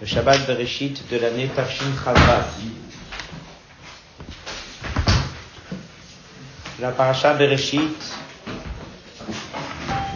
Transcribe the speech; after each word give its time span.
Le 0.00 0.06
Shabbat 0.06 0.46
Bereshit 0.46 1.02
de 1.10 1.18
l'année 1.18 1.48
Tafshin 1.48 1.86
Chazvat. 2.04 2.46
La 6.80 6.92
paracha 6.92 7.34
Bereshit, 7.34 8.14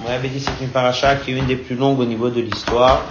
on 0.04 0.08
avait 0.08 0.30
c'est 0.38 0.62
une 0.62 0.68
paracha 0.68 1.16
qui 1.16 1.32
est 1.32 1.38
une 1.38 1.46
des 1.46 1.56
plus 1.56 1.74
longues 1.74 1.98
au 1.98 2.04
niveau 2.04 2.30
de 2.30 2.40
l'histoire. 2.40 3.05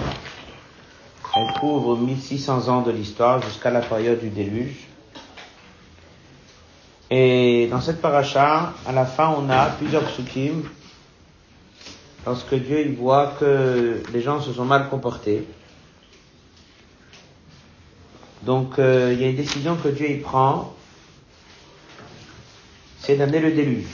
Elle 1.36 1.60
couvre 1.60 1.98
1600 1.98 2.70
ans 2.70 2.82
de 2.82 2.92
l'histoire 2.92 3.42
jusqu'à 3.42 3.72
la 3.72 3.82
période 3.82 4.22
du 4.22 4.30
déluge. 4.30 4.88
Et 7.10 7.68
dans 7.70 7.82
cette 7.82 8.02
paracha, 8.02 8.72
à 8.88 8.92
la 8.94 9.06
fin, 9.06 9.36
on 9.38 9.50
a 9.50 9.66
plusieurs 9.66 10.04
psukim 10.04 10.64
lorsque 12.26 12.56
Dieu 12.56 12.82
il 12.82 12.96
voit 12.96 13.36
que 13.40 14.02
les 14.12 14.22
gens 14.22 14.42
se 14.42 14.52
sont 14.52 14.66
mal 14.66 14.90
comportés. 14.90 15.46
Donc 18.44 18.80
euh, 18.80 19.12
il 19.14 19.22
y 19.22 19.26
a 19.26 19.30
une 19.30 19.36
décision 19.36 19.76
que 19.76 19.88
Dieu 19.90 20.10
il 20.10 20.22
prend, 20.22 20.74
c'est 23.00 23.16
d'amener 23.16 23.40
le 23.40 23.52
déluge. 23.52 23.86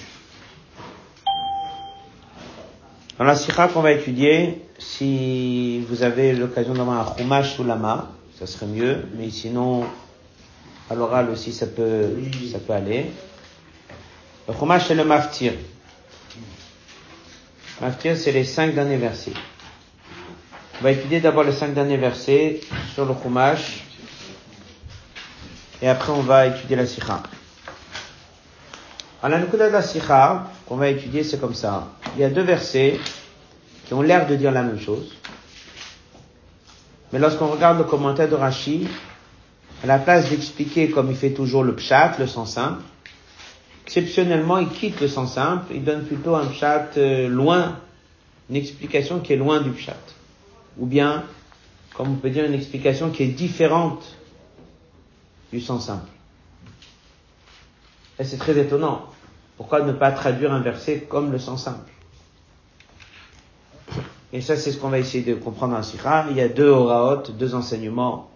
Dans 3.17 3.25
la 3.25 3.35
sikha 3.35 3.67
qu'on 3.67 3.81
va 3.81 3.91
étudier, 3.91 4.65
si 4.79 5.79
vous 5.87 6.03
avez 6.03 6.33
l'occasion 6.33 6.73
d'avoir 6.73 7.07
un 7.07 7.17
chumash 7.17 7.55
sous 7.55 7.63
la 7.63 7.75
main, 7.75 8.09
ça 8.39 8.47
serait 8.47 8.65
mieux, 8.65 9.05
mais 9.15 9.29
sinon, 9.29 9.83
à 10.89 10.95
l'oral 10.95 11.29
aussi 11.29 11.53
ça 11.53 11.67
peut, 11.67 12.09
ça 12.51 12.59
peut 12.59 12.73
aller. 12.73 13.05
Le 14.47 14.53
chumash 14.53 14.87
c'est 14.87 14.95
le 14.95 15.05
maftir. 15.05 15.53
Maftir, 17.81 18.15
c'est 18.15 18.31
les 18.31 18.43
cinq 18.43 18.75
derniers 18.75 18.97
versets. 18.97 19.33
On 20.79 20.83
va 20.83 20.91
étudier 20.91 21.19
d'abord 21.19 21.43
les 21.43 21.51
cinq 21.51 21.73
derniers 21.73 21.97
versets 21.97 22.61
sur 22.93 23.05
le 23.05 23.15
Chumash. 23.19 23.83
Et 25.81 25.89
après, 25.89 26.11
on 26.11 26.21
va 26.21 26.45
étudier 26.45 26.75
la 26.75 26.85
Sikha. 26.85 27.23
Alors, 29.23 29.39
la 29.39 29.43
Nukuda 29.43 29.69
de 29.69 29.73
la 29.73 29.81
Sikha, 29.81 30.45
qu'on 30.67 30.75
va 30.75 30.89
étudier, 30.89 31.23
c'est 31.23 31.39
comme 31.39 31.55
ça. 31.55 31.87
Il 32.15 32.21
y 32.21 32.23
a 32.23 32.29
deux 32.29 32.43
versets 32.43 32.99
qui 33.87 33.95
ont 33.95 34.03
l'air 34.03 34.27
de 34.27 34.35
dire 34.35 34.51
la 34.51 34.61
même 34.61 34.79
chose. 34.79 35.15
Mais 37.11 37.17
lorsqu'on 37.17 37.47
regarde 37.47 37.79
le 37.79 37.85
commentaire 37.85 38.29
de 38.29 38.35
Rashi, 38.35 38.87
à 39.83 39.87
la 39.87 39.97
place 39.97 40.29
d'expliquer 40.29 40.91
comme 40.91 41.09
il 41.09 41.17
fait 41.17 41.31
toujours 41.31 41.63
le 41.63 41.73
pshat, 41.73 42.13
le 42.19 42.27
sens 42.27 42.53
simple, 42.53 42.83
exceptionnellement, 43.91 44.57
il 44.57 44.69
quitte 44.69 45.01
le 45.01 45.09
sens 45.09 45.33
simple, 45.33 45.73
il 45.75 45.83
donne 45.83 46.05
plutôt 46.05 46.33
un 46.35 46.45
pshat 46.45 46.91
euh, 46.95 47.27
loin, 47.27 47.77
une 48.49 48.55
explication 48.55 49.19
qui 49.19 49.33
est 49.33 49.35
loin 49.35 49.59
du 49.59 49.71
pshat. 49.71 49.97
Ou 50.77 50.85
bien, 50.85 51.25
comme 51.93 52.13
on 52.13 52.15
peut 52.15 52.29
dire, 52.29 52.45
une 52.45 52.53
explication 52.53 53.09
qui 53.09 53.23
est 53.23 53.27
différente 53.27 54.15
du 55.51 55.59
sens 55.59 55.87
simple. 55.87 56.09
Et 58.17 58.23
c'est 58.23 58.37
très 58.37 58.57
étonnant. 58.57 59.07
Pourquoi 59.57 59.81
ne 59.81 59.91
pas 59.91 60.13
traduire 60.13 60.53
un 60.53 60.61
verset 60.61 61.01
comme 61.01 61.29
le 61.29 61.37
sens 61.37 61.65
simple? 61.65 61.91
Et 64.31 64.39
ça, 64.39 64.55
c'est 64.55 64.71
ce 64.71 64.77
qu'on 64.77 64.87
va 64.87 64.99
essayer 64.99 65.25
de 65.25 65.35
comprendre 65.37 65.75
en 65.75 65.83
Sikha. 65.83 66.27
Il 66.29 66.37
y 66.37 66.41
a 66.41 66.47
deux 66.47 66.69
oraot, 66.69 67.23
deux 67.37 67.55
enseignements. 67.55 68.29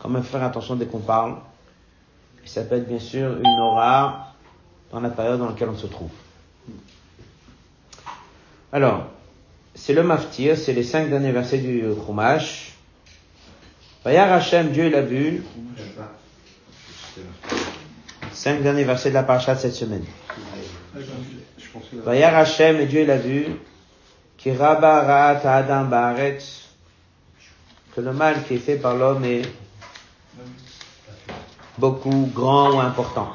Quand 0.00 0.08
même 0.08 0.24
faire 0.24 0.42
attention 0.42 0.74
dès 0.74 0.86
qu'on 0.86 0.98
parle. 0.98 1.36
Il 2.42 2.48
s'appelle 2.48 2.84
bien 2.84 2.98
sûr 2.98 3.36
une 3.38 3.60
aura 3.60 4.25
dans 4.90 5.00
la 5.00 5.10
période 5.10 5.38
dans 5.38 5.48
laquelle 5.48 5.68
on 5.68 5.76
se 5.76 5.86
trouve. 5.86 6.10
Alors, 8.72 9.06
c'est 9.74 9.92
le 9.92 10.02
maftir, 10.02 10.56
c'est 10.56 10.72
les 10.72 10.82
cinq 10.82 11.08
derniers 11.08 11.32
versets 11.32 11.58
du 11.58 11.84
Chumash. 12.06 12.74
Vayar 14.04 14.32
Hashem, 14.32 14.70
Dieu 14.70 14.88
l'a 14.88 15.02
vu. 15.02 15.44
Cinq 18.32 18.62
derniers 18.62 18.84
versets 18.84 19.10
de 19.10 19.14
la 19.14 19.22
paracha 19.22 19.54
de 19.54 19.60
cette 19.60 19.74
semaine. 19.74 20.04
Vayar 21.92 22.34
Hashem, 22.36 22.86
Dieu 22.86 23.04
l'a 23.04 23.18
vu. 23.18 23.46
Ki 24.36 24.52
ra'at 24.52 25.40
adam 25.44 25.84
ba'aretz. 25.84 26.68
Que 27.94 28.00
le 28.00 28.12
mal 28.12 28.44
qui 28.44 28.54
est 28.54 28.58
fait 28.58 28.76
par 28.76 28.94
l'homme 28.94 29.24
est 29.24 29.42
beaucoup 31.78 32.30
grand 32.32 32.74
ou 32.74 32.80
important. 32.80 33.32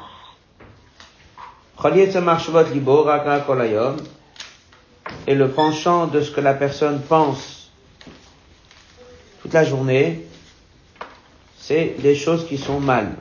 Et 5.26 5.34
le 5.34 5.50
penchant 5.50 6.06
de 6.06 6.20
ce 6.20 6.30
que 6.30 6.40
la 6.40 6.54
personne 6.54 7.00
pense 7.02 7.70
toute 9.42 9.52
la 9.52 9.64
journée, 9.64 10.26
c'est 11.58 11.96
des 11.98 12.14
choses 12.14 12.46
qui 12.46 12.58
sont 12.58 12.80
mal. 12.80 13.12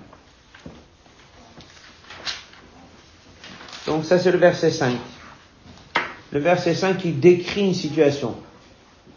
Donc 3.87 4.05
ça 4.05 4.19
c'est 4.19 4.31
le 4.31 4.37
verset 4.37 4.71
5. 4.71 4.95
Le 6.31 6.39
verset 6.39 6.75
5 6.75 6.97
qui 6.97 7.11
décrit 7.11 7.65
une 7.67 7.73
situation. 7.73 8.35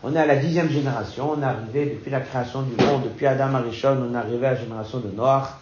On 0.03 0.15
est 0.15 0.19
à 0.19 0.27
la 0.27 0.37
dixième 0.37 0.71
génération, 0.71 1.33
on 1.33 1.41
est 1.41 1.45
arrivé 1.45 1.87
depuis 1.87 2.11
la 2.11 2.21
création 2.21 2.63
du 2.63 2.75
monde, 2.85 3.05
depuis 3.05 3.27
Adam 3.27 3.55
Arishon, 3.55 4.11
on 4.11 4.15
est 4.15 4.19
arrivé 4.19 4.47
à 4.47 4.53
la 4.53 4.61
génération 4.61 4.99
de 4.99 5.09
Noir. 5.09 5.61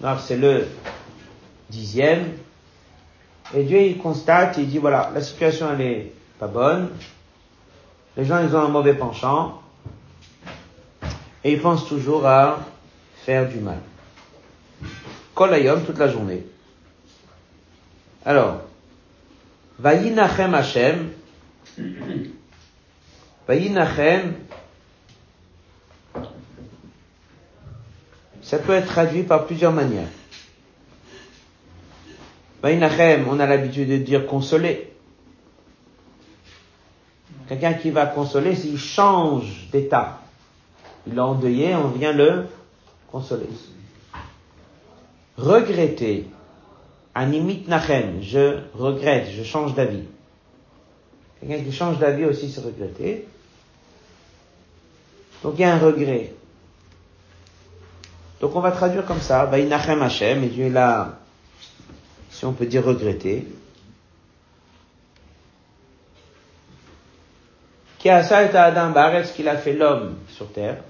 Noir 0.00 0.20
c'est 0.20 0.36
le 0.36 0.66
dixième, 1.70 2.24
et 3.54 3.62
Dieu, 3.64 3.80
il 3.80 3.98
constate, 3.98 4.58
il 4.58 4.68
dit, 4.68 4.78
voilà, 4.78 5.10
la 5.14 5.22
situation, 5.22 5.68
elle 5.72 5.80
est 5.80 6.12
pas 6.38 6.48
bonne. 6.48 6.90
Les 8.16 8.24
gens, 8.24 8.40
ils 8.40 8.54
ont 8.54 8.60
un 8.60 8.68
mauvais 8.68 8.94
penchant. 8.94 9.62
Et 11.44 11.52
ils 11.52 11.60
pensent 11.60 11.88
toujours 11.88 12.26
à 12.26 12.58
faire 13.24 13.48
du 13.48 13.58
mal. 13.58 13.78
Kolayom, 15.34 15.80
toute 15.82 15.98
la 15.98 16.08
journée. 16.08 16.44
Alors, 18.24 18.60
Vayinachem 19.78 20.54
Hashem. 20.54 21.10
Vayinachem. 23.46 24.34
Ça 28.42 28.58
peut 28.58 28.72
être 28.72 28.88
traduit 28.88 29.22
par 29.22 29.46
plusieurs 29.46 29.72
manières. 29.72 30.08
Vainachem, 32.62 33.26
on 33.28 33.38
a 33.38 33.46
l'habitude 33.46 33.88
de 33.88 33.96
dire 33.98 34.26
consoler. 34.26 34.92
Quelqu'un 37.48 37.74
qui 37.74 37.90
va 37.90 38.06
consoler, 38.06 38.54
s'il 38.56 38.78
change 38.78 39.68
d'état. 39.72 40.20
Il 41.06 41.16
est 41.16 41.20
endeuillé, 41.20 41.74
on 41.74 41.88
vient 41.88 42.12
le 42.12 42.46
consoler. 43.10 43.48
Regretter. 45.36 46.26
Animit 47.14 47.64
nachem, 47.66 48.22
je 48.22 48.60
regrette, 48.74 49.28
je 49.30 49.42
change 49.42 49.74
d'avis. 49.74 50.04
Quelqu'un 51.40 51.64
qui 51.64 51.72
change 51.72 51.98
d'avis 51.98 52.26
aussi, 52.26 52.50
c'est 52.50 52.60
regretter. 52.60 53.26
Donc 55.42 55.54
il 55.56 55.62
y 55.62 55.64
a 55.64 55.74
un 55.74 55.78
regret. 55.78 56.34
Donc 58.40 58.54
on 58.54 58.60
va 58.60 58.72
traduire 58.72 59.04
comme 59.06 59.20
ça, 59.20 59.48
Hashem, 59.50 60.44
et 60.44 60.48
Dieu 60.48 60.66
est 60.66 60.70
là 60.70 61.18
si 62.38 62.44
on 62.44 62.52
peut 62.52 62.66
dire 62.66 62.84
regretter. 62.84 63.48
Qui 67.98 68.08
a 68.10 68.22
ça 68.22 68.44
et 68.44 68.56
Adam 68.56 68.90
Baretz 68.90 69.32
qu'il 69.32 69.48
a 69.48 69.56
fait 69.56 69.72
l'homme 69.72 70.18
sur 70.28 70.52
terre. 70.52 70.84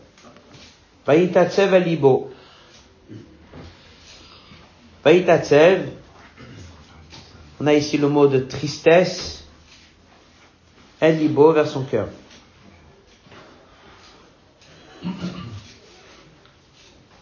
Vaïtatsev 1.07 1.73
alibo. 1.73 2.31
Vaïtatsev, 5.03 5.89
on 7.61 7.67
a 7.67 7.73
ici 7.73 7.97
le 7.97 8.09
mot 8.09 8.27
de 8.27 8.41
tristesse, 8.41 9.43
libo 11.01 11.55
vers 11.55 11.67
son 11.67 11.85
cœur. 11.85 12.09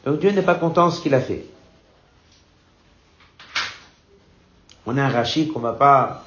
Donc 0.05 0.19
Dieu 0.19 0.33
n'est 0.33 0.43
pas 0.43 0.57
content 0.57 0.89
de 0.89 0.95
ce 0.95 1.01
qu'il 1.01 1.15
a 1.15 1.21
fait. 1.21 1.47
On 4.87 4.97
a 4.97 5.05
un 5.05 5.09
rachis 5.09 5.49
qu'on 5.49 5.61
va 5.61 5.73
pas 5.73 6.25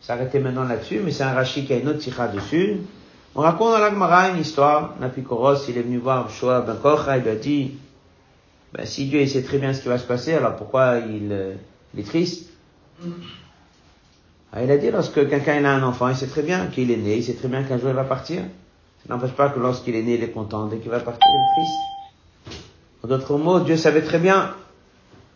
s'arrêter 0.00 0.38
maintenant 0.38 0.64
là-dessus, 0.64 1.00
mais 1.02 1.12
c'est 1.12 1.22
un 1.22 1.32
rachis 1.32 1.64
qui 1.64 1.72
a 1.72 1.78
une 1.78 1.88
autre 1.88 2.00
sikha 2.00 2.28
dessus. 2.28 2.78
On 3.34 3.40
raconte 3.40 3.72
dans 3.72 3.78
l'Agmara 3.78 4.30
une 4.30 4.40
histoire. 4.40 4.94
Napikoros, 5.00 5.68
il 5.68 5.78
est 5.78 5.82
venu 5.82 5.96
voir 5.96 6.28
Shoah 6.28 6.60
Ben 6.60 6.76
Kocha, 6.76 7.16
il 7.16 7.22
lui 7.22 7.30
a 7.30 7.36
dit, 7.36 7.72
ben, 8.74 8.84
si 8.84 9.06
Dieu 9.06 9.24
sait 9.26 9.42
très 9.42 9.58
bien 9.58 9.72
ce 9.72 9.80
qui 9.80 9.88
va 9.88 9.98
se 9.98 10.06
passer, 10.06 10.34
alors 10.34 10.56
pourquoi 10.56 10.98
il, 10.98 11.32
est 11.96 12.02
triste? 12.02 12.50
Ah, 14.52 14.62
Il 14.62 14.70
a 14.70 14.76
dit, 14.76 14.90
lorsque 14.90 15.28
quelqu'un 15.28 15.64
a 15.64 15.70
un 15.70 15.82
enfant, 15.82 16.08
il 16.08 16.16
sait 16.16 16.26
très 16.26 16.42
bien 16.42 16.66
qu'il 16.66 16.90
est 16.90 16.96
né, 16.96 17.16
il 17.16 17.24
sait 17.24 17.34
très 17.34 17.48
bien 17.48 17.62
qu'un 17.62 17.78
jour 17.78 17.88
il 17.88 17.96
va 17.96 18.04
partir. 18.04 18.42
Ça 19.06 19.14
n'empêche 19.14 19.32
pas 19.32 19.48
que 19.48 19.58
lorsqu'il 19.58 19.96
est 19.96 20.02
né, 20.02 20.14
il 20.14 20.22
est 20.22 20.30
content. 20.30 20.66
Dès 20.66 20.76
qu'il 20.76 20.90
va 20.90 21.00
partir, 21.00 21.22
il 21.24 21.36
est 21.36 21.54
triste. 21.54 22.60
En 23.02 23.08
d'autres 23.08 23.36
mots, 23.38 23.60
Dieu 23.60 23.76
savait 23.76 24.02
très 24.02 24.18
bien 24.18 24.54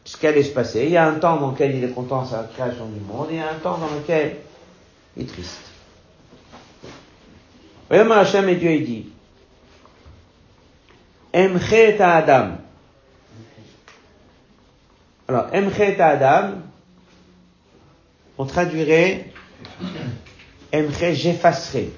ce 0.07 0.17
qui 0.17 0.27
allait 0.27 0.45
se 0.45 0.53
passer. 0.53 0.85
Il 0.85 0.93
y 0.93 0.97
a 0.97 1.07
un 1.07 1.15
temps 1.15 1.37
dans 1.37 1.51
lequel 1.51 1.75
il 1.75 1.85
est 1.85 1.91
content 1.91 2.23
de 2.23 2.29
sa 2.29 2.45
création 2.45 2.87
du 2.87 3.01
monde, 3.01 3.27
et 3.31 3.35
il 3.35 3.39
y 3.39 3.43
a 3.43 3.51
un 3.51 3.59
temps 3.59 3.77
dans 3.77 3.93
lequel 3.95 4.37
il 5.17 5.25
est 5.25 5.27
triste. 5.27 5.61
Voyons 7.89 8.11
Hachem 8.13 8.49
et 8.49 8.55
Dieu 8.55 8.71
il 8.73 8.85
dit, 8.85 9.09
Emchet 11.35 12.01
Adam. 12.01 12.53
Alors, 15.29 15.47
Emchet 15.53 16.01
Adam, 16.01 16.53
on 18.39 18.47
traduirait 18.47 19.33
Emchet 20.73 21.15
j'effacerai. 21.17 21.91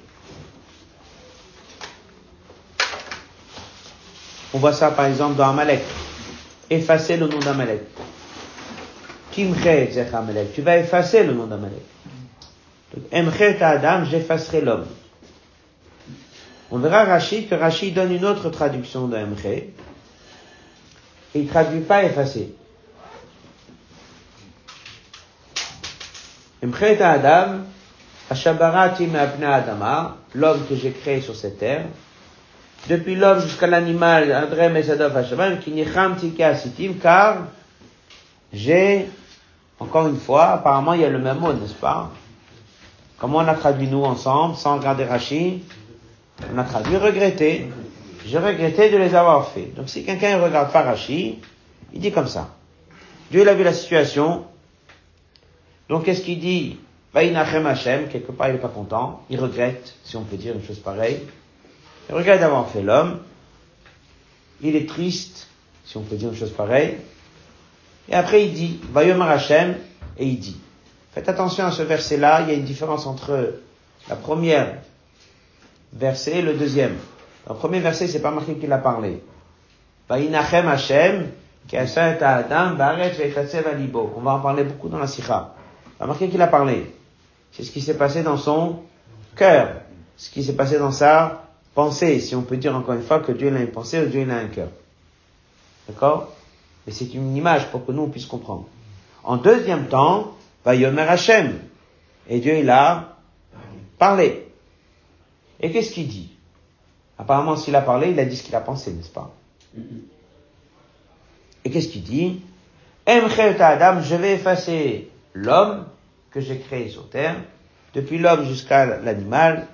On 4.54 4.58
voit 4.58 4.72
ça 4.72 4.90
par 4.90 5.04
exemple 5.04 5.36
dans 5.36 5.50
Amalek. 5.50 5.82
Effacer 6.70 7.16
le 7.16 7.28
nom 7.28 7.38
d'Amalek. 7.38 7.82
Tu 9.32 10.62
vas 10.62 10.76
effacer 10.78 11.24
le 11.24 11.32
nom 11.32 11.46
d'Amalek. 11.46 11.82
Emchet 13.12 13.62
Adam, 13.62 14.04
j'effacerai 14.04 14.60
l'homme. 14.62 14.86
On 16.70 16.78
verra 16.78 17.04
Rachid 17.04 17.48
que 17.48 17.54
Rachid 17.54 17.94
donne 17.94 18.12
une 18.12 18.24
autre 18.24 18.50
traduction 18.50 19.08
de 19.08 19.16
Emche. 19.16 19.64
Il 21.34 21.46
traduit 21.46 21.80
pas 21.80 22.04
effacer. 22.04 22.54
Emche 26.62 27.00
Adam, 27.00 27.60
Ashabarati 28.30 29.08
Adama, 29.14 30.16
l'homme 30.34 30.66
que 30.68 30.74
j'ai 30.74 30.90
créé 30.90 31.20
sur 31.20 31.34
cette 31.36 31.58
terre, 31.58 31.86
depuis 32.88 33.14
l'homme 33.14 33.40
jusqu'à 33.40 33.66
l'animal, 33.66 34.34
André 34.34 34.70
Mesadov 34.70 35.16
Hashaman, 35.16 35.58
qui 35.58 36.42
Asitim, 36.42 36.94
car 36.94 37.44
j'ai, 38.52 39.08
encore 39.78 40.08
une 40.08 40.16
fois, 40.16 40.46
apparemment 40.46 40.94
il 40.94 41.02
y 41.02 41.04
a 41.04 41.10
le 41.10 41.18
même 41.18 41.38
mot, 41.38 41.52
n'est-ce 41.52 41.74
pas? 41.74 42.10
Comment 43.18 43.38
on 43.38 43.48
a 43.48 43.54
traduit 43.54 43.88
nous 43.88 44.04
ensemble, 44.04 44.56
sans 44.56 44.78
regarder 44.78 45.04
Rachid? 45.04 45.60
On 46.54 46.58
a 46.58 46.64
traduit 46.64 46.96
regretter. 46.96 47.68
Je 48.24 48.38
regrettais 48.38 48.90
de 48.90 48.96
les 48.96 49.14
avoir 49.14 49.48
fait. 49.48 49.72
Donc 49.74 49.88
si 49.88 50.04
quelqu'un 50.04 50.38
regarde 50.40 50.70
Parachi, 50.72 51.40
il 51.92 52.00
dit 52.00 52.12
comme 52.12 52.28
ça. 52.28 52.50
Dieu 53.30 53.42
il 53.42 53.48
a 53.48 53.54
vu 53.54 53.64
la 53.64 53.72
situation. 53.72 54.44
Donc 55.88 56.04
qu'est-ce 56.04 56.22
qu'il 56.22 56.38
dit? 56.38 56.78
Vaïnachem 57.12 57.66
Hashem, 57.66 58.08
quelque 58.08 58.32
part 58.32 58.48
il 58.48 58.54
n'est 58.54 58.60
pas 58.60 58.68
content. 58.68 59.22
Il 59.30 59.40
regrette, 59.40 59.94
si 60.04 60.16
on 60.16 60.22
peut 60.22 60.36
dire 60.36 60.54
une 60.54 60.62
chose 60.62 60.78
pareille. 60.78 61.22
Il 62.08 62.14
regrette 62.14 62.40
d'avoir 62.40 62.68
fait 62.68 62.82
l'homme. 62.82 63.20
Il 64.60 64.74
est 64.74 64.88
triste, 64.88 65.48
si 65.84 65.96
on 65.96 66.02
peut 66.02 66.16
dire 66.16 66.30
une 66.30 66.36
chose 66.36 66.50
pareille. 66.50 66.96
Et 68.08 68.14
après 68.14 68.44
il 68.44 68.54
dit, 68.54 68.80
Vayomar 68.92 69.30
Hashem, 69.30 69.76
et 70.16 70.26
il 70.26 70.38
dit. 70.38 70.58
Faites 71.12 71.28
attention 71.28 71.64
à 71.66 71.70
ce 71.70 71.82
verset-là, 71.82 72.42
il 72.42 72.48
y 72.48 72.50
a 72.50 72.54
une 72.54 72.64
différence 72.64 73.06
entre 73.06 73.54
la 74.08 74.16
première 74.16 74.78
verset, 75.92 76.42
le 76.42 76.54
deuxième. 76.54 76.96
Le 77.48 77.54
premier 77.54 77.80
verset, 77.80 78.08
c'est 78.08 78.22
pas 78.22 78.30
marqué 78.30 78.54
qu'il 78.54 78.72
a 78.72 78.78
parlé. 78.78 79.22
Vaïnachem 80.08 80.66
Hashem, 80.68 81.30
Adam, 81.72 82.76
On 84.16 84.20
va 84.20 84.32
en 84.32 84.40
parler 84.40 84.64
beaucoup 84.64 84.88
dans 84.88 84.98
la 84.98 85.06
sikha. 85.06 85.54
Marqué 86.00 86.28
qu'il 86.28 86.40
a 86.40 86.46
parlé. 86.46 86.94
C'est 87.52 87.62
ce 87.62 87.70
qui 87.70 87.80
s'est 87.80 87.96
passé 87.96 88.22
dans 88.22 88.36
son 88.36 88.80
cœur. 89.36 89.82
Ce 90.16 90.30
qui 90.30 90.42
s'est 90.42 90.54
passé 90.54 90.78
dans 90.78 90.92
sa 90.92 91.47
pensée. 91.78 92.18
Si 92.18 92.34
on 92.34 92.42
peut 92.42 92.56
dire 92.56 92.74
encore 92.74 92.96
une 92.96 93.04
fois 93.04 93.20
que 93.20 93.30
Dieu 93.30 93.54
a 93.54 93.60
une 93.60 93.68
pensée 93.68 94.04
Dieu 94.06 94.28
a 94.28 94.34
un 94.34 94.48
cœur. 94.48 94.70
D'accord? 95.86 96.34
Mais 96.84 96.92
c'est 96.92 97.14
une 97.14 97.36
image 97.36 97.70
pour 97.70 97.86
que 97.86 97.92
nous 97.92 98.02
on 98.02 98.08
puisse 98.08 98.26
comprendre. 98.26 98.66
En 99.22 99.36
deuxième 99.36 99.86
temps, 99.86 100.34
Vayomer 100.64 101.02
Hashem. 101.02 101.56
Et 102.28 102.40
Dieu 102.40 102.58
il 102.58 102.68
a 102.68 103.16
parlé. 103.96 104.48
Et 105.60 105.70
qu'est-ce 105.70 105.92
qu'il 105.92 106.08
dit? 106.08 106.30
Apparemment, 107.16 107.54
s'il 107.54 107.76
a 107.76 107.80
parlé, 107.80 108.10
il 108.10 108.18
a 108.18 108.24
dit 108.24 108.36
ce 108.36 108.42
qu'il 108.42 108.56
a 108.56 108.60
pensé, 108.60 108.92
n'est-ce 108.92 109.10
pas? 109.10 109.32
Et 111.64 111.70
qu'est-ce 111.70 111.88
qu'il 111.88 112.02
dit? 112.02 112.40
Adam, 113.06 114.00
je 114.02 114.16
vais 114.16 114.32
effacer 114.32 115.10
l'homme 115.32 115.86
que 116.32 116.40
j'ai 116.40 116.58
créé 116.58 116.88
sur 116.88 117.08
terre, 117.08 117.36
depuis 117.94 118.18
l'homme 118.18 118.46
jusqu'à 118.46 118.84
l'animal, 118.84 119.68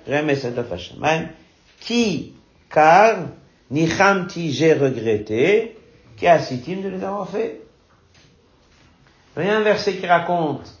qui, 1.85 2.33
car, 2.69 3.27
Nichamti, 3.71 4.51
j'ai 4.51 4.73
regretté, 4.73 5.77
qui 6.17 6.27
a 6.27 6.37
de 6.37 6.89
les 6.89 7.03
avoir 7.03 7.29
fait. 7.29 7.61
Il 9.37 9.45
y 9.45 9.49
a 9.49 9.57
un 9.57 9.61
verset 9.61 9.95
qui 9.95 10.05
raconte 10.05 10.79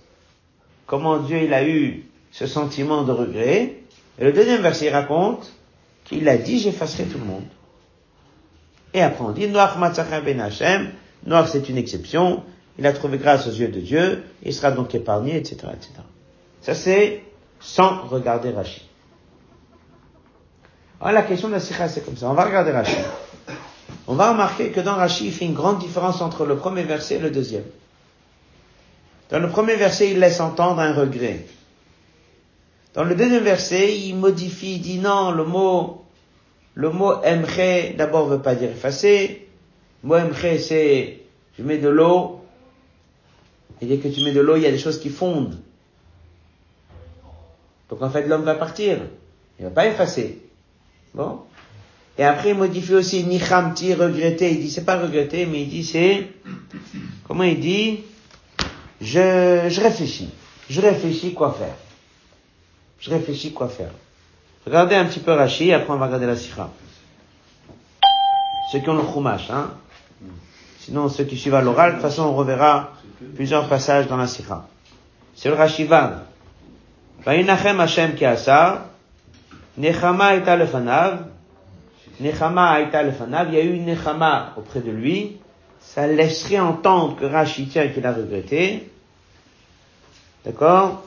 comment 0.85 1.19
Dieu 1.19 1.43
il 1.43 1.53
a 1.53 1.67
eu 1.67 2.05
ce 2.31 2.47
sentiment 2.47 3.03
de 3.03 3.11
regret, 3.11 3.75
et 4.17 4.23
le 4.23 4.33
deuxième 4.33 4.61
verset 4.61 4.89
raconte 4.89 5.51
qu'il 6.05 6.27
a 6.29 6.37
dit 6.37 6.59
j'effacerai 6.59 7.05
tout 7.05 7.17
le 7.17 7.25
monde. 7.25 7.45
Et 8.93 9.01
après 9.01 9.23
on 9.23 9.31
dit 9.31 9.47
Noach 9.47 9.77
ben 10.23 10.39
Hashem, 10.39 10.91
Noach 11.25 11.49
c'est 11.49 11.69
une 11.69 11.77
exception, 11.77 12.43
il 12.79 12.85
a 12.85 12.93
trouvé 12.93 13.17
grâce 13.17 13.47
aux 13.47 13.51
yeux 13.51 13.67
de 13.67 13.79
Dieu, 13.79 14.23
il 14.43 14.53
sera 14.53 14.71
donc 14.71 14.95
épargné, 14.95 15.35
etc., 15.37 15.67
etc. 15.73 15.91
Ça 16.61 16.73
c'est 16.73 17.23
sans 17.59 18.03
regarder 18.07 18.51
Rachid. 18.51 18.83
Alors 21.05 21.21
la 21.21 21.27
question 21.27 21.49
de 21.49 21.53
la 21.53 21.59
sikha 21.59 21.87
c'est 21.87 22.03
comme 22.03 22.17
ça. 22.17 22.27
On 22.31 22.33
va 22.33 22.45
regarder 22.45 22.71
Rachid. 22.71 22.97
On 24.07 24.15
va 24.15 24.31
remarquer 24.31 24.71
que 24.71 24.79
dans 24.79 24.95
Rachid 24.95 25.27
il 25.27 25.31
fait 25.31 25.45
une 25.45 25.53
grande 25.53 25.77
différence 25.77 26.19
entre 26.19 26.47
le 26.47 26.57
premier 26.57 26.81
verset 26.81 27.17
et 27.17 27.19
le 27.19 27.29
deuxième. 27.29 27.65
Dans 29.29 29.37
le 29.37 29.47
premier 29.47 29.75
verset 29.75 30.09
il 30.09 30.19
laisse 30.19 30.39
entendre 30.39 30.79
un 30.79 30.93
regret. 30.93 31.45
Dans 32.95 33.03
le 33.03 33.13
deuxième 33.13 33.43
verset, 33.43 33.95
il 33.95 34.15
modifie, 34.15 34.77
il 34.77 34.81
dit 34.81 34.97
non, 34.97 35.29
le 35.29 35.43
mot, 35.43 36.05
le 36.73 36.89
mot 36.89 37.13
emche, 37.23 37.95
d'abord 37.95 38.25
veut 38.25 38.41
pas 38.41 38.55
dire 38.55 38.71
effacer. 38.71 39.47
Le 40.01 40.09
mot 40.09 40.15
emche, 40.15 40.57
c'est, 40.57 41.19
je 41.55 41.61
mets 41.61 41.77
de 41.77 41.89
l'eau. 41.89 42.41
Et 43.79 43.85
dès 43.85 43.97
que 43.97 44.07
tu 44.07 44.23
mets 44.23 44.31
de 44.31 44.41
l'eau, 44.41 44.55
il 44.55 44.63
y 44.63 44.65
a 44.65 44.71
des 44.71 44.79
choses 44.79 44.99
qui 44.99 45.09
fondent. 45.09 45.59
Donc 47.91 48.01
en 48.01 48.09
fait, 48.09 48.25
l'homme 48.25 48.43
va 48.43 48.55
partir. 48.55 48.97
Il 49.59 49.65
va 49.65 49.71
pas 49.71 49.85
effacer. 49.85 50.41
Bon. 51.15 51.39
Et 52.17 52.23
après, 52.23 52.49
il 52.49 52.57
modifie 52.57 52.93
aussi 52.93 53.23
nichamti, 53.23 53.93
regretter. 53.93 54.51
Il 54.51 54.59
dit, 54.59 54.69
c'est 54.69 54.85
pas 54.85 54.99
regretter, 54.99 55.45
mais 55.45 55.61
il 55.61 55.69
dit, 55.69 55.83
c'est, 55.83 56.27
comment 57.25 57.43
il 57.43 57.59
dit? 57.59 58.01
Je, 58.99 59.67
je 59.69 59.81
réfléchis. 59.81 60.29
Je 60.69 60.81
réfléchis 60.81 61.33
quoi 61.33 61.53
faire. 61.53 61.75
Je 62.99 63.09
réfléchis 63.09 63.53
quoi 63.53 63.69
faire. 63.69 63.91
Regardez 64.65 64.95
un 64.95 65.05
petit 65.05 65.19
peu 65.19 65.31
Rashi, 65.31 65.71
après 65.71 65.93
on 65.93 65.97
va 65.97 66.07
regarder 66.07 66.25
la 66.25 66.35
Sikha. 66.35 66.69
Ceux 68.71 68.79
qui 68.79 68.89
ont 68.89 68.95
le 68.95 69.03
Chumash, 69.03 69.49
hein. 69.51 69.71
Sinon, 70.79 71.07
ceux 71.07 71.23
qui 71.23 71.37
suivent 71.37 71.55
à 71.55 71.61
l'oral, 71.61 71.91
de 71.91 71.95
toute 71.95 72.01
façon, 72.01 72.23
on 72.23 72.33
reverra 72.35 72.93
plusieurs 73.35 73.69
passages 73.69 74.07
dans 74.07 74.17
la 74.17 74.27
Sikha. 74.27 74.67
C'est 75.35 75.49
le 75.49 75.55
Rashi 75.55 75.83
Vav. 75.83 76.21
Vayinachem 77.23 77.79
Hashem 77.79 78.15
ki 78.15 78.25
asa, 78.25 78.85
Nechama 79.77 80.35
et 80.35 80.47
Alefanav. 80.47 81.25
Nechama 82.19 82.81
et 82.81 82.95
Alefanav. 82.95 83.47
Il 83.49 83.55
y 83.55 83.57
a 83.57 83.63
eu 83.63 83.73
une 83.73 83.85
Nechama 83.85 84.53
auprès 84.57 84.81
de 84.81 84.91
lui. 84.91 85.37
Ça 85.79 86.07
laisserait 86.07 86.59
entendre 86.59 87.17
que 87.17 87.25
Rashi 87.25 87.67
tient 87.67 87.87
qu'il 87.89 88.05
a 88.05 88.13
regretté. 88.13 88.89
D'accord? 90.43 91.03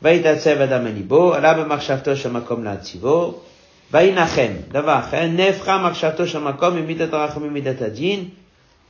Vaidatsev 0.00 0.60
Adam 0.60 0.86
Elibo. 0.86 1.32
Alab 1.32 1.66
Marshavto 1.66 2.14
Shamakom 2.14 2.64
Latzivo. 2.64 3.42
Vainachem. 3.92 4.68
Davachem. 4.72 5.34
Nefra 5.34 5.78
Marshavto 5.78 6.24
Shamakom. 6.24 6.78
Imidat 6.78 7.10
Rachem 7.10 7.44
Imidat 7.46 7.84
Adin. 7.84 8.26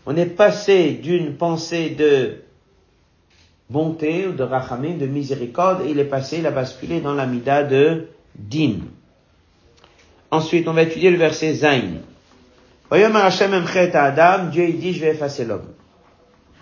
On 0.05 0.17
est 0.17 0.27
passé 0.27 0.93
d'une 0.95 1.37
pensée 1.37 1.91
de 1.91 2.43
bonté 3.71 4.27
ou 4.27 4.33
de 4.33 4.43
rachamim, 4.43 4.99
de 4.99 5.07
miséricorde, 5.07 5.87
et 5.87 5.91
il 5.91 5.99
est 5.99 6.05
passé, 6.05 6.39
il 6.39 6.47
a 6.47 6.51
basculé 6.51 7.01
dans 7.01 7.15
l'amida 7.15 7.63
de 7.63 8.09
din. 8.35 8.81
Ensuite, 10.33 10.67
on 10.67 10.73
va 10.73 10.83
étudier 10.83 11.11
le 11.11 11.19
verset 11.19 11.53
Zain. 11.57 11.99
Voyons 12.89 13.15
Hashem 13.15 13.53
emchet 13.53 13.95
Adam, 13.95 14.47
Dieu 14.47 14.67
il 14.67 14.81
dit, 14.81 14.95
je 14.95 15.01
vais 15.01 15.11
effacer 15.11 15.45
l'homme. 15.45 15.69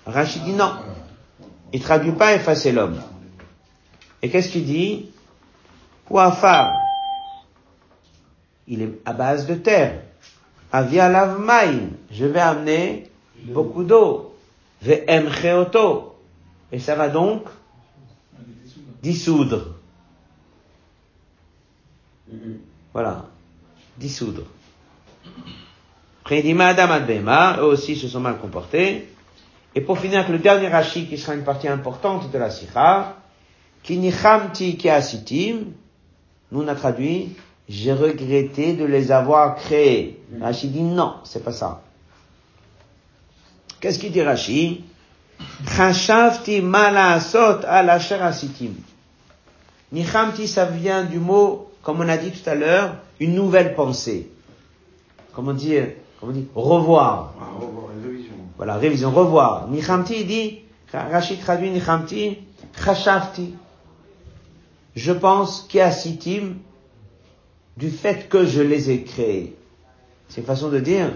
Rachid 0.05 0.43
dit 0.43 0.55
non. 0.55 0.73
Il 1.73 1.81
traduit 1.81 2.11
pas 2.11 2.35
effacer 2.35 2.73
l'homme. 2.73 3.01
Et 4.23 4.29
qu'est-ce 4.29 4.49
qu'il 4.49 4.65
dit? 4.65 5.11
Ouafar, 6.11 6.73
il 8.67 8.83
est 8.83 9.01
à 9.05 9.13
base 9.13 9.47
de 9.47 9.55
terre. 9.55 10.03
Avia 10.73 11.09
lavmaïn, 11.09 11.91
je 12.11 12.25
vais 12.27 12.41
amener 12.41 13.09
beaucoup 13.45 13.85
d'eau. 13.85 14.35
Ve'emcheoto. 14.83 16.17
Et 16.73 16.81
ça 16.81 16.97
va 16.97 17.09
donc 17.09 17.45
dissoudre. 19.01 19.77
Voilà. 22.93 23.27
Dissoudre. 23.99 24.43
Après, 26.23 26.41
il 26.41 26.43
dit, 26.43 26.63
Adam 26.63 27.59
eux 27.61 27.65
aussi 27.65 27.97
se 27.97 28.09
sont 28.09 28.21
mal 28.21 28.39
comportés. 28.39 29.09
Et 29.75 29.81
pour 29.81 29.99
finir 29.99 30.21
avec 30.21 30.31
le 30.31 30.39
dernier 30.39 30.69
rachis 30.69 31.07
qui 31.07 31.17
sera 31.19 31.35
une 31.35 31.45
partie 31.45 31.69
importante 31.69 32.31
de 32.31 32.39
la 32.39 32.51
sikha, 32.51 33.17
Kinichamti 33.83 34.77
kiasitim, 34.77 35.73
nous 36.53 36.63
on 36.63 36.69
a 36.69 36.75
traduit, 36.75 37.37
j'ai 37.69 37.93
regretté 37.93 38.75
de 38.75 38.85
les 38.85 39.13
avoir 39.13 39.57
créés. 39.57 40.21
Rashi 40.41 40.69
dit 40.69 40.83
non, 40.83 41.15
c'est 41.25 41.43
pas 41.43 41.53
ça. 41.53 41.83
Qu'est-ce 43.81 43.99
qu'il 43.99 44.13
dit 44.13 44.23
Rashi 44.23 44.85
Chashavti 45.67 46.61
malasot 46.61 47.65
ala 47.65 47.95
asitim. 47.95 48.75
Nichamti, 49.93 50.47
ça 50.47 50.67
vient 50.67 51.05
du 51.05 51.19
mot, 51.19 51.70
comme 51.83 52.01
on 52.01 52.09
a 52.09 52.17
dit 52.17 52.31
tout 52.31 52.49
à 52.49 52.55
l'heure, 52.55 52.97
une 53.19 53.35
nouvelle 53.35 53.75
pensée. 53.75 54.31
Comment 55.33 55.53
dire, 55.53 55.89
comment 56.19 56.33
dit, 56.33 56.47
revoir. 56.55 57.35
Ah, 57.41 57.55
revoir, 57.59 57.87
révision. 58.03 58.35
Voilà, 58.57 58.77
révision, 58.77 59.11
revoir. 59.11 59.69
Nichamti, 59.69 60.25
dit, 60.25 60.61
Rachid 60.93 61.41
traduit 61.41 61.71
Nichamti, 61.71 62.39
Chashavti. 62.85 63.55
Je 64.97 65.13
pense 65.13 65.69
sitim 65.93 66.57
du 67.77 67.91
fait 67.91 68.29
que 68.29 68.45
je 68.45 68.61
les 68.61 68.91
ai 68.91 69.03
créés. 69.03 69.57
C'est 70.29 70.41
une 70.41 70.47
façon 70.47 70.69
de 70.69 70.81
dire, 70.81 71.11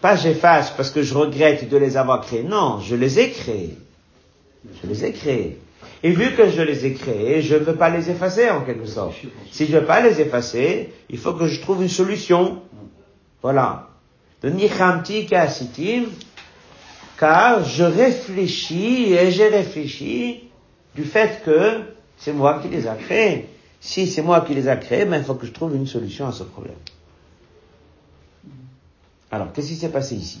pas 0.00 0.16
j'efface 0.16 0.70
parce 0.70 0.90
que 0.90 1.02
je 1.02 1.14
regrette 1.14 1.68
de 1.68 1.76
les 1.76 1.96
avoir 1.96 2.22
créés. 2.22 2.42
Non, 2.42 2.80
je 2.80 2.96
les 2.96 3.18
ai 3.18 3.30
créés. 3.30 3.76
Je 4.82 4.88
les 4.88 5.04
ai 5.04 5.12
créés. 5.12 5.58
Et 6.02 6.12
vu 6.12 6.34
que 6.34 6.48
je 6.48 6.62
les 6.62 6.86
ai 6.86 6.94
créés, 6.94 7.42
je 7.42 7.54
ne 7.56 7.60
veux 7.60 7.76
pas 7.76 7.90
les 7.90 8.08
effacer 8.10 8.48
en 8.48 8.62
quelque 8.62 8.86
sorte. 8.86 9.14
Si 9.50 9.66
je 9.66 9.74
ne 9.74 9.80
veux 9.80 9.86
pas 9.86 10.00
les 10.00 10.20
effacer, 10.20 10.92
il 11.10 11.18
faut 11.18 11.34
que 11.34 11.46
je 11.46 11.60
trouve 11.60 11.82
une 11.82 11.88
solution. 11.90 12.62
Voilà. 13.42 13.88
De 14.42 14.50
car 17.18 17.64
je 17.64 17.84
réfléchis 17.84 19.12
et 19.12 19.30
j'ai 19.30 19.48
réfléchi 19.48 20.48
du 20.94 21.04
fait 21.04 21.42
que 21.44 21.82
c'est 22.16 22.32
moi 22.32 22.60
qui 22.62 22.68
les 22.68 22.86
a 22.86 22.94
créés. 22.94 23.46
Si 23.80 24.06
c'est 24.06 24.22
moi 24.22 24.40
qui 24.40 24.54
les 24.54 24.68
a 24.68 24.76
créés, 24.76 25.04
ben, 25.04 25.18
il 25.18 25.24
faut 25.24 25.34
que 25.34 25.46
je 25.46 25.52
trouve 25.52 25.74
une 25.74 25.86
solution 25.86 26.26
à 26.26 26.32
ce 26.32 26.44
problème. 26.44 26.76
Alors, 29.30 29.52
qu'est-ce 29.52 29.68
qui 29.68 29.76
s'est 29.76 29.90
passé 29.90 30.16
ici? 30.16 30.40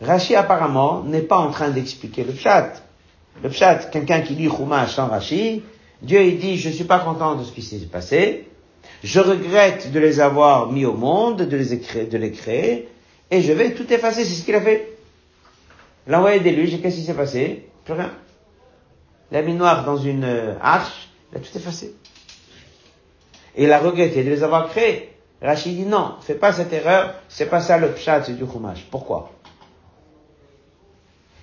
Rashi 0.00 0.34
apparemment 0.34 1.04
n'est 1.04 1.22
pas 1.22 1.38
en 1.38 1.50
train 1.50 1.70
d'expliquer 1.70 2.24
le 2.24 2.34
chat. 2.34 2.82
Le 3.42 3.48
pshat, 3.50 3.90
quelqu'un 3.90 4.20
qui 4.20 4.34
lit 4.34 4.48
Chumash 4.48 4.94
sans 4.94 5.08
Rashi, 5.08 5.62
Dieu 6.02 6.22
il 6.22 6.38
dit, 6.38 6.56
je 6.56 6.70
suis 6.70 6.84
pas 6.84 7.00
content 7.00 7.34
de 7.34 7.44
ce 7.44 7.52
qui 7.52 7.62
s'est 7.62 7.78
passé, 7.86 8.48
je 9.02 9.20
regrette 9.20 9.92
de 9.92 10.00
les 10.00 10.20
avoir 10.20 10.70
mis 10.70 10.84
au 10.84 10.94
monde, 10.94 11.42
de 11.42 11.56
les, 11.56 11.78
créer, 11.80 12.06
de 12.06 12.18
les 12.18 12.32
créer, 12.32 12.88
et 13.30 13.42
je 13.42 13.52
vais 13.52 13.74
tout 13.74 13.90
effacer, 13.92 14.24
c'est 14.24 14.34
ce 14.34 14.44
qu'il 14.44 14.54
a 14.54 14.60
fait. 14.60 14.96
Il 16.06 16.14
a 16.14 16.18
envoyé 16.18 16.40
des 16.40 16.52
luges, 16.52 16.80
qu'est-ce 16.80 16.96
qui 16.96 17.04
s'est 17.04 17.14
passé? 17.14 17.68
Plus 17.84 17.94
rien. 17.94 18.12
Il 19.30 19.36
a 19.36 19.42
mis 19.42 19.54
noir 19.54 19.84
dans 19.84 19.96
une 19.96 20.24
euh, 20.24 20.54
arche, 20.60 21.08
il 21.32 21.38
a 21.38 21.40
tout 21.40 21.56
effacé. 21.56 21.94
Et 23.56 23.64
il 23.64 23.72
a 23.72 23.78
regretté 23.78 24.22
de 24.22 24.30
les 24.30 24.42
avoir 24.42 24.68
créés. 24.68 25.10
Rachid 25.42 25.76
dit 25.76 25.86
non, 25.86 26.14
fais 26.22 26.34
pas 26.34 26.52
cette 26.52 26.72
erreur, 26.72 27.14
c'est 27.28 27.50
pas 27.50 27.60
ça 27.60 27.78
le 27.78 27.88
pshat 27.92 28.20
du 28.30 28.46
Chumash. 28.46 28.86
Pourquoi? 28.90 29.33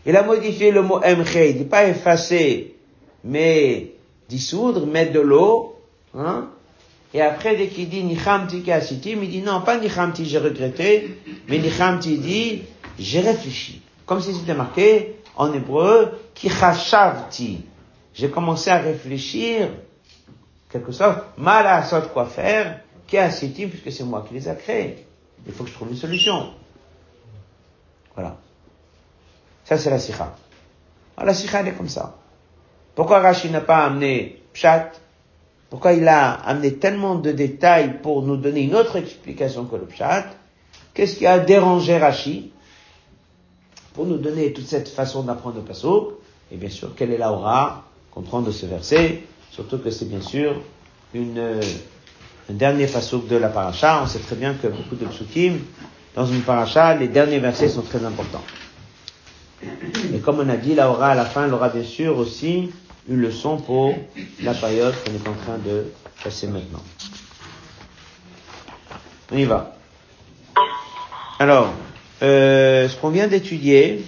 Il 0.06 0.16
a 0.16 0.24
modifié 0.24 0.72
le 0.72 0.82
mot 0.82 1.00
emche, 1.04 1.36
il 1.36 1.58
dit 1.58 1.64
pas 1.66 1.86
effacer, 1.88 2.76
mais 3.24 3.92
dissoudre, 4.30 4.86
mettre 4.86 5.14
de 5.14 5.20
l'eau, 5.20 5.76
hein. 6.16 6.50
Et 7.14 7.22
après, 7.22 7.58
dès 7.58 7.68
qu'il 7.68 7.90
dit 7.90 8.04
nichamti 8.04 8.64
kasitim, 8.64 9.20
il 9.24 9.30
dit 9.30 9.42
non, 9.42 9.62
pas 9.62 9.78
nichamti, 9.78 10.26
j'ai 10.26 10.38
regretté, 10.38 11.18
mais 11.50 11.60
nichamti 11.60 12.18
dit, 12.18 12.62
j'ai 12.98 13.20
réfléchi. 13.20 13.82
Comme 14.06 14.22
si 14.22 14.34
c'était 14.34 14.54
marqué 14.54 15.16
en 15.36 15.52
hébreu, 15.54 16.12
kichashavti. 16.36 17.66
J'ai 18.14 18.30
commencé 18.30 18.70
à 18.70 18.78
réfléchir, 18.78 19.70
quelque 20.70 20.92
sorte, 20.94 21.20
mal 21.38 21.68
à 21.68 21.84
sorte 21.84 22.14
quoi 22.14 22.26
faire, 22.26 22.80
kasitim, 23.08 23.68
puisque 23.68 23.92
c'est 23.92 24.06
moi 24.06 24.26
qui 24.28 24.34
les 24.34 24.48
a 24.48 24.56
créés. 24.56 25.06
Il 25.46 25.52
faut 25.52 25.64
que 25.64 25.70
je 25.70 25.76
trouve 25.76 25.90
une 25.90 25.98
solution. 25.98 26.52
Voilà. 28.16 28.38
Ça, 29.66 29.78
c'est 29.78 29.90
la 29.90 30.00
sikha. 30.00 30.36
Alors, 31.18 31.28
la 31.28 31.34
sikha, 31.34 31.60
elle 31.62 31.68
est 31.70 31.74
comme 31.74 31.90
ça. 31.90 32.18
Pourquoi 32.96 33.20
Rashi 33.20 33.50
n'a 33.50 33.62
pas 33.62 33.86
amené 33.86 34.42
Pshat? 34.54 34.92
Pourquoi 35.70 35.94
il 35.94 36.08
a 36.08 36.32
amené 36.34 36.76
tellement 36.76 37.16
de 37.16 37.32
détails 37.32 38.00
pour 38.02 38.24
nous 38.24 38.36
donner 38.38 38.62
une 38.64 38.76
autre 38.76 38.98
explication 38.98 39.66
que 39.66 39.76
le 39.78 39.86
Pshat? 39.86 40.26
Qu'est-ce 40.94 41.16
qui 41.18 41.26
a 41.26 41.40
dérangé 41.40 41.98
Rashi? 41.98 42.52
Pour 43.94 44.06
nous 44.06 44.18
donner 44.18 44.52
toute 44.54 44.68
cette 44.68 44.90
façon 44.90 45.24
d'apprendre 45.24 45.58
le 45.58 45.62
passo 45.64 46.20
Et 46.52 46.58
bien 46.58 46.70
sûr, 46.70 46.94
quelle 46.96 47.12
est 47.12 47.18
la 47.18 47.32
aura 47.32 47.84
qu'on 48.12 48.22
prend 48.22 48.42
de 48.42 48.52
ce 48.52 48.66
verset? 48.66 49.24
Surtout 49.52 49.78
que 49.80 49.90
c'est 49.90 50.06
bien 50.06 50.22
sûr 50.22 50.62
une, 51.14 51.40
un 52.50 52.54
dernier 52.54 52.88
passo 52.88 53.20
de 53.20 53.36
la 53.36 53.50
paracha. 53.50 54.02
On 54.04 54.08
sait 54.08 54.20
très 54.20 54.36
bien 54.36 54.54
que 54.54 54.68
beaucoup 54.68 54.96
de 54.96 55.06
psukim, 55.06 55.60
dans 56.16 56.26
une 56.26 56.42
paracha, 56.42 56.94
les 56.96 57.08
derniers 57.08 57.40
versets 57.40 57.70
sont 57.70 57.82
très 57.82 58.04
importants. 58.04 58.44
Et 60.14 60.20
comme 60.20 60.40
on 60.40 60.50
a 60.50 60.58
dit, 60.58 60.76
la 60.76 60.90
aura 60.90 61.10
à 61.10 61.16
la 61.16 61.26
fin, 61.26 61.46
elle 61.46 61.54
aura 61.54 61.70
bien 61.70 61.84
sûr 61.84 62.18
aussi 62.18 62.72
une 63.08 63.18
leçon 63.18 63.58
pour 63.58 63.96
la 64.42 64.54
période 64.54 64.94
qu'on 65.04 65.14
est 65.14 65.28
en 65.28 65.34
train 65.34 65.58
de 65.58 65.92
passer 66.24 66.48
maintenant. 66.48 66.82
On 69.32 69.38
y 69.38 69.46
va. 69.46 69.76
Alors, 71.40 71.74
euh, 72.22 72.88
ce 72.90 72.96
qu'on 72.98 73.10
vient 73.10 73.28
d'étudier, 73.28 74.06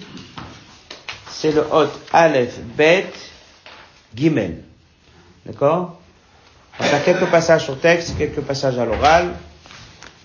c'est 1.28 1.52
le 1.52 1.62
hot 1.62 1.88
Aleph, 2.12 2.58
Bet, 2.76 3.10
Gimel. 4.14 4.62
D'accord? 5.46 6.00
On 6.80 6.84
a 6.84 7.00
quelques 7.00 7.26
passages 7.26 7.64
sur 7.64 7.78
texte, 7.78 8.16
quelques 8.16 8.40
passages 8.40 8.78
à 8.78 8.84
l'oral. 8.84 9.34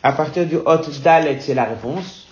À 0.01 0.13
partir 0.13 0.45
du 0.45 0.55
hot 0.55 0.81
Dalet, 1.03 1.39
c'est 1.39 1.53
la 1.53 1.65
réponse 1.65 2.28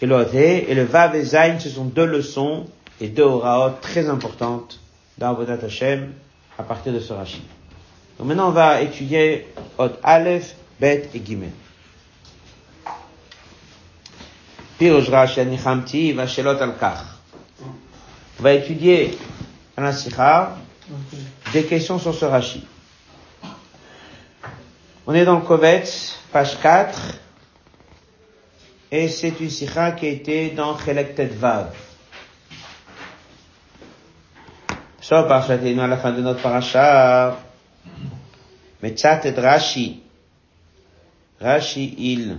et 0.00 0.06
le 0.06 0.34
et 0.34 0.74
le 0.74 0.84
Vav 0.84 1.16
et 1.16 1.24
ce 1.24 1.70
sont 1.70 1.84
deux 1.84 2.04
leçons 2.04 2.66
et 3.00 3.08
deux 3.08 3.22
oraot 3.22 3.76
très 3.80 4.08
importantes 4.08 4.80
dans 5.18 5.30
Avodat 5.30 5.58
Hashem 5.64 6.12
à 6.58 6.62
partir 6.62 6.92
de 6.92 7.00
ce 7.00 7.12
rachid. 7.12 7.42
Donc 8.18 8.28
maintenant, 8.28 8.48
on 8.48 8.52
va 8.52 8.80
étudier 8.80 9.46
Od 9.78 9.92
Aleph, 10.02 10.54
Bet 10.80 11.10
et 11.14 11.22
Gimel. 11.24 11.50
Rashi 14.80 16.42
va 18.38 18.52
étudier 18.52 19.18
dans 19.76 19.82
la 19.82 19.92
Sikha 19.92 20.56
des 21.52 21.64
questions 21.64 21.98
sur 21.98 22.14
ce 22.14 22.24
rachid. 22.26 22.62
On 25.06 25.14
est 25.14 25.24
dans 25.24 25.36
le 25.36 25.42
Kovetz, 25.42 26.18
page 26.32 26.60
4, 26.60 26.98
et 28.90 29.08
c'est 29.08 29.40
une 29.40 29.50
sikha 29.50 29.92
qui 29.92 30.06
été 30.06 30.50
dans 30.50 30.78
Chelek 30.78 31.14
Tetvav. 31.14 31.74
Sur 35.00 35.26
Parashatenu 35.28 35.80
à 35.80 35.86
la 35.86 35.96
fin 35.96 36.12
de 36.12 36.20
notre 36.20 36.42
parasha, 36.42 37.36
Metzat 38.82 39.20
et 39.24 39.30
Rashi. 39.30 40.02
Rashi, 41.40 41.94
il. 41.98 42.38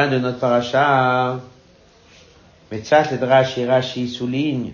Fin 0.00 0.08
de 0.08 0.18
notre 0.18 0.38
paracha, 0.38 1.40
Metzat 2.72 3.12
et 3.12 3.16
Rashi, 3.22 3.66
Rashi 3.66 4.08
souligne, 4.08 4.72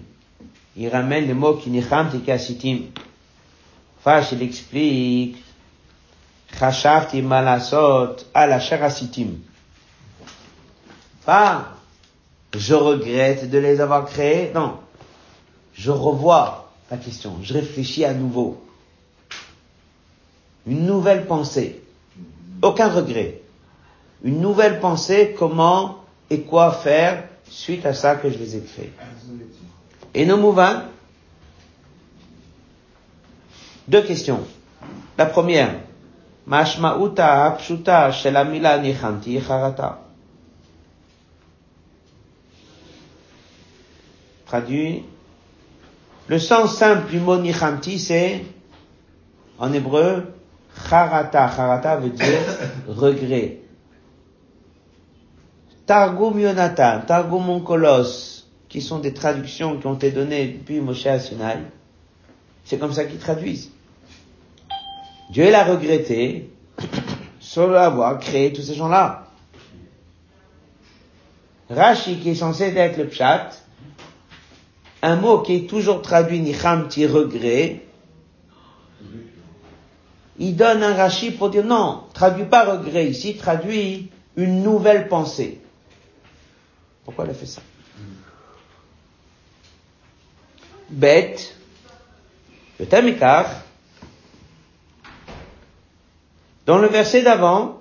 il 0.77 0.89
ramène 0.89 1.27
le 1.27 1.35
mot 1.35 1.55
qui 1.55 1.71
nicham 1.71 2.11
tikasitim. 2.11 2.91
Fash, 4.05 4.33
il 4.33 4.43
explique, 4.43 5.43
Chashavti 6.57 7.23
malasot 7.23 8.17
ala 8.35 8.61
sharasitim. 8.61 9.39
Pas, 11.25 11.73
je 12.57 12.75
regrette 12.75 13.51
de 13.51 13.59
les 13.59 13.81
avoir 13.81 14.07
créés, 14.07 14.53
non. 14.55 14.79
Je 15.75 15.91
revois 15.91 16.73
la 16.89 16.99
question, 16.99 17.39
je 17.43 17.53
réfléchis 17.53 18.05
à 18.05 18.15
nouveau. 18.15 18.65
Une 20.69 20.87
nouvelle 20.87 21.27
pensée. 21.27 21.83
Aucun 22.63 22.89
regret 22.89 23.41
une 24.23 24.41
nouvelle 24.41 24.81
pensée, 24.81 25.35
comment 25.39 25.99
et 26.31 26.41
quoi 26.41 26.73
faire 26.73 27.29
suite 27.49 27.87
à 27.87 27.95
ça 27.95 28.17
que 28.17 28.31
je 28.31 28.39
les 28.39 28.57
ai 28.57 28.61
créés. 28.61 28.93
Et 30.15 30.27
nos 30.27 30.37
mouvants, 30.37 30.83
deux 33.87 34.03
questions. 34.03 34.41
La 35.19 35.27
première, 35.27 35.75
apshuta 36.51 38.13
shelamila 38.13 38.83
charata. 39.47 40.01
Traduit, 44.47 45.05
le 46.29 46.39
sens 46.39 46.77
simple 46.77 47.11
du 47.11 47.19
mot 47.19 47.37
nichanti, 47.37 47.99
c'est 47.99 48.45
En 49.59 49.73
hébreu, 49.73 50.35
charata. 50.89 51.51
Charata 51.51 51.97
veut 51.97 52.11
dire 52.11 52.41
regret. 52.89 53.66
Targum 55.87 56.39
Yonatan, 56.41 57.03
Targum 57.07 57.65
qui 58.69 58.83
sont 58.83 58.99
des 58.99 59.15
traductions 59.15 59.79
qui 59.79 59.87
ont 59.87 59.95
été 59.95 60.11
données 60.11 60.49
depuis 60.49 60.81
Moshe 60.81 61.07
à 61.07 61.19
c'est 62.65 62.79
comme 62.79 62.93
ça 62.93 63.05
qu'ils 63.05 63.21
traduisent. 63.21 63.71
Dieu 65.31 65.51
l'a 65.51 65.65
regretté 65.65 66.51
sur 67.41 67.77
avoir 67.77 68.19
créé 68.19 68.53
tous 68.53 68.63
ces 68.63 68.75
gens-là. 68.75 69.29
Rashi, 71.71 72.19
qui 72.19 72.31
est 72.31 72.35
censé 72.35 72.65
être 72.65 72.97
le 72.97 73.07
pshat, 73.07 73.51
un 75.03 75.17
mot 75.17 75.39
qui 75.39 75.55
est 75.55 75.71
toujours 75.71 76.03
traduit 76.03 76.41
nichamti 76.41 77.07
regret, 77.07 77.83
il 80.39 80.57
donne 80.57 80.83
un 80.83 80.95
Rashi 80.95 81.31
pour 81.31 81.51
dire 81.51 81.65
non, 81.65 82.03
traduit 82.13 82.45
pas 82.45 82.65
regret 82.65 83.07
ici, 83.07 83.37
traduit 83.37 84.11
une 84.37 84.63
nouvelle 84.63 85.09
pensée. 85.09 85.61
Pourquoi 87.07 87.25
elle 87.25 87.31
a 87.31 87.35
fait 87.35 87.47
ça 87.47 87.63
Bête, 90.91 91.57
le 92.81 92.87
Tamikar, 92.87 93.47
dans 96.67 96.79
le 96.79 96.89
verset 96.89 97.23
d'avant, 97.23 97.81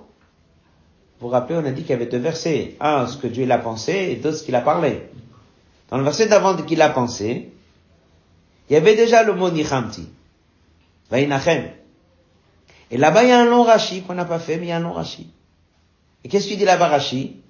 vous 1.18 1.26
vous 1.26 1.28
rappelez, 1.28 1.58
on 1.58 1.64
a 1.64 1.72
dit 1.72 1.82
qu'il 1.82 1.90
y 1.90 1.94
avait 1.94 2.06
deux 2.06 2.18
versets. 2.18 2.76
Un, 2.78 3.08
ce 3.08 3.16
que 3.16 3.26
Dieu 3.26 3.46
l'a 3.46 3.58
pensé, 3.58 3.92
et 3.92 4.16
deux, 4.16 4.32
ce 4.32 4.44
qu'il 4.44 4.54
a 4.54 4.60
parlé. 4.60 5.02
Dans 5.90 5.98
le 5.98 6.04
verset 6.04 6.28
d'avant 6.28 6.54
de 6.54 6.62
qu'il 6.62 6.80
a 6.80 6.90
pensé, 6.90 7.52
il 8.70 8.74
y 8.74 8.76
avait 8.76 8.94
déjà 8.94 9.24
le 9.24 9.34
mot 9.34 9.50
Nichamti. 9.50 10.08
Vainachem. 11.10 11.70
Et 12.92 12.96
là-bas, 12.96 13.24
il 13.24 13.30
y 13.30 13.32
a 13.32 13.40
un 13.40 13.46
long 13.46 13.64
rachi 13.64 14.02
qu'on 14.02 14.14
n'a 14.14 14.24
pas 14.24 14.38
fait, 14.38 14.56
mais 14.56 14.66
il 14.66 14.68
y 14.68 14.72
a 14.72 14.76
un 14.76 14.80
long 14.80 14.92
rachi. 14.92 15.32
Et 16.22 16.28
qu'est-ce 16.28 16.46
qu'il 16.46 16.58
dit 16.58 16.64
là-bas, 16.64 16.86
rachi 16.86 17.40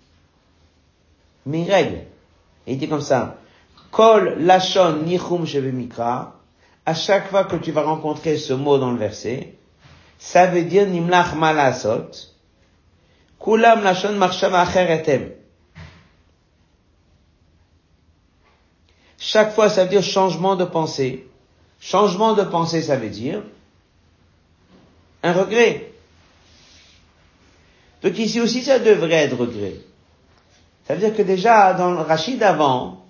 Mais 1.47 1.63
il 1.63 1.71
règle. 1.73 1.99
Et 2.67 2.73
il 2.73 2.79
dit 2.79 2.89
comme 2.89 3.01
ça. 3.01 3.39
Kol 3.91 4.37
lachon. 4.41 5.05
À 6.85 6.95
chaque 6.95 7.31
fois 7.31 7.45
que 7.45 7.57
tu 7.57 7.73
vas 7.73 7.83
rencontrer 7.83 8.37
ce 8.37 8.53
mot 8.53 8.79
dans 8.79 8.91
le 8.91 8.99
verset, 8.99 9.55
ça 10.19 10.47
veut 10.47 10.65
dire 10.65 10.87
nimlach 10.87 11.35
malasot. 11.35 12.11
Kulam 13.41 13.83
lachon 13.83 14.13
marshava 14.17 14.61
acheretem. 14.61 15.31
Chaque 19.19 19.55
fois, 19.55 19.71
ça 19.71 19.85
veut 19.85 19.91
dire 19.91 20.03
changement 20.03 20.57
de 20.57 20.65
pensée. 20.65 21.27
Changement 21.81 22.35
de 22.35 22.43
pensée, 22.43 22.83
ça 22.83 22.97
veut 22.97 23.09
dire 23.09 23.43
un 25.23 25.33
regret. 25.33 25.93
Donc 28.03 28.19
ici 28.19 28.41
aussi, 28.41 28.63
ça 28.63 28.79
devrait 28.79 29.25
être 29.25 29.37
regret. 29.37 29.75
Ça 30.87 30.95
veut 30.95 31.01
dire 31.01 31.17
que 31.17 31.23
déjà, 31.23 31.75
dans 31.75 31.91
le 31.91 32.01
Rachid 32.01 32.39
d'avant, 32.39 33.05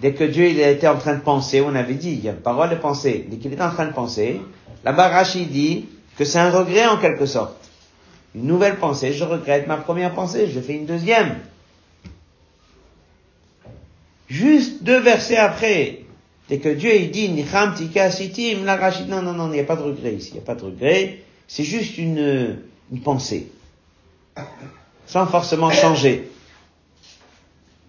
dès 0.00 0.14
que 0.14 0.24
Dieu 0.24 0.48
il 0.48 0.60
était 0.60 0.88
en 0.88 0.98
train 0.98 1.14
de 1.14 1.20
penser, 1.20 1.60
on 1.60 1.74
avait 1.74 1.94
dit, 1.94 2.10
il 2.12 2.24
y 2.24 2.28
a 2.28 2.32
parole 2.32 2.70
de 2.70 2.74
pensée, 2.74 3.24
dès 3.28 3.36
qu'il 3.36 3.52
était 3.52 3.62
en 3.62 3.70
train 3.70 3.86
de 3.86 3.92
penser, 3.92 4.40
là-bas 4.84 5.08
Rachid 5.08 5.50
dit 5.50 5.86
que 6.18 6.24
c'est 6.24 6.38
un 6.38 6.50
regret 6.50 6.86
en 6.86 6.98
quelque 6.98 7.26
sorte. 7.26 7.70
Une 8.34 8.46
nouvelle 8.46 8.76
pensée, 8.76 9.12
je 9.12 9.22
regrette 9.22 9.68
ma 9.68 9.76
première 9.76 10.12
pensée, 10.12 10.48
je 10.52 10.58
fais 10.58 10.74
une 10.74 10.86
deuxième. 10.86 11.36
Juste 14.28 14.82
deux 14.82 14.98
versets 14.98 15.36
après, 15.36 16.00
dès 16.48 16.58
que 16.58 16.68
Dieu 16.68 16.96
il 16.96 17.12
dit 17.12 17.28
Nicham 17.28 17.74
Tika 17.74 18.10
Sitim, 18.10 18.64
la 18.64 18.74
Rachid, 18.74 19.08
non, 19.08 19.22
non, 19.22 19.34
non, 19.34 19.46
il 19.48 19.52
n'y 19.52 19.60
a 19.60 19.64
pas 19.64 19.76
de 19.76 19.82
regret 19.82 20.14
ici, 20.14 20.30
il 20.30 20.34
n'y 20.34 20.40
a 20.40 20.44
pas 20.44 20.56
de 20.56 20.64
regret, 20.64 21.20
c'est 21.46 21.62
juste 21.62 21.96
une, 21.96 22.58
une 22.90 23.00
pensée. 23.00 23.52
Sans 25.06 25.26
forcément 25.26 25.70
changer. 25.70 26.28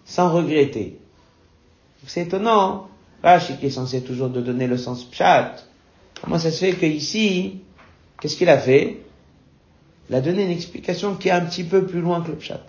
Sans 0.05 0.31
regretter. 0.31 0.99
C'est 2.07 2.21
étonnant, 2.21 2.87
Rachid 3.23 3.59
qui 3.59 3.65
est 3.65 3.71
censé 3.71 4.03
toujours 4.03 4.29
de 4.29 4.39
donner 4.41 4.67
le 4.67 4.77
sens 4.77 5.03
pshat, 5.03 5.55
comment 6.21 6.37
ça 6.37 6.51
se 6.51 6.59
fait 6.59 6.73
que 6.73 6.85
ici, 6.85 7.61
qu'est-ce 8.21 8.37
qu'il 8.37 8.49
a 8.49 8.59
fait? 8.59 9.01
Il 10.09 10.15
a 10.15 10.21
donné 10.21 10.43
une 10.43 10.51
explication 10.51 11.15
qui 11.15 11.29
est 11.29 11.31
un 11.31 11.43
petit 11.45 11.63
peu 11.63 11.87
plus 11.87 12.01
loin 12.01 12.21
que 12.21 12.29
le 12.29 12.37
pshat. 12.37 12.61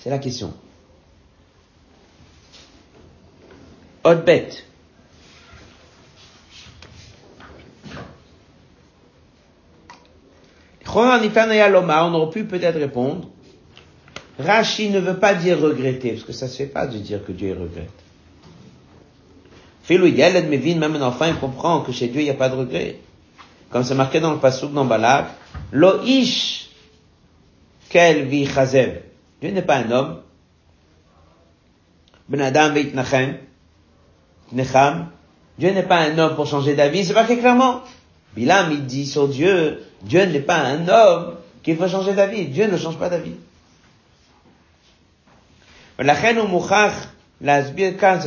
C'est 0.00 0.08
la 0.08 0.18
question. 0.18 0.54
Autre 4.02 4.24
bête. 4.24 4.64
On 10.92 12.14
aurait 12.14 12.30
pu 12.30 12.44
peut-être 12.44 12.78
répondre. 12.78 13.28
Rashi 14.40 14.90
ne 14.90 15.00
veut 15.00 15.18
pas 15.18 15.34
dire 15.34 15.60
regretter, 15.60 16.12
parce 16.12 16.24
que 16.24 16.32
ça 16.32 16.48
se 16.48 16.56
fait 16.56 16.66
pas 16.66 16.86
de 16.86 16.98
dire 16.98 17.24
que 17.24 17.32
Dieu 17.32 17.56
regrette. 17.58 17.90
Philou 19.82 20.04
Mévin, 20.04 20.76
même 20.76 20.96
un 20.96 21.02
enfant, 21.02 21.26
il 21.26 21.34
comprend 21.36 21.80
que 21.80 21.92
chez 21.92 22.08
Dieu, 22.08 22.20
il 22.20 22.24
n'y 22.24 22.30
a 22.30 22.34
pas 22.34 22.48
de 22.48 22.56
regret. 22.56 22.96
Comme 23.70 23.84
c'est 23.84 23.94
marqué 23.94 24.20
dans 24.20 24.32
le 24.32 24.38
passage 24.38 24.70
dans 24.70 24.84
Balak, 24.84 25.26
Lo 25.72 26.02
ish 26.02 26.70
kel 27.88 28.24
vi. 28.26 28.48
Dieu 29.40 29.50
n'est 29.50 29.62
pas 29.62 29.76
un 29.76 29.90
homme. 29.90 30.20
Ben 32.28 32.40
Adam 32.40 32.74
Nachem. 32.94 33.38
Necham. 34.52 35.08
Dieu 35.58 35.70
n'est 35.72 35.82
pas 35.82 35.98
un 35.98 36.18
homme 36.18 36.34
pour 36.36 36.46
changer 36.46 36.74
d'avis, 36.74 37.04
c'est 37.04 37.12
marqué 37.12 37.36
clairement. 37.36 37.82
Bilam, 38.34 38.72
il 38.72 38.86
dit 38.86 39.06
sur 39.06 39.28
Dieu, 39.28 39.82
Dieu 40.02 40.24
n'est 40.24 40.40
pas 40.40 40.56
un 40.56 40.88
homme 40.88 41.34
qui 41.62 41.72
veut 41.72 41.88
changer 41.88 42.14
d'avis. 42.14 42.46
Dieu 42.46 42.66
ne 42.66 42.76
change 42.76 42.96
pas 42.96 43.08
d'avis. 43.10 43.34
C'est 46.02 46.34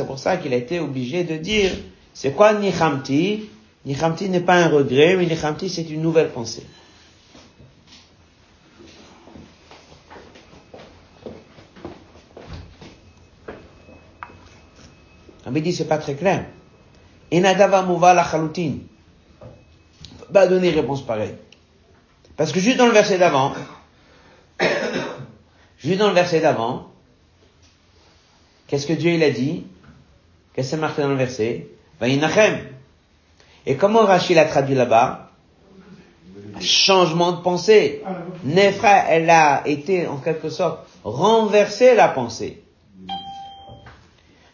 pour 0.06 0.18
ça 0.18 0.36
qu'il 0.36 0.52
a 0.52 0.56
été 0.56 0.78
obligé 0.78 1.24
de 1.24 1.36
dire, 1.36 1.72
c'est 2.12 2.32
quoi 2.32 2.52
Nichamti? 2.52 3.50
Nichamti 3.84 4.28
n'est 4.28 4.40
pas 4.40 4.54
un 4.54 4.68
regret, 4.68 5.16
mais 5.16 5.26
Nichamti 5.26 5.68
c'est 5.68 5.90
une 5.90 6.00
nouvelle 6.00 6.30
pensée. 6.30 6.64
On 15.46 15.50
dit 15.50 15.72
c'est 15.72 15.88
pas 15.88 15.98
très 15.98 16.14
clair. 16.14 16.46
Inadava 17.32 17.82
mouva 17.82 18.14
la 18.14 18.24
chaloutin. 18.24 18.74
Pas 20.32 20.46
donner 20.46 20.70
réponse 20.70 21.04
pareille. 21.04 21.34
Parce 22.36 22.52
que 22.52 22.60
juste 22.60 22.78
dans 22.78 22.86
le 22.86 22.92
verset 22.92 23.18
d'avant, 23.18 23.52
juste 25.78 25.98
dans 25.98 26.08
le 26.08 26.14
verset 26.14 26.40
d'avant, 26.40 26.93
qu'est-ce 28.74 28.88
que 28.88 28.92
Dieu 28.94 29.12
il 29.12 29.22
a 29.22 29.30
dit? 29.30 29.62
Qu'est-ce 30.52 30.70
que 30.72 30.76
c'est 30.76 30.80
marqué 30.80 31.02
dans 31.02 31.08
le 31.10 31.14
verset? 31.14 31.68
Vaïnachem. 32.00 32.58
Et 33.66 33.76
comment 33.76 34.00
Rachid 34.00 34.34
l'a 34.34 34.46
traduit 34.46 34.74
là-bas? 34.74 35.30
Changement 36.60 37.30
de 37.30 37.40
pensée. 37.40 38.02
Nefra, 38.42 39.04
elle 39.10 39.30
a 39.30 39.62
été 39.64 40.08
en 40.08 40.16
quelque 40.16 40.48
sorte 40.48 40.80
renversée 41.04 41.94
la 41.94 42.08
pensée. 42.08 42.64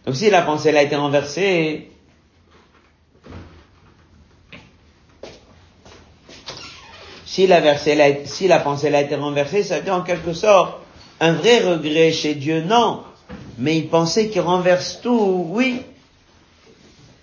Donc 0.04 0.16
si 0.16 0.28
la 0.28 0.42
pensée 0.42 0.76
a 0.76 0.82
été 0.82 0.96
renversée, 0.96 1.90
si 7.24 7.46
la, 7.46 7.78
si 8.26 8.48
la 8.48 8.58
pensée 8.58 8.94
a 8.94 9.00
été 9.00 9.14
renversée, 9.14 9.62
ça 9.62 9.80
veut 9.80 9.92
en 9.92 10.02
quelque 10.02 10.34
sorte 10.34 10.78
un 11.20 11.32
vrai 11.32 11.60
regret 11.60 12.12
chez 12.12 12.34
Dieu, 12.34 12.60
non. 12.60 13.04
Mais 13.60 13.76
il 13.76 13.88
pensait 13.88 14.30
qu'il 14.30 14.40
renverse 14.40 15.00
tout, 15.02 15.46
oui. 15.50 15.82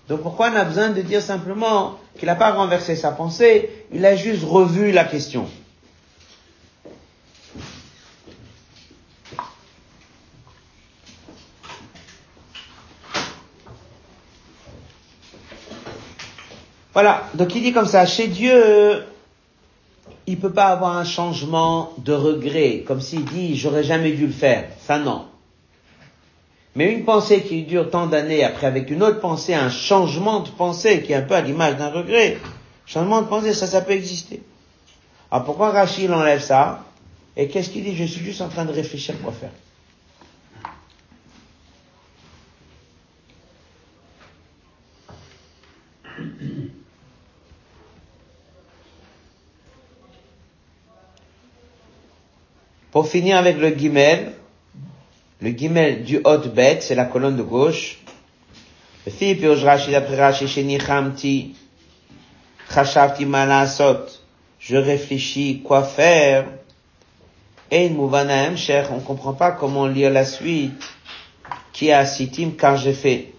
Donc 0.08 0.22
pourquoi 0.22 0.52
on 0.52 0.56
a 0.56 0.66
besoin 0.66 0.90
de 0.90 1.02
dire 1.02 1.22
simplement 1.22 1.98
qu'il 2.18 2.28
n'a 2.28 2.36
pas 2.36 2.52
renversé 2.52 2.96
sa 2.96 3.12
pensée, 3.12 3.86
il 3.92 4.06
a 4.06 4.16
juste 4.16 4.44
revu 4.44 4.92
la 4.92 5.04
question. 5.04 5.48
Voilà, 16.94 17.24
donc 17.34 17.54
il 17.56 17.64
dit 17.64 17.74
comme 17.74 17.88
ça, 17.88 18.06
chez 18.06 18.28
Dieu, 18.28 19.04
il 20.28 20.40
peut 20.40 20.54
pas 20.54 20.68
avoir 20.68 20.98
un 20.98 21.04
changement 21.04 21.94
de 21.98 22.14
regret, 22.14 22.84
comme 22.86 23.02
s'il 23.02 23.26
dit 23.26 23.56
j'aurais 23.56 23.84
jamais 23.84 24.12
dû 24.12 24.28
le 24.28 24.34
faire. 24.34 24.70
Ça 24.86 25.00
non. 25.00 25.26
Mais 26.78 26.94
une 26.94 27.06
pensée 27.06 27.42
qui 27.42 27.64
dure 27.64 27.90
tant 27.90 28.06
d'années, 28.06 28.44
après 28.44 28.68
avec 28.68 28.92
une 28.92 29.02
autre 29.02 29.20
pensée, 29.20 29.56
un 29.56 29.72
changement 29.72 30.42
de 30.42 30.50
pensée 30.50 31.02
qui 31.02 31.12
est 31.12 31.16
un 31.16 31.24
peu 31.24 31.34
à 31.34 31.42
l'image 31.42 31.76
d'un 31.76 31.90
regret, 31.90 32.38
changement 32.86 33.24
de 33.24 33.26
pensée, 33.26 33.56
ça, 33.56 33.66
ça 33.66 33.82
peut 33.82 33.94
exister. 33.94 34.44
Alors 35.32 35.44
pourquoi 35.44 35.72
Rachid 35.72 36.12
enlève 36.12 36.40
ça 36.40 36.86
Et 37.36 37.48
qu'est-ce 37.48 37.72
qu'il 37.72 37.84
dit? 37.84 37.96
Je 37.96 38.04
suis 38.04 38.24
juste 38.24 38.42
en 38.42 38.48
train 38.48 38.64
de 38.64 38.72
réfléchir 38.72 39.16
quoi 39.24 39.34
faire. 39.34 39.50
Pour 52.92 53.08
finir 53.08 53.38
avec 53.38 53.58
le 53.58 53.72
guimel, 53.72 54.37
le 55.40 55.52
guimel 55.52 56.04
du 56.04 56.20
haut 56.24 56.38
bête, 56.40 56.82
c'est 56.82 56.96
la 56.96 57.06
colonne 57.06 57.38
de 57.38 57.44
gauche. 57.44 58.00
Le 59.06 59.12
fil 59.12 59.48
Rashi 59.48 59.92
d'après 59.92 60.20
Rashi 60.20 60.48
Shenichamti, 60.48 61.56
Chashavti 62.74 63.26
Malasot, 63.26 64.06
je 64.60 64.76
réfléchis 64.76 65.62
quoi 65.64 65.84
faire. 65.84 66.48
Et 67.70 67.90
Mouvanaem 67.90 68.58
cher, 68.58 68.90
on 68.94 69.00
comprend 69.00 69.34
pas 69.34 69.52
comment 69.52 69.88
lire 69.88 70.10
la 70.12 70.26
suite. 70.26 70.84
Qui 71.72 71.92
a 71.92 72.06
sitim 72.06 72.52
car 72.58 72.76
j'ai 72.78 72.94
fait. 72.94 73.32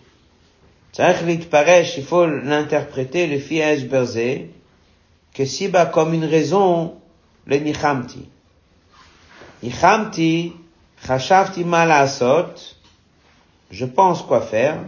il 0.98 2.04
faut 2.04 2.26
l'interpréter 2.26 3.26
le 3.26 3.40
fiège 3.40 3.86
berzé, 3.88 4.50
que 5.34 5.44
si 5.44 5.66
bas 5.66 5.86
comme 5.86 6.14
une 6.14 6.24
raison, 6.24 6.94
le 7.46 7.56
nichamti. 7.56 8.28
Nichamti, 9.64 10.52
chashavti 11.06 11.64
malasot, 11.64 12.54
je 13.70 13.84
pense 13.84 14.22
quoi 14.22 14.40
faire, 14.40 14.80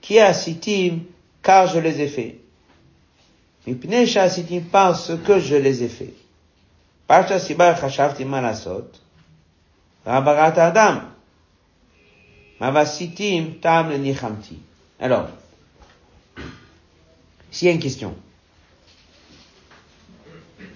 qui 0.00 0.18
a 0.18 0.32
sitim, 0.32 1.00
car 1.42 1.66
je 1.66 1.78
les 1.78 2.00
ai 2.00 2.08
fait. 2.08 2.36
Mipnei 3.66 4.06
sitim 4.06 4.62
parce 4.72 5.12
que 5.26 5.38
je 5.38 5.56
les 5.56 5.82
ai 5.82 5.88
fait. 5.88 6.14
Parcha 7.06 7.38
siba 7.38 7.74
chashavti 7.74 8.24
malasot, 8.24 8.90
rabarat 10.06 10.58
adam, 10.58 11.00
mavasitim 12.60 13.60
tam 13.60 13.90
le 13.90 13.96
nichamti. 13.98 14.58
Alors, 14.98 15.28
s'il 17.50 17.68
y 17.68 17.70
a 17.70 17.74
une 17.74 17.80
question. 17.80 18.14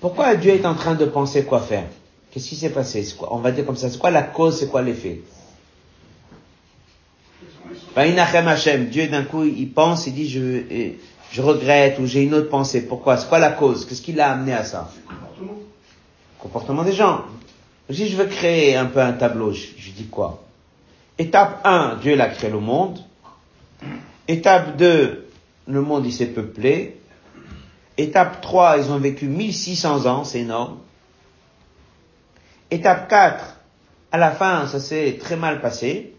Pourquoi 0.01 0.35
Dieu 0.35 0.53
est 0.53 0.67
en 0.67 0.75
train 0.75 0.95
de 0.95 1.07
penser 1.07 1.45
quoi 1.45 1.61
faire? 1.61 1.87
Qu'est-ce 2.35 2.49
qui 2.49 2.57
s'est 2.57 2.71
passé? 2.71 3.07
Quoi, 3.17 3.33
On 3.33 3.39
va 3.39 3.53
dire 3.53 3.65
comme 3.65 3.77
ça, 3.77 3.89
c'est 3.89 3.99
quoi 3.99 4.11
la 4.11 4.25
cause, 4.25 4.59
c'est 4.59 4.67
quoi 4.67 4.83
l'effet? 4.83 5.21
Dieu 8.91 9.07
d'un 9.07 9.23
coup, 9.23 9.45
il 9.45 9.71
pense, 9.71 10.09
il 10.09 10.15
dit, 10.15 10.29
je, 10.29 10.95
je 11.31 11.43
regrette 11.43 12.01
ou 12.01 12.07
j'ai 12.07 12.25
une 12.25 12.35
autre 12.35 12.49
pensée. 12.49 12.87
Pourquoi? 12.87 13.19
C'est 13.19 13.29
quoi 13.29 13.39
la 13.39 13.53
cause? 13.53 13.85
Qu'est-ce 13.87 14.03
qui 14.03 14.13
l'a 14.13 14.33
amené 14.33 14.53
à 14.53 14.65
ça? 14.65 14.91
Comportement. 15.07 15.59
Comportement 16.41 16.83
des 16.83 16.93
gens. 16.93 17.23
Si 17.89 18.09
je 18.09 18.17
veux 18.17 18.27
créer 18.27 18.75
un 18.75 18.87
peu 18.87 18.99
un 18.99 19.13
tableau, 19.13 19.53
je, 19.53 19.67
je 19.79 19.93
dis 19.93 20.07
quoi? 20.07 20.43
Étape 21.17 21.61
1, 21.65 21.99
Dieu 22.03 22.17
l'a 22.17 22.31
créé 22.31 22.51
le 22.51 22.59
monde. 22.59 22.99
Étape 24.27 24.77
2, 24.77 25.29
le 25.69 25.81
monde 25.83 26.05
il 26.05 26.13
s'est 26.13 26.27
peuplé. 26.27 26.97
Étape 27.97 28.41
3, 28.41 28.79
ils 28.79 28.91
ont 28.91 28.99
vécu 28.99 29.27
1600 29.29 30.07
ans, 30.07 30.25
c'est 30.25 30.41
énorme. 30.41 30.79
Étape 32.71 33.09
4, 33.09 33.57
à 34.13 34.19
la 34.19 34.31
fin, 34.31 34.67
ça 34.67 34.81
s'est 34.81 35.19
très 35.21 35.37
mal 35.37 35.61
passé. 35.61 36.15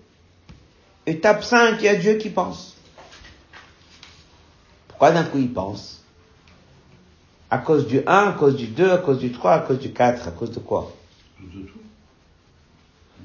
Étape 1.05 1.43
5, 1.43 1.77
il 1.79 1.85
y 1.85 1.87
a 1.87 1.95
Dieu 1.95 2.15
qui 2.15 2.29
pense. 2.29 2.75
Pourquoi 4.87 5.11
d'un 5.11 5.23
coup 5.23 5.37
il 5.39 5.51
pense? 5.51 6.03
À 7.49 7.57
cause 7.59 7.87
du 7.87 7.99
1, 8.05 8.29
à 8.29 8.31
cause 8.33 8.55
du 8.55 8.67
2, 8.67 8.91
à 8.91 8.97
cause 8.97 9.19
du 9.19 9.31
3, 9.31 9.53
à 9.53 9.59
cause 9.59 9.79
du 9.79 9.91
4, 9.91 10.27
à 10.27 10.31
cause 10.31 10.51
de 10.51 10.59
quoi? 10.59 10.93
De 11.39 11.61
tout. 11.61 11.79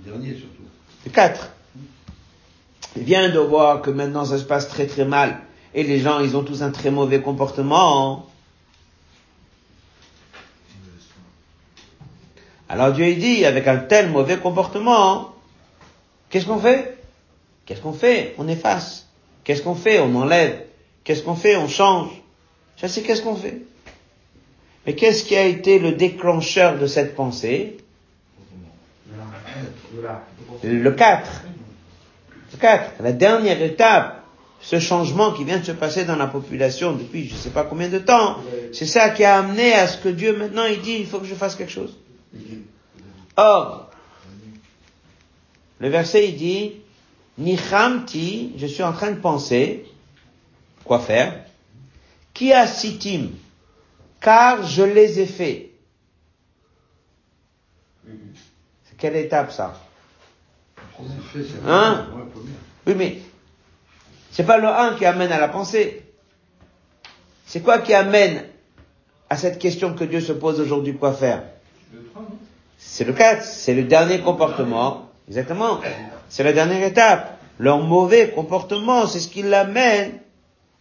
Le 0.04 0.10
dernier 0.10 0.34
surtout. 0.34 0.64
Le 1.04 1.10
4. 1.10 1.50
Il 2.96 3.04
vient 3.04 3.28
de 3.28 3.38
voir 3.38 3.82
que 3.82 3.90
maintenant 3.90 4.24
ça 4.24 4.38
se 4.38 4.44
passe 4.44 4.68
très 4.68 4.86
très 4.86 5.04
mal 5.04 5.40
et 5.74 5.84
les 5.84 6.00
gens 6.00 6.18
ils 6.20 6.36
ont 6.36 6.42
tous 6.42 6.62
un 6.62 6.70
très 6.70 6.90
mauvais 6.90 7.20
comportement. 7.20 8.26
Alors 12.70 12.92
Dieu 12.92 13.08
il 13.08 13.18
dit, 13.18 13.44
avec 13.44 13.66
un 13.66 13.78
tel 13.78 14.10
mauvais 14.10 14.36
comportement, 14.36 15.34
qu'est-ce 16.30 16.46
qu'on 16.46 16.60
fait? 16.60 16.98
Qu'est-ce 17.66 17.80
qu'on 17.80 17.92
fait? 17.92 18.32
On 18.38 18.46
efface. 18.46 19.08
Qu'est-ce 19.42 19.62
qu'on 19.62 19.74
fait? 19.74 19.98
On 19.98 20.14
enlève. 20.14 20.62
Qu'est-ce 21.02 21.24
qu'on 21.24 21.34
fait? 21.34 21.56
On 21.56 21.66
change. 21.66 22.10
Je 22.76 22.86
sais 22.86 23.02
qu'est-ce 23.02 23.22
qu'on 23.22 23.34
fait? 23.34 23.62
Mais 24.86 24.94
qu'est-ce 24.94 25.24
qui 25.24 25.34
a 25.36 25.44
été 25.44 25.80
le 25.80 25.92
déclencheur 25.92 26.78
de 26.78 26.86
cette 26.86 27.16
pensée? 27.16 27.76
Le 30.62 30.92
4. 30.92 31.42
Le 32.52 32.58
4. 32.58 32.92
La 33.00 33.12
dernière 33.12 33.60
étape, 33.60 34.22
ce 34.60 34.78
changement 34.78 35.32
qui 35.32 35.42
vient 35.42 35.58
de 35.58 35.64
se 35.64 35.72
passer 35.72 36.04
dans 36.04 36.16
la 36.16 36.28
population 36.28 36.92
depuis 36.92 37.26
je 37.26 37.34
ne 37.34 37.38
sais 37.38 37.50
pas 37.50 37.64
combien 37.64 37.88
de 37.88 37.98
temps, 37.98 38.36
c'est 38.72 38.86
ça 38.86 39.10
qui 39.10 39.24
a 39.24 39.38
amené 39.38 39.72
à 39.72 39.88
ce 39.88 39.98
que 39.98 40.08
Dieu 40.08 40.36
maintenant 40.36 40.66
il 40.66 40.80
dit 40.80 40.98
il 41.00 41.06
faut 41.06 41.18
que 41.18 41.26
je 41.26 41.34
fasse 41.34 41.56
quelque 41.56 41.72
chose. 41.72 41.96
Or, 43.36 43.90
le 45.78 45.88
verset 45.88 46.28
il 46.28 46.36
dit, 46.36 46.72
Nichamti, 47.38 48.52
je 48.58 48.66
suis 48.66 48.82
en 48.82 48.92
train 48.92 49.12
de 49.12 49.20
penser, 49.20 49.86
quoi 50.84 50.98
faire, 50.98 51.44
qui 52.34 52.52
a 52.52 52.66
sitim, 52.66 53.30
car 54.20 54.62
je 54.66 54.82
les 54.82 55.20
ai 55.20 55.26
faits. 55.26 55.70
C'est 58.84 58.96
quelle 58.98 59.16
étape 59.16 59.52
ça? 59.52 59.80
Hein? 61.66 62.06
Oui, 62.86 62.94
mais 62.94 63.18
c'est 64.30 64.44
pas 64.44 64.58
le 64.58 64.68
1 64.68 64.96
qui 64.96 65.06
amène 65.06 65.32
à 65.32 65.40
la 65.40 65.48
pensée. 65.48 66.04
C'est 67.46 67.62
quoi 67.62 67.78
qui 67.78 67.94
amène 67.94 68.44
à 69.30 69.36
cette 69.36 69.58
question 69.58 69.94
que 69.94 70.04
Dieu 70.04 70.20
se 70.20 70.32
pose 70.32 70.60
aujourd'hui, 70.60 70.96
quoi 70.96 71.14
faire? 71.14 71.42
C'est 72.82 73.04
le 73.04 73.12
4, 73.12 73.44
c'est 73.44 73.74
le 73.74 73.84
dernier 73.84 74.20
comportement. 74.20 75.10
Exactement. 75.28 75.80
C'est 76.28 76.42
la 76.42 76.52
dernière 76.52 76.82
étape. 76.82 77.38
Leur 77.58 77.78
mauvais 77.78 78.30
comportement, 78.30 79.06
c'est 79.06 79.20
ce 79.20 79.28
qui 79.28 79.42
l'amène. 79.42 80.18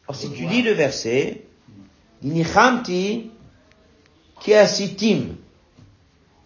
Alors 0.07 0.15
si 0.15 0.31
tu 0.31 0.45
lis 0.45 0.61
le 0.61 0.71
verset, 0.71 1.43
Nichamti 2.23 3.29
qui 4.39 4.53
sitim. 4.65 5.35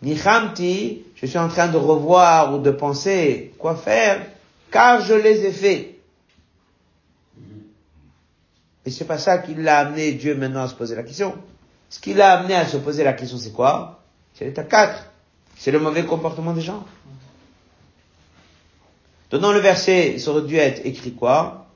Nichamti, 0.01 1.03
je 1.15 1.25
suis 1.27 1.37
en 1.37 1.47
train 1.47 1.67
de 1.67 1.77
revoir 1.77 2.53
ou 2.53 2.57
de 2.57 2.71
penser 2.71 3.53
quoi 3.59 3.75
faire, 3.75 4.25
car 4.71 5.01
je 5.01 5.13
les 5.13 5.45
ai 5.45 5.51
faits. 5.51 5.95
Et 8.85 8.91
c'est 8.91 9.05
pas 9.05 9.19
ça 9.19 9.37
qui 9.37 9.53
l'a 9.53 9.79
amené 9.79 10.13
Dieu 10.13 10.35
maintenant 10.35 10.63
à 10.63 10.67
se 10.67 10.73
poser 10.73 10.95
la 10.95 11.03
question. 11.03 11.35
Ce 11.89 11.99
qui 11.99 12.15
l'a 12.15 12.39
amené 12.39 12.55
à 12.55 12.65
se 12.65 12.77
poser 12.77 13.03
la 13.03 13.13
question, 13.13 13.37
c'est 13.37 13.53
quoi? 13.53 14.01
C'est 14.33 14.45
l'état 14.45 14.63
4. 14.63 15.12
C'est 15.57 15.71
le 15.71 15.79
mauvais 15.79 16.05
comportement 16.05 16.53
des 16.53 16.61
gens. 16.61 16.85
dans 19.31 19.51
le 19.51 19.59
verset, 19.59 20.15
il 20.17 20.29
aurait 20.29 20.43
dû 20.43 20.57
être 20.57 20.85
écrit 20.85 21.13
quoi? 21.13 21.67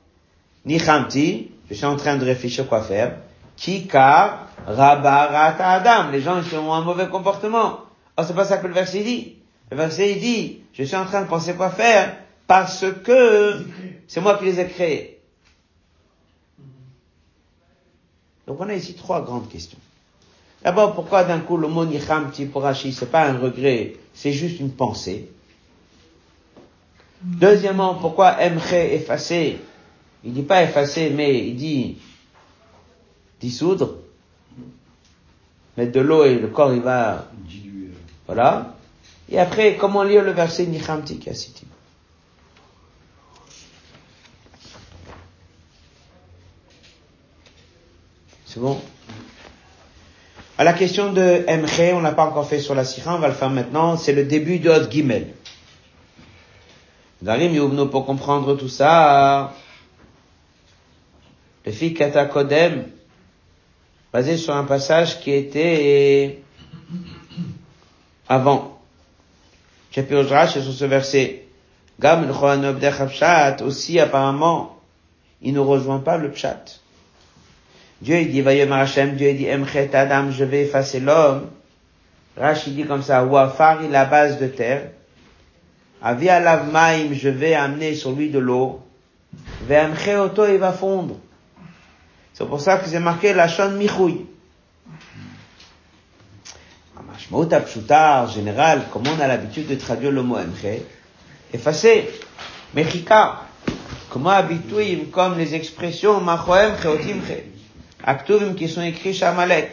Nichamti, 0.64 1.50
je 1.68 1.74
suis 1.74 1.86
en 1.86 1.96
train 1.96 2.16
de 2.16 2.24
réfléchir 2.24 2.68
quoi 2.68 2.82
faire. 2.82 3.18
Kika 3.56 4.46
rabarata 4.66 5.70
adam. 5.70 6.10
Les 6.10 6.20
gens, 6.20 6.40
ils 6.40 6.58
ont 6.58 6.72
un 6.72 6.82
mauvais 6.82 7.08
comportement. 7.08 7.80
Oh, 8.16 8.22
c'est 8.26 8.34
pas 8.34 8.44
ça 8.44 8.58
que 8.58 8.66
le 8.66 8.74
verset 8.74 9.02
dit. 9.02 9.36
Le 9.70 9.76
verset, 9.76 10.12
il 10.12 10.20
dit, 10.20 10.60
je 10.72 10.82
suis 10.82 10.96
en 10.96 11.04
train 11.04 11.22
de 11.22 11.28
penser 11.28 11.54
quoi 11.54 11.70
faire 11.70 12.16
parce 12.46 12.84
que 13.04 13.64
c'est 14.06 14.20
moi 14.20 14.38
qui 14.38 14.46
les 14.46 14.58
ai 14.58 14.68
créés. 14.68 15.20
Donc 18.46 18.58
on 18.60 18.68
a 18.68 18.74
ici 18.74 18.94
trois 18.94 19.22
grandes 19.22 19.48
questions. 19.48 19.78
D'abord, 20.62 20.94
pourquoi 20.94 21.24
d'un 21.24 21.40
coup 21.40 21.56
le 21.56 21.68
mot 21.68 21.84
nichamti 21.84 22.46
pour 22.46 22.62
Rashi, 22.62 22.92
c'est 22.92 23.10
pas 23.10 23.28
un 23.28 23.38
regret, 23.38 23.94
c'est 24.12 24.32
juste 24.32 24.58
une 24.58 24.72
pensée. 24.72 25.30
Deuxièmement, 27.22 27.94
pourquoi 27.94 28.36
emche 28.40 28.72
effacer 28.72 29.58
Il 30.24 30.32
dit 30.32 30.42
pas 30.42 30.62
effacer, 30.62 31.10
mais 31.10 31.48
il 31.48 31.56
dit 31.56 31.98
dissoudre. 33.40 33.96
Mettre 35.76 35.92
de 35.92 36.00
l'eau 36.00 36.24
et 36.24 36.34
le 36.36 36.48
corps 36.48 36.72
il 36.72 36.80
va 36.80 37.28
diluer. 37.32 37.90
Voilà. 38.26 38.74
Et 39.28 39.38
après, 39.38 39.76
comment 39.76 40.02
lire 40.02 40.24
le 40.24 40.32
verset 40.32 40.66
nichamti 40.66 41.18
qui 41.18 41.30
a 41.30 41.34
cité 41.34 41.66
C'est 48.46 48.60
bon? 48.60 48.80
À 50.58 50.64
la 50.64 50.72
question 50.72 51.12
de 51.12 51.44
Emre, 51.46 51.94
on 51.94 52.00
l'a 52.00 52.10
pas 52.10 52.24
encore 52.24 52.48
fait 52.48 52.58
sur 52.58 52.74
la 52.74 52.84
Sira, 52.84 53.14
on 53.14 53.20
va 53.20 53.28
le 53.28 53.34
faire 53.34 53.48
maintenant, 53.48 53.96
c'est 53.96 54.12
le 54.12 54.24
début 54.24 54.58
de 54.58 54.68
Hot 54.68 54.90
Gimel. 54.90 55.28
Darim 57.22 57.88
pour 57.88 58.04
comprendre 58.04 58.56
tout 58.56 58.68
ça, 58.68 59.54
le 61.64 61.70
fils 61.70 61.96
Kata 61.96 62.24
Kodem, 62.24 62.86
basé 64.12 64.36
sur 64.36 64.56
un 64.56 64.64
passage 64.64 65.20
qui 65.20 65.32
était 65.32 66.42
avant. 68.28 68.80
Chapirodrash, 69.92 70.58
sur 70.58 70.72
ce 70.72 70.84
verset. 70.84 71.44
Gam 72.00 72.28
aussi 73.64 74.00
apparemment, 74.00 74.76
il 75.40 75.52
ne 75.54 75.60
rejoint 75.60 76.00
pas 76.00 76.18
le 76.18 76.32
pshat. 76.32 76.80
Dieu 78.00 78.20
il 78.20 78.30
dit, 78.30 78.42
Vayomar 78.42 78.80
Hashem, 78.80 79.16
Dieu 79.16 79.32
dit, 79.34 79.50
Emchet 79.50 79.94
Adam, 79.94 80.30
je 80.30 80.44
vais 80.44 80.62
effacer 80.62 81.00
l'homme. 81.00 81.50
Rachid 82.36 82.76
dit 82.76 82.84
comme 82.84 83.02
ça, 83.02 83.24
Wafari, 83.24 83.88
la 83.88 84.04
base 84.04 84.38
de 84.38 84.46
terre. 84.46 84.90
Avia 86.00 86.38
Lavmaim, 86.38 87.12
je 87.12 87.28
vais 87.28 87.54
amener 87.54 87.94
sur 87.96 88.12
lui 88.12 88.30
de 88.30 88.38
l'eau. 88.38 88.80
Ve'emche 89.68 90.08
Oto, 90.08 90.46
il 90.46 90.58
va 90.58 90.72
fondre. 90.72 91.16
C'est 92.32 92.46
pour 92.46 92.60
ça 92.60 92.78
que 92.78 92.88
c'est 92.88 93.00
marqué 93.00 93.34
la 93.34 93.48
Shon 93.48 93.72
Michoui. 93.72 94.26
Mashmaut 97.04 97.48
en 97.52 98.26
général, 98.28 98.82
comme 98.92 99.02
on 99.08 99.20
a 99.20 99.26
l'habitude 99.26 99.66
de 99.66 99.74
traduire 99.74 100.12
le 100.12 100.22
mot 100.22 100.38
Emche, 100.38 100.82
effacer. 101.52 102.08
Mechika. 102.74 103.40
Comment 104.10 104.30
habituim, 104.30 105.06
comme 105.10 105.36
les 105.36 105.54
expressions 105.54 106.20
Machoem, 106.20 106.76
Cheotimche. 106.80 107.57
Aktuvim 108.07 108.53
qui 108.55 108.67
sont 108.67 108.81
écrits 108.81 109.13
chez 109.13 109.25
Amalek. 109.25 109.69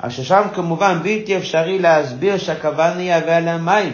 הששם 0.00 0.42
כמובן 0.54 0.98
בלתי 1.02 1.36
אפשרי 1.36 1.78
להסביר 1.78 2.38
שהכוונה 2.38 3.02
יהווה 3.02 3.36
עליהם 3.36 3.64
מים. 3.64 3.92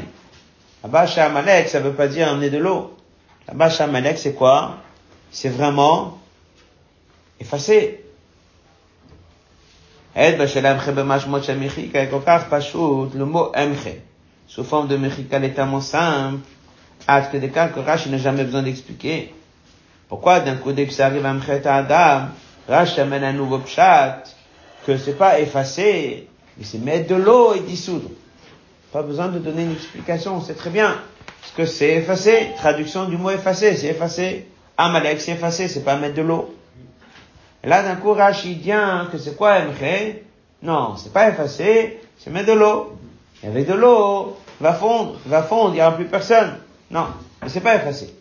Là-bas, 0.85 1.07
chez 1.07 1.21
Amalek, 1.21 1.69
ça 1.69 1.81
veut 1.81 1.93
pas 1.93 2.07
dire 2.07 2.29
amener 2.29 2.51
de 2.51 2.59
l'eau. 2.59 2.97
Là-bas, 3.49 3.71
chez 3.71 3.85
Amalek, 3.85 4.17
c'est 4.17 4.35
quoi? 4.35 4.77
C'est 5.33 5.49
vraiment 5.49 6.19
effacer. 7.41 8.09
עד 10.15 10.41
בשל 10.41 10.67
המחה 10.67 10.93
במשמעות 10.93 11.45
של 11.45 11.59
מחיקה 11.59 12.03
est 12.03 12.11
כל 12.11 12.21
כך 12.27 12.43
פשוט, 12.51 13.15
le 13.15 13.25
mot 13.35 13.55
המחה, 13.55 13.91
sous 14.49 14.65
forme 14.71 14.89
de 14.89 14.97
מחיקה 14.97 15.37
est 15.37 15.55
tellement 15.55 15.93
simple, 15.93 16.39
עד 17.07 17.23
כדי 17.33 17.51
כך 17.51 17.67
que 17.75 17.81
Rashi 17.81 18.09
n'a 18.09 18.19
jamais 18.19 18.45
besoin 18.45 18.63
d'expliquer. 18.63 19.33
Pourquoi 20.09 20.41
d'un 20.41 20.57
coup 20.57 20.73
dès 20.73 20.87
que 20.87 20.93
ça 20.93 21.07
arrive 21.07 21.27
à 21.27 21.33
Mchet 21.35 21.67
Adam, 21.67 22.29
Rashi 22.68 23.00
amène 23.02 23.24
un 23.24 23.34
nouveau 23.34 23.60
pshat, 23.60 24.24
que 24.86 24.98
c'est 24.98 25.18
pas 25.18 25.40
effacer, 25.40 26.28
mais 26.58 26.64
c'est 26.64 26.78
mettre 26.78 27.08
de 27.08 27.16
l'eau 27.16 27.54
et 27.54 27.60
dissoudre. 27.60 28.10
Pas 28.92 29.02
besoin 29.02 29.28
de 29.28 29.40
donner 29.40 29.64
une 29.64 29.74
explication, 29.74 30.36
on 30.36 30.42
sait 30.42 30.54
très 30.54 30.70
bien. 30.70 31.00
Ce 31.44 31.54
que 31.54 31.66
c'est 31.66 31.96
effacer, 31.96 32.52
traduction 32.58 33.06
du 33.06 33.18
mot 33.18 33.32
effacer, 33.32 33.76
c'est 33.76 33.88
effacer. 33.88 34.48
Amalek, 34.78 35.20
c'est 35.20 35.32
effacer, 35.34 35.68
c'est 35.68 35.84
pas 35.84 35.98
mettre 35.98 36.16
de 36.16 36.22
l'eau. 36.22 36.54
Et 37.64 37.68
là, 37.68 37.84
d'un 37.84 37.96
coup, 37.96 38.14
Rashi 38.14 38.56
dit 38.56 38.72
que 39.12 39.18
c'est 39.18 39.36
quoi 39.36 39.60
Emre 39.60 40.16
Non, 40.62 40.96
c'est 40.98 41.14
pas 41.14 41.30
effacer, 41.30 42.00
c'est 42.18 42.30
mettre 42.30 42.48
de 42.48 42.60
l'eau. 42.60 42.98
Il 43.42 43.50
y 43.50 43.52
avait 43.52 43.66
de 43.66 43.74
l'eau, 43.74 44.38
va 44.62 44.74
fondre, 44.74 45.20
va 45.26 45.44
fondre, 45.44 45.72
il 45.72 45.76
n'y 45.76 45.82
aura 45.82 45.96
plus 45.96 46.06
personne. 46.06 46.58
Non, 46.90 47.08
mais 47.42 47.50
c'est 47.50 47.62
pas 47.62 47.76
effacer. 47.76 48.14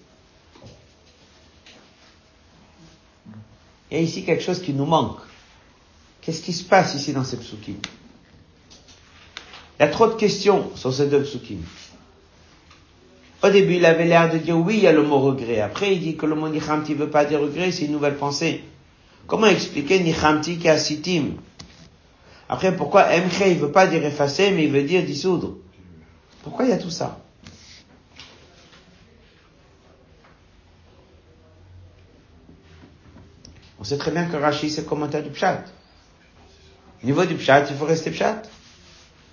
Il 3.92 3.96
y 3.96 3.98
a 3.98 4.04
ici 4.04 4.24
quelque 4.24 4.42
chose 4.42 4.62
qui 4.62 4.72
nous 4.72 4.86
manque. 4.86 5.18
Qu'est-ce 6.22 6.40
qui 6.40 6.54
se 6.54 6.64
passe 6.64 6.94
ici 6.94 7.12
dans 7.12 7.24
ces 7.24 7.36
psukim? 7.36 7.74
Il 9.78 9.82
y 9.82 9.82
a 9.82 9.88
trop 9.88 10.06
de 10.06 10.14
questions 10.14 10.70
sur 10.76 10.94
ces 10.94 11.08
deux 11.08 11.22
psukim. 11.22 11.58
Au 13.42 13.50
début, 13.50 13.74
il 13.74 13.84
avait 13.84 14.06
l'air 14.06 14.32
de 14.32 14.38
dire 14.38 14.56
oui, 14.56 14.76
il 14.78 14.82
y 14.84 14.86
a 14.86 14.92
le 14.94 15.02
mot 15.02 15.20
regret. 15.20 15.60
Après, 15.60 15.94
il 15.94 16.00
dit 16.00 16.16
que 16.16 16.24
le 16.24 16.34
mot 16.34 16.48
nichamti 16.48 16.94
veut 16.94 17.10
pas 17.10 17.26
dire 17.26 17.42
regret, 17.42 17.70
c'est 17.70 17.84
une 17.84 17.92
nouvelle 17.92 18.16
pensée. 18.16 18.64
Comment 19.26 19.48
expliquer 19.48 20.00
nichamti 20.00 20.56
qui 20.56 20.70
a 20.70 20.78
sitim 20.78 21.32
Après, 22.48 22.74
pourquoi 22.74 23.08
emche, 23.10 23.42
il 23.46 23.58
veut 23.58 23.72
pas 23.72 23.86
dire 23.86 24.02
effacer, 24.06 24.52
mais 24.52 24.64
il 24.64 24.72
veut 24.72 24.84
dire 24.84 25.04
dissoudre? 25.04 25.58
Pourquoi 26.42 26.64
il 26.64 26.70
y 26.70 26.72
a 26.72 26.78
tout 26.78 26.88
ça? 26.88 27.21
On 33.82 33.84
sait 33.84 33.98
très 33.98 34.12
bien 34.12 34.26
que 34.26 34.36
Rashi, 34.36 34.70
c'est 34.70 34.86
commentaire 34.86 35.24
du 35.24 35.30
Pshat. 35.30 35.64
Au 37.02 37.06
niveau 37.06 37.24
du 37.24 37.34
Pshat, 37.34 37.64
il 37.68 37.74
faut 37.74 37.84
rester 37.84 38.12
Pshat. 38.12 38.42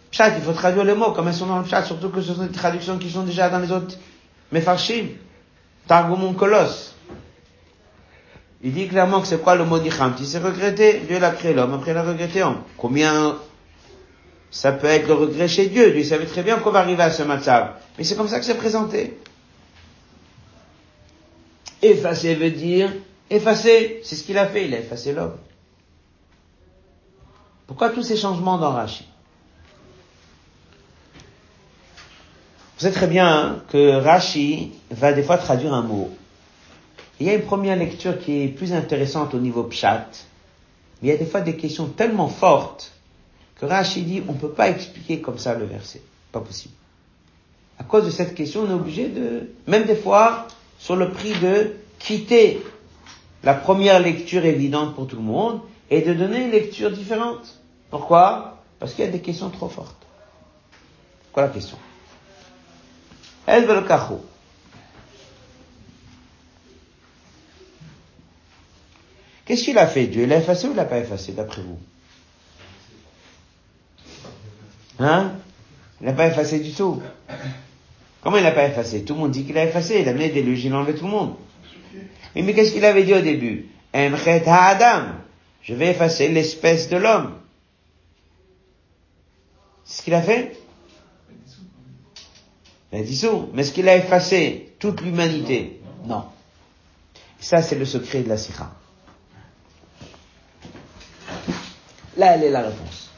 Pshat, 0.09 0.37
il 0.37 0.41
faut 0.41 0.53
traduire 0.53 0.85
les 0.85 0.95
mots 0.95 1.11
comme 1.11 1.27
elles 1.27 1.35
sont 1.35 1.45
dans 1.45 1.59
le 1.59 1.65
Pshat, 1.65 1.83
surtout 1.83 2.09
que 2.09 2.19
ce 2.19 2.33
sont 2.33 2.47
des 2.47 2.51
traductions 2.51 2.97
qui 2.97 3.11
sont 3.11 3.21
déjà 3.21 3.47
dans 3.49 3.59
les 3.59 3.71
autres 3.71 3.95
Mefarshim. 4.51 5.09
Targumon 5.85 6.33
Kolos. 6.33 6.95
Il 8.63 8.73
dit 8.73 8.87
clairement 8.87 9.21
que 9.21 9.27
c'est 9.27 9.39
quoi 9.39 9.53
le 9.53 9.65
mot 9.65 9.77
d'Ichamti 9.77 10.25
C'est 10.25 10.39
regretter. 10.39 11.01
Dieu 11.07 11.19
l'a 11.19 11.29
créé 11.29 11.53
l'homme, 11.53 11.75
après 11.75 11.91
il 11.91 11.93
l'a 11.93 12.01
regretté 12.01 12.41
homme. 12.41 12.63
Combien 12.75 13.37
ça 14.49 14.71
peut 14.71 14.87
être 14.87 15.07
le 15.07 15.13
regret 15.13 15.47
chez 15.47 15.67
Dieu? 15.67 15.91
Dieu 15.91 16.03
savait 16.03 16.25
très 16.25 16.41
bien 16.41 16.57
qu'on 16.57 16.71
va 16.71 16.79
arriver 16.79 17.03
à 17.03 17.11
ce 17.11 17.21
matzav. 17.21 17.75
Mais 17.99 18.03
c'est 18.03 18.15
comme 18.15 18.27
ça 18.27 18.39
que 18.39 18.45
c'est 18.45 18.57
présenté. 18.57 19.15
Effacer 21.83 22.33
veut 22.33 22.49
dire 22.49 22.89
effacer. 23.29 24.01
C'est 24.03 24.15
ce 24.15 24.23
qu'il 24.23 24.37
a 24.37 24.47
fait, 24.47 24.65
il 24.65 24.73
a 24.73 24.79
effacé 24.79 25.13
l'homme. 25.13 25.37
Pourquoi 27.67 27.89
tous 27.89 28.03
ces 28.03 28.17
changements 28.17 28.57
dans 28.57 28.71
Rashi? 28.71 29.05
Vous 32.77 32.83
savez 32.83 32.95
très 32.95 33.07
bien 33.07 33.61
que 33.69 33.91
Rashi 33.97 34.71
va 34.89 35.13
des 35.13 35.21
fois 35.21 35.37
traduire 35.37 35.73
un 35.73 35.81
mot. 35.81 36.09
Il 37.19 37.27
y 37.27 37.29
a 37.29 37.33
une 37.33 37.43
première 37.43 37.75
lecture 37.75 38.17
qui 38.17 38.43
est 38.43 38.47
plus 38.47 38.73
intéressante 38.73 39.33
au 39.33 39.39
niveau 39.39 39.63
pshat, 39.63 40.07
mais 41.01 41.09
il 41.09 41.11
y 41.11 41.13
a 41.13 41.17
des 41.17 41.25
fois 41.25 41.41
des 41.41 41.57
questions 41.57 41.87
tellement 41.87 42.29
fortes 42.29 42.93
que 43.55 43.65
Rashi 43.65 44.03
dit 44.03 44.23
on 44.27 44.33
ne 44.33 44.37
peut 44.37 44.51
pas 44.51 44.69
expliquer 44.69 45.19
comme 45.19 45.37
ça 45.37 45.53
le 45.55 45.65
verset. 45.65 46.01
Pas 46.31 46.39
possible. 46.39 46.73
À 47.77 47.83
cause 47.83 48.05
de 48.05 48.11
cette 48.11 48.33
question, 48.33 48.61
on 48.61 48.69
est 48.69 48.73
obligé 48.73 49.09
de, 49.09 49.49
même 49.67 49.85
des 49.85 49.95
fois, 49.95 50.47
sur 50.79 50.95
le 50.95 51.11
prix 51.11 51.33
de 51.41 51.75
quitter 51.99 52.61
la 53.43 53.53
première 53.53 53.99
lecture 53.99 54.45
évidente 54.45 54.95
pour 54.95 55.07
tout 55.07 55.15
le 55.15 55.21
monde 55.21 55.61
et 55.89 56.01
de 56.01 56.13
donner 56.13 56.43
une 56.45 56.51
lecture 56.51 56.91
différente. 56.91 57.59
Pourquoi? 57.89 58.57
Parce 58.79 58.93
qu'il 58.93 59.05
y 59.05 59.07
a 59.07 59.11
des 59.11 59.21
questions 59.21 59.49
trop 59.49 59.69
fortes. 59.69 60.05
Quoi 61.31 61.43
la 61.43 61.49
question? 61.49 61.77
El 63.47 63.65
Qu'est-ce 69.45 69.63
qu'il 69.63 69.77
a 69.79 69.87
fait? 69.87 70.05
Dieu 70.05 70.27
l'a 70.27 70.37
effacé 70.37 70.67
ou 70.67 70.71
il 70.71 70.75
l'a 70.75 70.85
pas 70.85 70.99
effacé 70.99 71.31
d'après 71.31 71.63
vous? 71.63 71.79
Hein? 74.99 75.31
Il 76.01 76.05
l'a 76.05 76.13
pas 76.13 76.27
effacé 76.27 76.59
du 76.59 76.71
tout. 76.71 77.01
Comment 78.21 78.37
il 78.37 78.43
l'a 78.43 78.51
pas 78.51 78.65
effacé? 78.67 79.03
Tout 79.03 79.15
le 79.15 79.21
monde 79.21 79.31
dit 79.31 79.45
qu'il 79.45 79.57
a 79.57 79.65
effacé. 79.65 80.01
Il 80.01 80.07
a 80.07 80.11
amené 80.11 80.27
des 80.27 80.43
déluge, 80.43 80.65
il 80.65 80.73
a 80.73 80.85
tout 80.93 81.05
le 81.05 81.09
monde. 81.09 81.33
Mais, 82.35 82.53
qu'est-ce 82.53 82.71
qu'il 82.71 82.85
avait 82.85 83.03
dit 83.03 83.13
au 83.13 83.21
début 83.21 83.67
Adam. 83.93 85.03
Je 85.61 85.73
vais 85.73 85.91
effacer 85.91 86.29
l'espèce 86.29 86.89
de 86.89 86.97
l'homme. 86.97 87.33
C'est 89.83 89.97
ce 89.99 90.03
qu'il 90.03 90.13
a 90.13 90.21
fait 90.21 90.55
Il 92.93 92.99
a. 92.99 93.01
Mais 93.53 93.61
est-ce 93.61 93.71
qu'il 93.71 93.89
a 93.89 93.95
effacé 93.95 94.73
toute 94.79 95.01
l'humanité 95.01 95.81
Non. 96.05 96.25
Ça, 97.39 97.61
c'est 97.61 97.75
le 97.75 97.85
secret 97.85 98.21
de 98.21 98.29
la 98.29 98.37
sikha. 98.37 98.71
Là, 102.17 102.35
elle 102.35 102.43
est 102.43 102.51
la 102.51 102.61
réponse. 102.63 103.09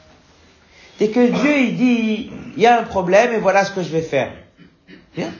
C'est 0.98 1.10
que 1.10 1.26
Dieu, 1.26 1.58
il 1.58 1.76
dit, 1.76 2.30
il 2.56 2.62
y 2.62 2.66
a 2.66 2.80
un 2.80 2.84
problème 2.84 3.32
et 3.32 3.38
voilà 3.38 3.64
ce 3.64 3.72
que 3.72 3.82
je 3.82 3.88
vais 3.88 4.02
faire. 4.02 4.32
Bien. 5.16 5.32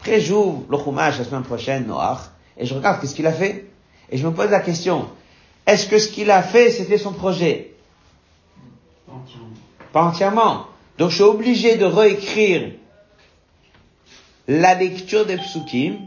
Après, 0.00 0.18
le 0.18 0.78
chumash 0.78 1.18
la 1.18 1.24
semaine 1.24 1.42
prochaine, 1.42 1.86
Noir, 1.86 2.31
et 2.56 2.66
je 2.66 2.74
regarde 2.74 3.00
qu'est-ce 3.00 3.14
qu'il 3.14 3.26
a 3.26 3.32
fait? 3.32 3.66
Et 4.10 4.18
je 4.18 4.26
me 4.26 4.32
pose 4.32 4.50
la 4.50 4.60
question, 4.60 5.08
est-ce 5.66 5.86
que 5.86 5.98
ce 5.98 6.08
qu'il 6.08 6.30
a 6.30 6.42
fait, 6.42 6.70
c'était 6.70 6.98
son 6.98 7.12
projet? 7.12 7.74
Pas 9.92 10.02
entièrement. 10.02 10.66
Donc, 10.98 11.10
je 11.10 11.16
suis 11.16 11.24
obligé 11.24 11.76
de 11.76 11.84
réécrire 11.84 12.72
la 14.48 14.74
lecture 14.74 15.24
des 15.26 15.36
psukim 15.36 15.98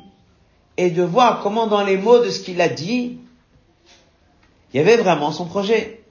et 0.78 0.90
de 0.92 1.04
voir 1.04 1.42
comment 1.42 1.68
dans 1.68 1.84
les 1.84 1.98
mots 1.98 2.24
de 2.24 2.30
ce 2.30 2.40
qu'il 2.42 2.62
a 2.62 2.68
dit, 2.70 3.18
il 4.74 4.78
y 4.78 4.80
avait 4.80 4.98
vraiment 4.98 5.32
son 5.32 5.46
projet. 5.46 6.02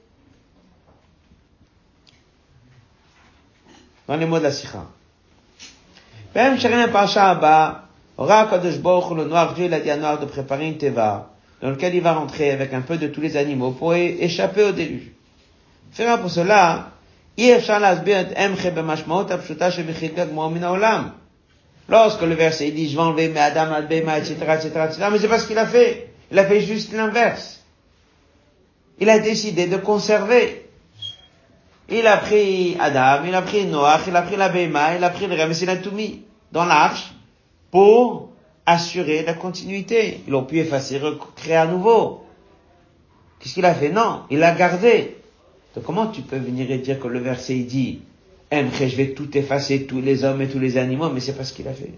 dans 4.07 4.17
les 4.17 4.27
mots 4.27 4.39
de 4.39 4.45
la 4.45 4.53
sikha. 4.53 4.87
Même 6.35 6.59
Sharim 6.59 6.91
Pasha 6.91 7.31
Abba, 7.31 7.84
aura 8.17 8.47
Kadosh 8.47 8.77
le 8.77 9.25
noir, 9.25 9.55
Dieu 9.55 9.67
il 9.67 9.75
a 9.75 9.81
dit 9.81 9.91
à 9.91 9.97
noir 9.97 10.19
de 10.19 10.27
préparer 10.27 10.67
une 10.67 10.79
teva, 10.79 11.31
dans 11.61 11.71
lequel 11.71 11.95
il 11.95 12.03
va 12.03 12.13
rentrer 12.13 12.51
avec 12.51 12.73
un 12.73 12.81
peu 12.81 12.97
de 12.97 13.09
tous 13.09 13.21
les 13.21 13.37
animaux 13.37 13.73
pour 13.73 13.95
échapper 13.95 14.65
au 14.65 14.73
déluge. 14.73 15.11
Faire 15.93 16.21
pour 16.21 16.31
cela, 16.31 16.91
Lorsque 21.89 22.23
le 22.23 22.35
verset 22.35 22.71
dit, 22.71 22.89
je 22.89 22.97
vais 22.97 23.03
enlever 23.03 23.29
mes 23.29 23.41
Adam, 23.41 23.73
Adbema, 23.73 24.19
etc., 24.19 24.37
etc., 24.41 24.71
etc., 24.87 25.09
mais 25.11 25.19
c'est 25.19 25.29
pas 25.29 25.39
ce 25.39 25.47
qu'il 25.47 25.59
a 25.59 25.67
fait. 25.67 26.11
Il 26.31 26.39
a 26.39 26.45
fait 26.45 26.61
juste 26.61 26.93
l'inverse. 26.93 27.63
Il 29.01 29.11
a 29.11 29.19
décidé 29.19 29.67
de 29.67 29.77
conserver 29.77 30.65
il 31.89 32.07
a 32.07 32.17
pris 32.17 32.77
Adam, 32.81 33.25
il 33.27 33.35
a 33.35 33.43
pris 33.43 33.67
Noach, 33.67 34.07
il 34.07 34.17
a 34.17 34.23
pris 34.23 34.37
la 34.37 34.49
Bema, 34.49 34.97
il 34.97 35.05
a 35.05 35.11
pris 35.11 35.27
le 35.27 35.35
Rem, 35.35 35.53
il 35.61 35.71
a 35.71 35.77
tout 35.77 35.91
mis 35.91 36.23
dans 36.51 36.65
l'arche 36.65 37.14
pour 37.75 38.31
assurer 38.67 39.25
la 39.25 39.35
continuité. 39.35 40.21
Ils 40.29 40.35
ont 40.37 40.45
pu 40.45 40.61
effacer, 40.61 40.97
recréer 40.99 41.57
à 41.57 41.67
nouveau. 41.67 42.25
Qu'est-ce 43.41 43.55
qu'il 43.55 43.65
a 43.65 43.75
fait? 43.75 43.89
Non, 43.89 44.23
il 44.31 44.39
l'a 44.39 44.55
gardé. 44.55 45.17
Donc 45.75 45.83
comment 45.83 46.07
tu 46.07 46.23
peux 46.23 46.37
venir 46.39 46.71
et 46.71 46.79
dire 46.79 47.01
que 47.01 47.09
le 47.09 47.19
verset 47.19 47.57
il 47.57 47.67
dit 47.67 48.03
je 48.53 48.95
vais 48.95 49.09
tout 49.15 49.37
effacer, 49.37 49.87
tous 49.87 50.01
les 50.01 50.23
hommes 50.23 50.41
et 50.41 50.47
tous 50.47 50.61
les 50.61 50.79
animaux, 50.79 51.11
mais 51.11 51.19
c'est 51.19 51.37
pas 51.37 51.43
ce 51.43 51.53
qu'il 51.53 51.67
a 51.67 51.73
fait. 51.73 51.95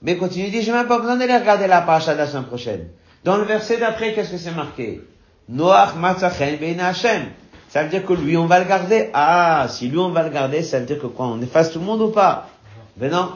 Mais 0.00 0.16
continue, 0.16 0.48
dit, 0.48 0.62
j'ai 0.62 0.72
même 0.72 0.86
pas 0.86 0.98
besoin 0.98 1.16
d'aller 1.16 1.36
regarder 1.36 1.66
la 1.66 1.82
paracha 1.82 2.14
de 2.14 2.18
la 2.18 2.26
semaine 2.26 2.46
prochaine. 2.46 2.88
Dans 3.22 3.36
le 3.36 3.44
verset 3.44 3.76
d'après, 3.76 4.14
qu'est-ce 4.14 4.30
que 4.30 4.38
c'est 4.38 4.52
marqué? 4.52 5.02
Noach 5.50 5.96
matzachen 5.96 6.56
bein 6.56 6.78
Hashem. 6.78 7.26
Ça 7.72 7.82
veut 7.82 7.88
dire 7.88 8.04
que 8.04 8.12
lui, 8.12 8.36
on 8.36 8.44
va 8.44 8.58
le 8.58 8.66
garder. 8.66 9.08
Ah, 9.14 9.66
si 9.70 9.88
lui, 9.88 9.96
on 9.96 10.10
va 10.10 10.22
le 10.24 10.28
garder, 10.28 10.62
ça 10.62 10.78
veut 10.78 10.84
dire 10.84 11.00
que 11.00 11.06
quoi? 11.06 11.28
On 11.28 11.40
efface 11.40 11.72
tout 11.72 11.78
le 11.78 11.86
monde 11.86 12.02
ou 12.02 12.10
pas? 12.10 12.50
Ben 12.98 13.10
non. 13.10 13.32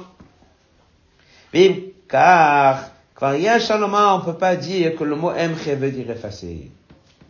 Mais, 1.55 1.95
car, 2.07 2.91
quand 3.15 3.33
il 3.33 3.45
y 3.45 3.49
a 3.49 3.55
un 3.55 3.59
changement, 3.59 4.17
on 4.17 4.21
peut 4.21 4.37
pas 4.37 4.55
dire 4.57 4.95
que 4.95 5.05
le 5.05 5.17
mot 5.17 5.31
emche 5.31 5.67
veut 5.67 5.91
dire 5.91 6.11
effacer. 6.11 6.71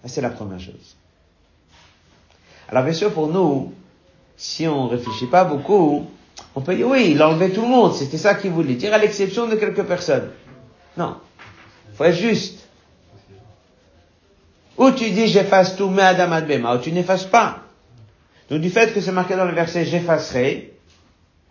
C'est 0.04 0.20
la 0.20 0.30
première 0.30 0.58
chose. 0.58 0.96
Alors 2.68 2.82
bien 2.82 2.92
sûr, 2.92 3.12
pour 3.12 3.28
nous, 3.28 3.72
si 4.36 4.66
on 4.66 4.88
réfléchit 4.88 5.28
pas 5.28 5.44
beaucoup, 5.44 6.10
on 6.56 6.60
peut 6.60 6.74
dire 6.74 6.88
oui, 6.88 7.12
il 7.12 7.22
a 7.22 7.28
enlevé 7.28 7.52
tout 7.52 7.62
le 7.62 7.68
monde, 7.68 7.94
c'était 7.94 8.18
ça 8.18 8.34
qu'il 8.34 8.50
voulait 8.50 8.74
dire, 8.74 8.92
à 8.92 8.98
l'exception 8.98 9.46
de 9.46 9.54
quelques 9.54 9.84
personnes. 9.84 10.30
Non. 10.96 11.18
Faut 11.94 12.02
être 12.02 12.16
juste. 12.16 12.65
Ou 14.78 14.90
tu 14.90 15.10
dis 15.10 15.28
j'efface 15.28 15.76
tout, 15.76 15.88
mais 15.88 16.02
Adam 16.02 16.32
Adbema, 16.32 16.76
ou 16.76 16.78
tu 16.78 16.92
n'effaces 16.92 17.24
pas. 17.24 17.62
Donc 18.50 18.60
du 18.60 18.70
fait 18.70 18.92
que 18.92 19.00
c'est 19.00 19.12
marqué 19.12 19.34
dans 19.34 19.44
le 19.44 19.54
verset 19.54 19.84
j'effacerai, 19.84 20.72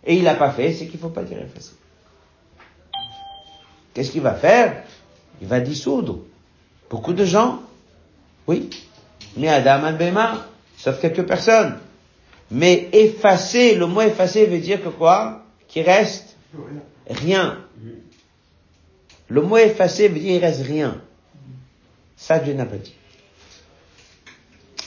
et 0.04 0.14
il 0.14 0.24
l'a 0.24 0.34
pas 0.34 0.52
fait, 0.52 0.72
c'est 0.72 0.86
qu'il 0.86 1.00
faut 1.00 1.08
pas 1.08 1.24
dire 1.24 1.38
effacer. 1.38 1.74
Qu'est-ce 3.92 4.10
qu'il 4.10 4.22
va 4.22 4.34
faire? 4.34 4.84
Il 5.40 5.48
va 5.48 5.60
dissoudre. 5.60 6.20
Beaucoup 6.88 7.12
de 7.12 7.24
gens, 7.24 7.62
oui, 8.46 8.70
mais 9.36 9.48
Adam 9.48 9.84
Adbema, 9.84 10.46
sauf 10.76 11.00
quelques 11.00 11.26
personnes. 11.26 11.78
Mais 12.50 12.88
effacer, 12.92 13.74
le 13.74 13.86
mot 13.86 14.02
effacer 14.02 14.46
veut 14.46 14.60
dire 14.60 14.82
que 14.82 14.88
quoi? 14.88 15.42
Qu'il 15.66 15.82
reste 15.82 16.36
rien. 17.10 17.58
Le 19.28 19.42
mot 19.42 19.56
effacer 19.56 20.08
veut 20.08 20.20
dire 20.20 20.34
qu'il 20.34 20.44
reste 20.44 20.64
rien. 20.64 21.00
Ça, 22.16 22.38
Dieu 22.38 22.54
n'a 22.54 22.64
pas 22.64 22.76
dit. 22.76 22.94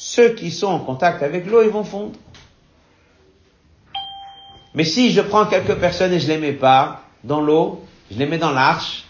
ceux 0.00 0.28
qui 0.28 0.52
sont 0.52 0.68
en 0.68 0.78
contact 0.78 1.24
avec 1.24 1.44
l'eau, 1.46 1.60
ils 1.60 1.70
vont 1.70 1.82
fondre. 1.82 2.16
Mais 4.72 4.84
si 4.84 5.10
je 5.10 5.20
prends 5.20 5.44
quelques 5.46 5.74
personnes 5.74 6.12
et 6.12 6.20
je 6.20 6.28
les 6.28 6.38
mets 6.38 6.52
pas 6.52 7.02
dans 7.24 7.40
l'eau, 7.40 7.84
je 8.08 8.16
les 8.16 8.26
mets 8.26 8.38
dans 8.38 8.52
l'arche, 8.52 9.06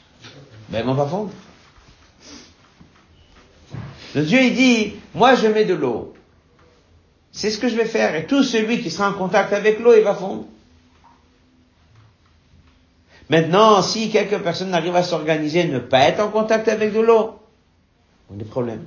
ben 0.70 0.78
ils 0.80 0.86
vont 0.86 0.96
pas 0.96 1.06
fondre. 1.06 1.30
Le 4.14 4.22
Dieu, 4.22 4.40
il 4.40 4.54
dit, 4.54 4.94
moi 5.14 5.34
je 5.34 5.46
mets 5.48 5.66
de 5.66 5.74
l'eau. 5.74 6.14
C'est 7.32 7.50
ce 7.50 7.58
que 7.58 7.68
je 7.68 7.76
vais 7.76 7.84
faire. 7.84 8.14
Et 8.14 8.26
tout 8.26 8.42
celui 8.42 8.80
qui 8.80 8.90
sera 8.90 9.10
en 9.10 9.12
contact 9.12 9.52
avec 9.52 9.80
l'eau, 9.80 9.92
il 9.94 10.02
va 10.02 10.14
fondre. 10.14 10.46
Maintenant, 13.28 13.82
si 13.82 14.08
quelques 14.08 14.38
personnes 14.38 14.72
arrivent 14.72 14.96
à 14.96 15.02
s'organiser, 15.02 15.64
ne 15.64 15.80
pas 15.80 16.00
être 16.08 16.20
en 16.20 16.30
contact 16.30 16.66
avec 16.66 16.94
de 16.94 17.00
l'eau, 17.00 17.38
on 18.30 18.36
a 18.36 18.38
des 18.38 18.46
problèmes. 18.46 18.86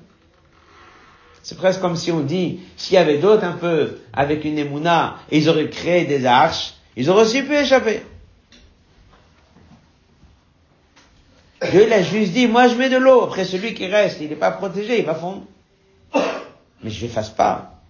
C'est 1.44 1.58
presque 1.58 1.82
comme 1.82 1.96
si 1.96 2.12
on 2.12 2.22
dit, 2.22 2.60
s'il 2.78 2.96
y 2.96 2.98
avait 2.98 3.18
d'autres 3.18 3.44
un 3.44 3.54
peu 3.54 3.98
avec 4.14 4.46
une 4.46 4.58
émouna, 4.58 5.18
et 5.32 5.40
ils 5.40 5.50
auraient 5.50 5.70
créé 5.70 6.06
des 6.06 6.26
arches, 6.26 6.76
ils 6.96 7.10
auraient 7.10 7.24
aussi 7.24 7.42
pu 7.42 7.56
échapper. 7.56 8.04
Dieu 11.72 11.86
il 11.86 11.94
a 11.94 12.04
juste 12.04 12.34
dit, 12.34 12.48
moi 12.48 12.68
je 12.68 12.76
mets 12.76 12.90
de 12.90 12.98
l'eau, 12.98 13.24
après 13.24 13.46
celui 13.46 13.74
qui 13.74 13.88
reste, 13.88 14.18
il 14.22 14.30
n'est 14.30 14.36
pas 14.36 14.52
protégé, 14.52 15.00
il 15.00 15.06
va 15.06 15.16
fondre. 15.16 15.44
Mais 16.84 16.90
je 16.90 17.06
ne 17.06 17.12
fasse 17.12 17.30
pas. 17.30 17.82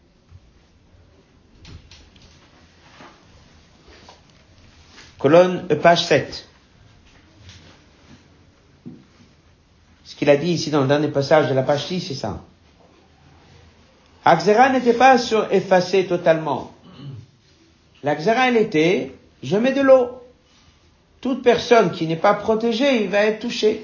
Colonne, 5.18 5.68
euh, 5.72 5.76
page 5.76 6.06
7. 6.06 6.48
Ce 10.04 10.16
qu'il 10.16 10.30
a 10.30 10.36
dit 10.36 10.52
ici 10.52 10.72
dans 10.72 10.82
le 10.82 10.88
dernier 10.88 11.10
passage 11.10 11.48
de 11.48 11.54
la 11.54 11.64
page 11.64 11.86
6, 11.86 12.02
c'est 12.02 12.16
ça. 12.16 12.44
Axera 14.24 14.70
n'était 14.70 14.94
pas 14.94 15.18
sur 15.18 15.52
effacer 15.52 16.06
totalement. 16.06 16.72
L'Axera, 18.04 18.50
elle 18.50 18.58
était, 18.58 19.14
je 19.44 19.58
mets 19.58 19.74
de 19.74 19.82
l'eau. 19.82 20.22
Toute 21.22 21.44
personne 21.44 21.92
qui 21.92 22.08
n'est 22.08 22.16
pas 22.16 22.34
protégée, 22.34 23.04
il 23.04 23.10
va 23.10 23.26
être 23.26 23.40
touché. 23.40 23.84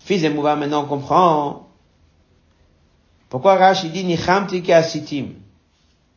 Fils 0.00 0.24
et 0.24 0.28
Mouva, 0.28 0.56
maintenant 0.56 0.84
comprend 0.84 1.68
pourquoi 3.28 3.54
Rashi 3.54 3.88
dit 3.88 4.04
Nichamti 4.04 4.70
asitim, 4.72 5.28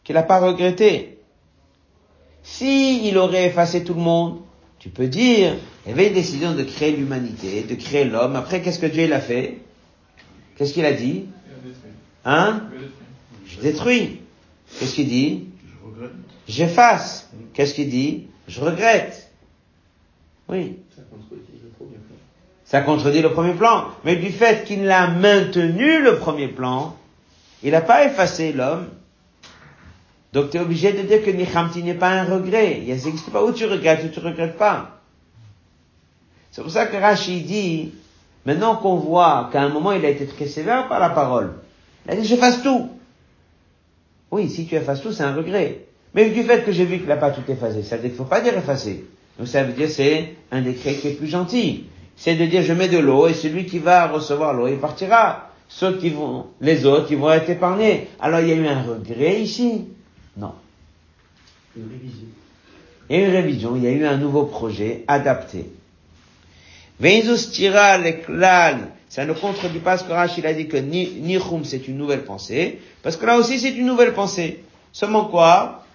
qu'il 0.04 0.16
n'a 0.16 0.24
pas 0.24 0.40
regretté. 0.40 1.20
Si 2.44 3.08
il 3.08 3.18
aurait 3.18 3.46
effacé 3.46 3.86
tout 3.86 3.94
le 3.94 4.02
monde, 4.02 4.42
tu 4.80 4.90
peux 4.90 5.08
dire, 5.08 5.56
il 5.86 5.90
y 5.90 5.94
avait 5.94 6.08
une 6.08 6.14
décision 6.14 6.54
de 6.54 6.64
créer 6.64 6.92
l'humanité, 6.92 7.64
de 7.64 7.76
créer 7.76 8.04
l'homme. 8.04 8.36
Après, 8.36 8.62
qu'est-ce 8.62 8.80
que 8.80 8.86
Dieu 8.86 9.04
il 9.04 9.14
a 9.14 9.22
fait? 9.22 9.60
Qu'est-ce 10.58 10.74
qu'il 10.74 10.86
a 10.86 10.92
dit? 10.92 11.26
Hein 12.26 12.64
Je 13.46 13.62
détruis. 13.62 14.22
Qu'est-ce 14.80 14.96
qu'il 14.96 15.08
dit 15.08 15.48
J'efface. 16.48 17.30
Qu'est-ce 17.54 17.74
qu'il 17.76 17.90
dit 17.90 18.28
Je 18.48 18.60
regrette. 18.60 19.32
Oui. 20.50 20.78
Ça 22.66 22.82
contredit 22.82 23.22
le 23.22 23.32
premier 23.32 23.54
plan. 23.54 23.86
Mais 24.04 24.16
du 24.16 24.32
fait 24.32 24.66
qu'il 24.66 24.90
a 24.90 25.08
maintenu 25.08 26.02
le 26.02 26.18
premier 26.18 26.48
plan, 26.48 26.96
il 27.64 27.72
n'a 27.72 27.82
pas 27.82 28.06
effacé 28.06 28.52
l'homme, 28.54 28.90
donc 30.34 30.50
tu 30.50 30.58
es 30.58 30.60
obligé 30.60 30.92
de 30.92 31.04
dire 31.04 31.24
que 31.24 31.30
Nichamti 31.32 31.82
n'est 31.84 31.94
pas 31.94 32.10
un 32.10 32.26
regret. 32.26 32.82
Il 32.82 32.88
n'existe 32.88 33.30
pas 33.30 33.44
où 33.44 33.54
tu 33.54 33.66
regrettes 33.66 34.04
ou 34.04 34.10
tu 34.10 34.20
regrettes 34.20 34.58
pas. 34.58 35.00
C'est 36.52 36.62
pour 36.62 36.72
ça 36.72 36.88
que 36.88 36.98
Rashi 36.98 37.42
dit, 37.42 37.94
maintenant 38.46 38.76
qu'on 38.76 38.96
voit 38.96 39.50
qu'à 39.54 39.62
un 39.62 39.70
moment 39.70 39.92
il 39.92 40.06
a 40.06 40.10
été 40.10 40.26
très 40.26 40.48
sévère 40.48 40.88
par 40.88 41.00
la 41.00 41.10
parole, 41.10 41.54
il 42.06 42.12
a 42.12 42.16
dit 42.16 42.26
j'efface 42.26 42.62
tout. 42.62 42.90
Oui, 44.32 44.50
si 44.50 44.66
tu 44.66 44.76
effaces 44.76 45.02
tout, 45.02 45.12
c'est 45.12 45.24
un 45.24 45.34
regret. 45.36 45.86
Mais 46.14 46.30
du 46.30 46.44
fait 46.44 46.64
que 46.64 46.72
j'ai 46.72 46.86
vu 46.86 46.98
qu'il 46.98 47.08
n'a 47.08 47.18
pas 47.18 47.32
tout 47.32 47.50
effacé, 47.50 47.84
ça 47.84 47.96
veut 47.98 48.04
dire 48.04 48.12
qu'il 48.12 48.18
faut 48.18 48.26
pas 48.26 48.42
dire 48.42 48.58
effacer. 48.58 49.06
Donc 49.38 49.48
ça 49.48 49.64
veut 49.64 49.74
dire 49.74 49.90
c'est 49.90 50.36
un 50.52 50.62
décret 50.62 50.96
qui 50.96 51.10
est 51.10 51.14
plus 51.14 51.28
gentil. 51.28 51.86
C'est 52.16 52.36
de 52.36 52.46
dire 52.46 52.62
je 52.64 52.74
mets 52.74 52.88
de 52.88 52.98
l'eau 52.98 53.28
et 53.28 53.34
celui 53.34 53.66
qui 53.66 53.80
va 53.80 54.08
recevoir 54.08 54.54
l'eau, 54.54 54.68
il 54.68 54.78
partira. 54.78 55.52
Ceux 55.68 55.98
qui 55.98 56.10
vont, 56.12 56.46
les 56.62 56.86
autres, 56.86 57.08
ils 57.12 57.18
vont 57.18 57.32
être 57.32 57.50
épargnés. 57.50 58.08
Alors 58.20 58.40
il 58.40 58.48
y 58.48 58.52
a 58.52 58.56
eu 58.56 58.68
un 58.68 58.84
regret 58.84 59.42
ici. 59.42 59.86
Non. 60.38 60.54
Une 61.76 61.90
révision. 61.90 62.28
Il 63.10 63.16
y 63.16 63.20
a 63.20 63.24
eu 63.24 63.26
une 63.28 63.36
révision, 63.36 63.76
il 63.76 63.84
y 63.84 63.88
a 63.88 63.92
eu 63.92 64.06
un 64.06 64.18
nouveau 64.18 64.44
projet 64.44 65.04
adapté. 65.08 65.70
Venzustira 67.00 67.98
leklal, 67.98 68.95
ça 69.16 69.26
ne 69.26 69.32
contredit 69.32 69.80
pas 69.80 69.98
ce 69.98 70.04
que 70.04 70.12
Rachid 70.12 70.46
a 70.46 70.54
dit 70.54 70.68
que 70.68 70.76
Nichum 70.76 71.64
c'est 71.64 71.88
une 71.88 71.98
nouvelle 71.98 72.26
pensée, 72.26 72.82
parce 73.02 73.16
que 73.16 73.26
là 73.26 73.38
aussi 73.38 73.62
c'est 73.62 73.72
une 73.72 73.86
nouvelle 73.86 74.14
pensée. 74.14 74.62
Seulement 74.92 75.24
quoi? 75.24 75.86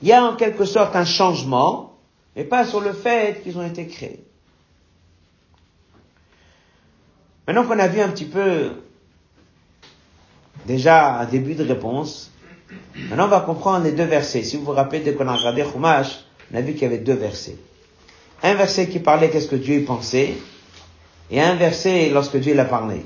Il 0.00 0.08
y 0.08 0.14
a 0.14 0.24
en 0.24 0.34
quelque 0.34 0.64
sorte 0.64 0.96
un 0.96 1.04
changement, 1.04 1.92
mais 2.34 2.44
pas 2.44 2.64
sur 2.64 2.80
le 2.80 2.94
fait 2.94 3.42
qu'ils 3.42 3.58
ont 3.58 3.66
été 3.66 3.86
créés. 3.86 4.24
Maintenant 7.46 7.64
qu'on 7.64 7.78
a 7.80 7.88
vu 7.88 8.00
un 8.00 8.08
petit 8.08 8.24
peu 8.24 8.70
déjà 10.64 11.18
un 11.18 11.26
début 11.26 11.54
de 11.54 11.64
réponse, 11.64 12.30
Maintenant, 12.96 13.26
on 13.26 13.28
va 13.28 13.40
comprendre 13.40 13.84
les 13.84 13.92
deux 13.92 14.04
versets. 14.04 14.42
Si 14.42 14.56
vous 14.56 14.64
vous 14.64 14.72
rappelez, 14.72 15.00
dès 15.00 15.12
qu'on 15.12 15.28
a 15.28 15.36
regardé 15.36 15.62
Chumash, 15.62 16.24
on 16.50 16.56
a 16.56 16.62
vu 16.62 16.72
qu'il 16.72 16.82
y 16.82 16.86
avait 16.86 16.98
deux 16.98 17.14
versets. 17.14 17.58
Un 18.42 18.54
verset 18.54 18.88
qui 18.88 18.98
parlait 18.98 19.30
qu'est-ce 19.30 19.46
que 19.46 19.54
Dieu 19.54 19.76
y 19.76 19.84
pensait, 19.84 20.34
et 21.30 21.40
un 21.40 21.54
verset 21.56 22.10
lorsque 22.10 22.36
Dieu 22.36 22.54
l'a 22.54 22.64
parlé. 22.64 23.04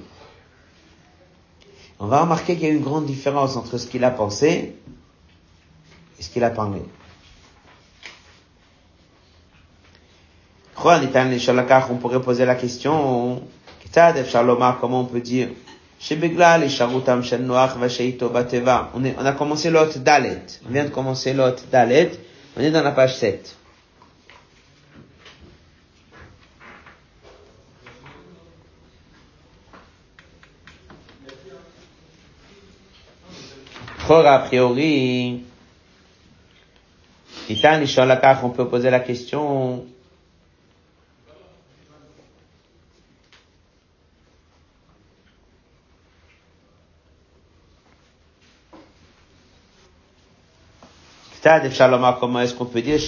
On 1.98 2.06
va 2.06 2.20
remarquer 2.22 2.54
qu'il 2.56 2.64
y 2.64 2.70
a 2.70 2.74
une 2.74 2.82
grande 2.82 3.06
différence 3.06 3.56
entre 3.56 3.78
ce 3.78 3.86
qu'il 3.86 4.04
a 4.04 4.10
pensé 4.10 4.76
et 6.18 6.22
ce 6.22 6.28
qu'il 6.30 6.44
a 6.44 6.50
parlé. 6.50 6.80
On 10.82 11.96
pourrait 11.96 12.22
poser 12.22 12.46
la 12.46 12.54
question, 12.54 13.42
comment 14.80 15.00
on 15.00 15.04
peut 15.04 15.20
dire 15.20 15.48
on, 16.08 16.12
est, 19.04 19.14
on 19.18 19.26
a 19.26 19.32
commencé 19.32 19.68
l'autre 19.70 19.98
Dalet. 19.98 20.40
On 20.66 20.70
vient 20.72 20.84
de 20.84 20.88
commencer 20.88 21.34
l'autre 21.34 21.64
Dalet. 21.70 22.12
On 22.56 22.62
est 22.62 22.70
dans 22.70 22.82
la 22.82 22.92
page 22.92 23.16
7. 23.18 23.56
A 34.12 34.38
priori, 34.40 35.40
on 38.42 38.50
peut 38.50 38.68
poser 38.68 38.90
la 38.90 39.00
question, 39.00 39.84
comment 52.20 52.40
est-ce 52.40 52.54
qu'on 52.54 52.66
peut 52.66 52.82
dire, 52.82 52.98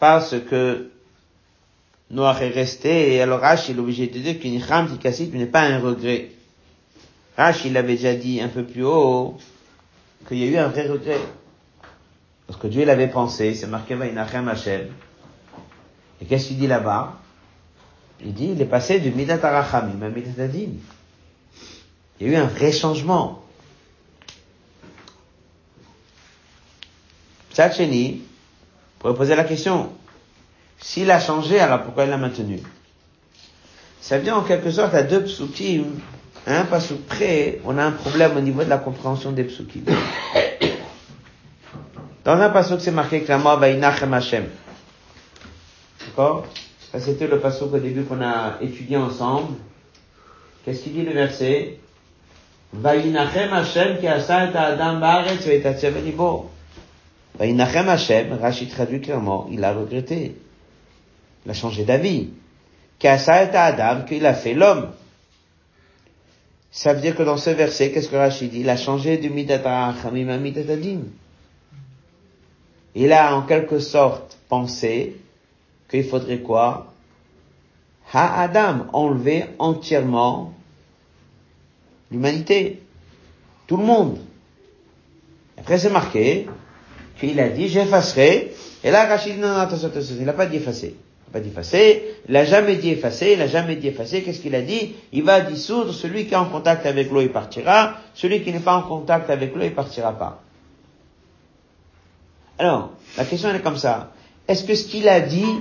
parce 0.00 0.34
que 0.40 0.90
Noir 2.10 2.42
est 2.42 2.48
resté, 2.50 3.14
et 3.14 3.22
alors 3.22 3.40
Rashi 3.40 3.72
est 3.72 3.78
obligé 3.78 4.06
de 4.06 4.18
dire 4.18 4.38
qu'une 4.38 4.60
Kham 4.64 4.88
n'est 5.32 5.46
pas 5.46 5.62
un 5.62 5.78
regret. 5.80 6.30
Rashi 7.36 7.68
il 7.68 7.76
avait 7.76 7.96
déjà 7.96 8.14
dit 8.14 8.40
un 8.40 8.48
peu 8.48 8.64
plus 8.64 8.84
haut 8.84 9.36
qu'il 10.28 10.38
y 10.38 10.44
a 10.44 10.46
eu 10.46 10.56
un 10.56 10.68
vrai 10.68 10.86
regret. 10.86 11.20
Parce 12.46 12.58
que 12.60 12.66
Dieu 12.66 12.84
l'avait 12.84 13.08
pensé, 13.08 13.54
c'est 13.54 13.66
marqué 13.66 13.94
Vainachem 13.94 14.48
Hashem. 14.48 14.88
Et 16.20 16.26
qu'est-ce 16.26 16.48
qu'il 16.48 16.58
dit 16.58 16.66
là-bas? 16.66 17.18
Il 18.20 18.32
dit, 18.32 18.50
il 18.52 18.60
est 18.60 18.66
passé 18.66 19.00
du 19.00 19.10
Midat 19.10 19.40
Arachamim 19.42 20.00
à 20.02 20.08
Midat 20.08 20.42
Adin. 20.44 20.74
Il 22.20 22.26
y 22.26 22.30
a 22.30 22.32
eu 22.32 22.36
un 22.36 22.46
vrai 22.46 22.70
changement. 22.70 23.42
Tchatcheni 27.52 28.22
pourrait 28.98 29.14
poser 29.14 29.34
la 29.34 29.44
question. 29.44 29.92
S'il 30.80 31.10
a 31.10 31.20
changé, 31.20 31.58
alors 31.58 31.82
pourquoi 31.82 32.04
il 32.04 32.10
l'a 32.10 32.16
maintenu? 32.16 32.60
Ça 34.00 34.18
vient 34.18 34.36
en 34.36 34.42
quelque 34.42 34.70
sorte 34.70 34.94
à 34.94 35.02
deux 35.02 35.24
psukim 35.24 35.84
Hein, 36.46 36.66
parce 36.68 36.88
que 36.88 36.94
près, 36.94 37.60
on 37.64 37.78
a 37.78 37.84
un 37.84 37.92
problème 37.92 38.36
au 38.36 38.40
niveau 38.40 38.62
de 38.64 38.68
la 38.68 38.78
compréhension 38.78 39.32
des 39.32 39.44
psukim. 39.44 39.84
Dans 42.24 42.40
un 42.40 42.50
passage, 42.50 42.80
c'est 42.80 42.90
marqué 42.90 43.22
clairement, 43.22 43.56
Vainachem 43.56 44.12
Hashem. 44.12 44.44
D'accord? 46.06 46.46
Ça, 46.92 47.00
c'était 47.00 47.26
le 47.26 47.38
passage 47.38 47.62
au 47.62 47.78
début 47.78 48.04
qu'on 48.04 48.20
a 48.20 48.58
étudié 48.60 48.96
ensemble. 48.96 49.54
Qu'est-ce 50.64 50.82
qu'il 50.82 50.92
dit 50.92 51.02
le 51.02 51.12
verset? 51.12 51.78
Vainachem 52.72 53.52
Hashem 53.52 53.98
qui 53.98 54.06
asa 54.06 54.46
et 54.46 54.56
Adam 54.56 54.98
ba'aretz 54.98 55.46
ve'etatzev 55.46 56.02
libo. 56.04 56.50
Vainachem 57.38 57.88
Hashem, 57.88 58.38
Rachid 58.40 58.70
traduit 58.70 59.00
clairement, 59.00 59.48
il 59.50 59.64
a 59.64 59.72
regretté. 59.72 60.36
Il 61.44 61.50
a 61.50 61.54
changé 61.54 61.84
d'avis. 61.84 62.30
Qui 62.98 63.08
asa 63.08 63.44
et 63.44 63.56
Adam, 63.56 64.02
qu'il 64.06 64.24
a 64.26 64.34
fait 64.34 64.54
l'homme. 64.54 64.90
Ça 66.74 66.92
veut 66.92 67.00
dire 67.00 67.14
que 67.14 67.22
dans 67.22 67.36
ce 67.36 67.50
verset, 67.50 67.92
qu'est-ce 67.92 68.08
que 68.08 68.16
Rachid 68.16 68.50
dit? 68.50 68.60
Il 68.62 68.68
a 68.68 68.76
changé 68.76 69.16
du 69.16 69.30
Midata 69.30 69.86
à 69.86 70.10
Midatadim. 70.10 71.02
Il 72.96 73.12
a 73.12 73.36
en 73.36 73.42
quelque 73.42 73.78
sorte 73.78 74.36
pensé 74.48 75.14
qu'il 75.88 76.02
faudrait 76.02 76.40
quoi? 76.40 76.92
Ha 78.12 78.42
Adam, 78.42 78.86
enlever 78.92 79.44
entièrement 79.60 80.52
l'humanité. 82.10 82.82
Tout 83.68 83.76
le 83.76 83.84
monde. 83.84 84.18
Après 85.56 85.78
c'est 85.78 85.90
marqué 85.90 86.48
qu'il 87.20 87.38
a 87.38 87.50
dit 87.50 87.68
j'effacerai. 87.68 88.52
Et 88.82 88.90
là 88.90 89.06
Rachid 89.06 89.38
non, 89.38 89.46
non, 89.46 89.58
attention, 89.58 89.86
attention, 89.86 90.16
il 90.18 90.24
n'a 90.24 90.32
pas 90.32 90.46
dit 90.46 90.56
effacer 90.56 90.96
pas 91.34 91.40
dit 91.40 91.48
effacer, 91.48 92.14
il 92.28 92.32
n'a 92.32 92.44
jamais 92.44 92.76
dit 92.76 92.90
effacer, 92.90 93.32
il 93.32 93.38
n'a 93.40 93.48
jamais 93.48 93.74
dit 93.74 93.88
effacer, 93.88 94.22
qu'est-ce 94.22 94.38
qu'il 94.38 94.54
a 94.54 94.62
dit? 94.62 94.94
Il 95.12 95.24
va 95.24 95.40
dissoudre, 95.40 95.92
celui 95.92 96.26
qui 96.26 96.34
est 96.34 96.36
en 96.36 96.44
contact 96.44 96.86
avec 96.86 97.10
l'eau, 97.10 97.22
il 97.22 97.32
partira, 97.32 97.96
celui 98.14 98.44
qui 98.44 98.52
n'est 98.52 98.60
pas 98.60 98.76
en 98.76 98.82
contact 98.82 99.28
avec 99.30 99.52
l'eau, 99.52 99.62
il 99.64 99.74
partira 99.74 100.12
pas. 100.12 100.40
Alors, 102.56 102.92
la 103.16 103.24
question 103.24 103.52
est 103.52 103.60
comme 103.62 103.78
ça. 103.78 104.12
Est-ce 104.46 104.62
que 104.62 104.76
ce 104.76 104.86
qu'il 104.86 105.08
a 105.08 105.18
dit, 105.20 105.58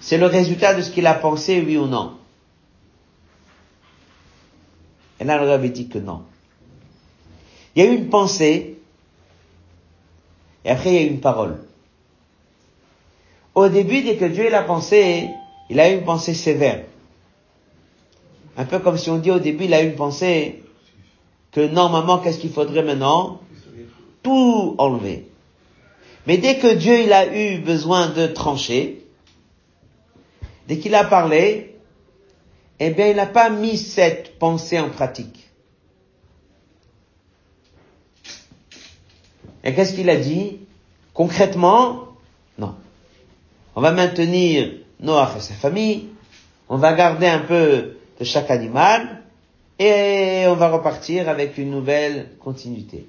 c'est 0.00 0.18
le 0.18 0.26
résultat 0.26 0.74
de 0.74 0.82
ce 0.82 0.90
qu'il 0.92 1.04
a 1.08 1.14
pensé, 1.14 1.60
oui 1.66 1.76
ou 1.76 1.86
non? 1.86 2.12
Et 5.18 5.24
là, 5.24 5.42
le 5.42 5.50
avait 5.50 5.70
dit 5.70 5.88
que 5.88 5.98
non. 5.98 6.22
Il 7.74 7.82
y 7.82 7.88
a 7.88 7.90
eu 7.90 7.96
une 7.96 8.08
pensée, 8.08 8.78
et 10.64 10.70
après 10.70 10.90
il 10.90 10.94
y 10.94 11.04
a 11.04 11.10
une 11.10 11.20
parole. 11.20 11.58
Au 13.58 13.68
début, 13.68 14.02
dès 14.02 14.14
que 14.14 14.24
Dieu 14.24 14.48
l'a 14.50 14.62
pensé, 14.62 15.30
il 15.68 15.80
a 15.80 15.90
eu 15.90 15.94
une 15.94 16.04
pensée 16.04 16.32
sévère. 16.32 16.84
Un 18.56 18.64
peu 18.64 18.78
comme 18.78 18.96
si 18.96 19.10
on 19.10 19.18
dit 19.18 19.32
au 19.32 19.40
début, 19.40 19.64
il 19.64 19.74
a 19.74 19.82
eu 19.82 19.88
une 19.88 19.96
pensée 19.96 20.62
que 21.50 21.66
normalement, 21.66 22.18
qu'est-ce 22.18 22.38
qu'il 22.38 22.52
faudrait 22.52 22.84
maintenant? 22.84 23.40
Tout 24.22 24.76
enlever. 24.78 25.26
Mais 26.28 26.38
dès 26.38 26.58
que 26.58 26.72
Dieu 26.72 27.12
a 27.12 27.34
eu 27.34 27.58
besoin 27.58 28.10
de 28.10 28.28
trancher, 28.28 29.04
dès 30.68 30.78
qu'il 30.78 30.94
a 30.94 31.02
parlé, 31.02 31.74
eh 32.78 32.90
bien, 32.90 33.08
il 33.08 33.16
n'a 33.16 33.26
pas 33.26 33.50
mis 33.50 33.76
cette 33.76 34.38
pensée 34.38 34.78
en 34.78 34.88
pratique. 34.88 35.50
Et 39.64 39.74
qu'est-ce 39.74 39.94
qu'il 39.94 40.10
a 40.10 40.16
dit? 40.16 40.60
Concrètement, 41.12 42.04
on 43.78 43.80
va 43.80 43.92
maintenir 43.92 44.72
Noach 44.98 45.36
et 45.36 45.40
sa 45.40 45.54
famille, 45.54 46.08
on 46.68 46.78
va 46.78 46.94
garder 46.94 47.28
un 47.28 47.38
peu 47.38 47.96
de 48.18 48.24
chaque 48.24 48.50
animal, 48.50 49.22
et 49.78 50.46
on 50.48 50.54
va 50.56 50.68
repartir 50.68 51.28
avec 51.28 51.56
une 51.58 51.70
nouvelle 51.70 52.30
continuité. 52.40 53.06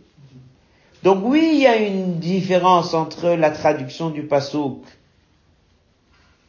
Donc 1.02 1.24
oui, 1.24 1.54
il 1.54 1.62
y 1.62 1.66
a 1.66 1.76
une 1.76 2.20
différence 2.20 2.94
entre 2.94 3.30
la 3.30 3.50
traduction 3.50 4.12
du 4.12 4.28
Passouk 4.28 4.84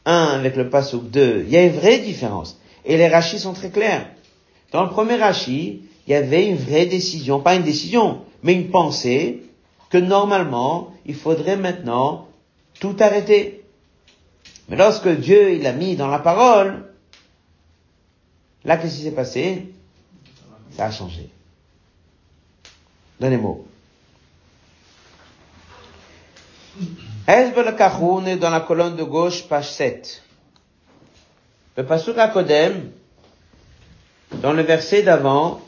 1 0.05 0.12
avec 0.12 0.55
le 0.55 0.68
Passouk 0.68 1.09
2. 1.09 1.45
Il 1.47 1.51
y 1.51 1.57
a 1.57 1.64
une 1.64 1.73
vraie 1.73 2.01
différence. 2.01 2.61
Et 2.85 2.99
les 2.99 3.09
rachis 3.09 3.39
sont 3.39 3.55
très 3.55 3.71
clairs. 3.71 4.07
Dans 4.71 4.83
le 4.83 4.91
premier 4.91 5.16
rachis, 5.16 5.81
il 6.07 6.11
y 6.11 6.14
avait 6.14 6.47
une 6.47 6.57
vraie 6.57 6.85
décision, 6.85 7.41
pas 7.41 7.55
une 7.55 7.62
décision, 7.62 8.18
mais 8.43 8.53
une 8.53 8.68
pensée 8.68 9.45
que 9.89 9.97
normalement, 9.97 10.93
il 11.07 11.14
faudrait 11.14 11.57
maintenant 11.57 12.27
tout 12.81 12.97
arrêter. 13.01 13.59
Mais 14.71 14.77
lorsque 14.77 15.09
Dieu 15.09 15.53
il 15.55 15.66
a 15.66 15.73
mis 15.73 15.97
dans 15.97 16.07
la 16.07 16.21
parole, 16.21 16.85
là 18.64 18.77
qu'est-ce 18.77 18.99
qui 18.99 19.03
s'est 19.03 19.11
passé? 19.11 19.75
Ça 20.77 20.87
a 20.87 20.91
changé. 20.93 21.29
Dans 23.18 23.29
les 23.29 23.37
mots. 23.37 23.66
on 27.27 28.27
est 28.27 28.37
dans 28.37 28.51
la 28.51 28.61
colonne 28.61 28.95
de 28.95 29.03
gauche, 29.03 29.49
page 29.49 29.73
7. 29.73 30.23
Le 31.77 31.85
Pasuk 31.85 32.16
Kodem, 32.33 32.93
dans 34.35 34.53
le 34.53 34.62
verset 34.62 35.03
d'avant, 35.03 35.61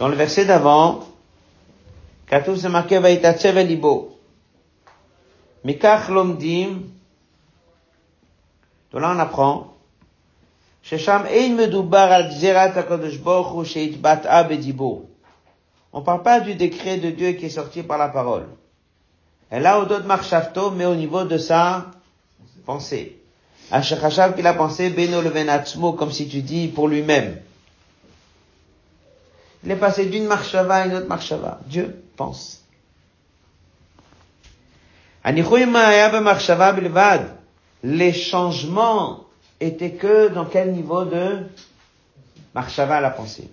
dans 0.00 0.08
le 0.08 0.16
verset 0.16 0.44
d'avant, 0.44 1.11
כתוב 2.31 2.55
זה 2.55 2.69
מכה 2.69 2.95
ויתעצב 3.03 3.57
אל 3.57 3.65
ליבו. 3.65 4.09
מכך 5.65 6.09
לומדים, 6.09 6.89
דולה 8.91 9.13
נפחון, 9.13 9.67
ששם 10.83 11.21
אין 11.25 11.57
מדובר 11.57 11.97
על 11.97 12.27
גזירת 12.27 12.77
הקדוש 12.77 13.17
ברוך 13.17 13.47
הוא 13.47 13.63
שהתבטאה 13.63 14.43
בדיבור. 14.43 15.05
On 15.93 16.01
ne 16.01 16.05
parle 16.05 16.21
pas 16.21 16.41
du 16.41 16.53
décret 16.53 16.97
de 16.97 17.09
Dieu 17.09 17.31
qui 17.31 17.45
est 17.45 17.49
sorti 17.49 17.81
par 17.81 17.97
la 17.97 18.09
parole. 18.09 18.45
Elle 19.49 19.65
a 19.65 19.79
au 19.79 19.85
dos 19.85 19.99
de 19.99 20.05
Marchavto, 20.05 20.71
mais 20.71 20.85
au 20.85 20.95
niveau 20.95 21.23
de 21.23 21.37
sa 21.37 21.87
pensée. 22.65 23.17
Asher 23.71 23.97
qu'il 24.35 24.47
a 24.47 24.53
pensé 24.53 24.89
Beno 24.89 25.21
le 25.21 25.29
Venatzmo, 25.29 25.93
comme 25.93 26.11
si 26.11 26.27
tu 26.27 26.41
dis 26.41 26.67
pour 26.67 26.87
lui-même. 26.87 27.37
Il 29.63 29.71
est 29.71 29.77
passé 29.77 30.05
d'une 30.05 30.27
marchava 30.27 30.75
à 30.75 30.85
une 30.85 30.93
autre 30.93 31.07
marchava. 31.07 31.59
Dieu 31.65 32.00
pense. 32.16 32.64
Les 37.84 38.12
changements 38.12 39.24
étaient 39.60 39.92
que 39.92 40.28
dans 40.28 40.44
quel 40.46 40.72
niveau 40.72 41.04
de 41.04 41.38
marchava 42.54 43.00
la 43.00 43.10
pensée. 43.10 43.48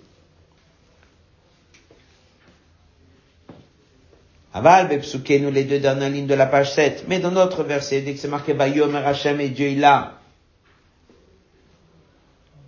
Aval, 4.52 4.88
nous 4.90 5.50
les 5.52 5.64
deux 5.64 5.78
dernières 5.78 6.10
lignes 6.10 6.26
de 6.26 6.34
la 6.34 6.46
page 6.46 6.74
7. 6.74 7.04
Mais 7.08 7.20
dans 7.20 7.30
notre 7.30 7.62
verset, 7.62 8.00
dès 8.00 8.14
que 8.14 8.18
c'est 8.18 8.26
marqué 8.28 8.52
Vayomer 8.52 8.98
Hashem 8.98 9.40
et 9.40 9.48
Dieu 9.48 9.68
il 9.68 9.84
a, 9.84 10.14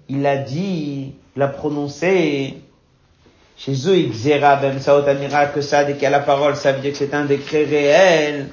il 0.09 0.25
a 0.27 0.37
dit, 0.37 1.15
il 1.35 1.43
a 1.43 1.49
prononcé, 1.49 2.63
chez 3.65 3.89
eux, 3.89 3.97
il 3.97 4.11
xéra 4.11 4.57
ben 4.57 4.81
saot 4.81 5.07
amira 5.07 5.47
que 5.47 5.61
ça, 5.61 5.85
dès 5.85 5.93
qu'il 5.93 6.03
y 6.03 6.07
a 6.07 6.11
la 6.11 6.21
parole, 6.21 6.57
ça 6.57 6.73
veut 6.73 6.81
dire 6.81 6.91
que 6.91 6.99
c'est 6.99 7.15
un 7.15 7.25
décret 7.25 7.63
réel. 7.65 8.49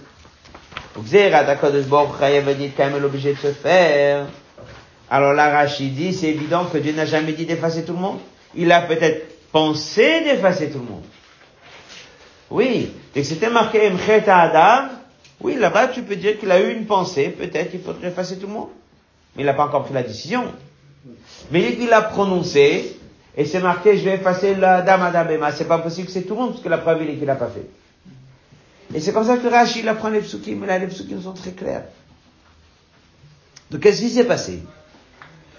Xéra 1.02 1.44
d'Akodesh 1.44 1.86
Baruch 1.86 2.20
dit 2.58 2.72
quand 2.78 2.92
même 2.92 3.02
l'obligé 3.02 3.34
de 3.34 3.38
se 3.38 3.52
faire. 3.54 4.28
Alors 5.10 5.34
là, 5.34 5.50
Rachid 5.50 5.96
dit, 5.96 6.14
c'est 6.14 6.28
évident 6.28 6.66
que 6.66 6.78
Dieu 6.78 6.94
n'a 6.94 7.06
jamais 7.06 7.32
dit 7.32 7.48
d'effacer 7.48 7.86
tout 7.86 7.94
le 7.94 8.00
monde. 8.00 8.20
Il 8.54 8.72
a 8.72 8.82
peut-être 8.82 9.26
pensé 9.52 10.22
d'effacer 10.22 10.70
tout 10.70 10.78
le 10.78 10.86
monde. 10.86 11.06
Oui, 12.52 12.92
et 13.16 13.24
c'était 13.24 13.50
marqué 13.50 13.90
Mchet 13.90 14.30
Adam, 14.30 14.90
oui, 15.42 15.56
là-bas 15.56 15.88
tu 15.88 16.04
peux 16.04 16.18
dire 16.18 16.38
qu'il 16.40 16.52
a 16.52 16.62
eu 16.62 16.72
une 16.72 16.86
pensée, 16.86 17.30
peut-être 17.30 17.72
qu'il 17.72 17.82
faudrait 17.82 18.10
effacer 18.10 18.38
tout 18.38 18.46
le 18.46 18.54
monde. 18.54 18.70
Mais 19.36 19.42
il 19.42 19.46
n'a 19.48 19.54
pas 19.54 19.66
encore 19.66 19.86
pris 19.86 19.94
la 19.94 20.04
décision. 20.04 20.46
Mais 21.52 21.62
dès 21.62 21.76
qu'il 21.76 21.94
a 21.94 22.02
prononcé, 22.04 22.99
et 23.38 23.46
c'est 23.46 23.60
marqué 23.60 23.98
je 23.98 24.04
vais 24.04 24.16
effacer 24.16 24.56
la 24.56 24.82
dame 24.82 25.02
Adam 25.02 25.30
Emma, 25.30 25.52
c'est 25.52 25.68
pas 25.68 25.80
possible 25.80 26.08
que 26.08 26.14
c'est 26.14 26.24
tout 26.24 26.36
le 26.36 26.42
monde, 26.42 26.52
parce 26.52 26.64
que 26.64 26.70
la 26.70 26.78
preuve 26.78 27.04
il 27.04 27.10
est 27.10 27.16
qu'il 27.16 27.26
n'a 27.26 27.36
pas 27.36 27.50
fait. 27.50 27.70
Et 28.94 29.00
c'est 29.00 29.14
comme 29.14 29.26
ça 29.26 29.38
que 29.38 29.48
Rachid 29.48 29.88
apprend 29.88 30.10
les 30.10 30.22
psukim, 30.22 30.60
mais 30.60 30.68
là 30.68 30.80
les 30.80 30.88
psukim 30.88 31.22
sont 31.22 31.34
très 31.34 31.52
clairs. 31.52 31.84
Donc 33.72 33.82
qu'est-ce 33.82 34.02
qui 34.02 34.10
s'est 34.10 34.26
passé? 34.26 34.64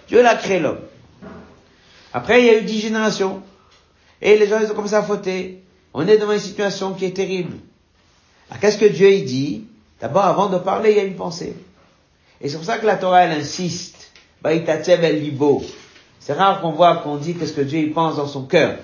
Dieu 0.09 0.23
l'a 0.23 0.35
créé 0.35 0.59
l'homme. 0.59 0.81
Après 2.13 2.41
il 2.41 2.47
y 2.47 2.51
a 2.51 2.59
eu 2.59 2.63
dix 2.63 2.81
générations. 2.81 3.43
Et 4.21 4.37
les 4.37 4.49
gens 4.49 4.59
ils 4.61 4.71
ont 4.71 4.75
commencé 4.75 4.95
à 4.95 5.03
fauter. 5.03 5.63
On 5.95 6.07
est 6.07 6.19
devant 6.19 6.33
une 6.33 6.41
situation 6.41 6.93
qui 6.93 7.05
est 7.05 7.17
terrible. 7.17 7.57
Alors 8.51 8.61
qu'est-ce 8.61 8.79
que 8.79 8.85
Dieu 8.85 9.11
il 9.11 9.25
dit? 9.25 9.65
D'abord, 10.01 10.25
avant 10.25 10.49
de 10.49 10.59
parler, 10.59 10.91
il 10.93 10.97
y 10.97 11.01
a 11.01 11.05
une 11.05 11.17
pensée. 11.17 11.55
Et 12.41 12.49
c'est 12.49 12.57
pour 12.57 12.65
ça 12.65 12.79
que 12.79 12.87
la 12.87 12.97
Torah, 12.97 13.25
elle 13.25 13.39
insiste. 13.39 14.11
C'est 16.21 16.35
rare 16.35 16.61
qu'on 16.61 16.73
voit 16.73 16.97
qu'on 16.99 17.17
dit 17.17 17.35
qu'est-ce 17.35 17.55
que 17.55 17.63
Dieu 17.63 17.81
il 17.81 17.93
pense 17.93 18.17
dans 18.17 18.29
son 18.29 18.45
cœur. 18.45 18.79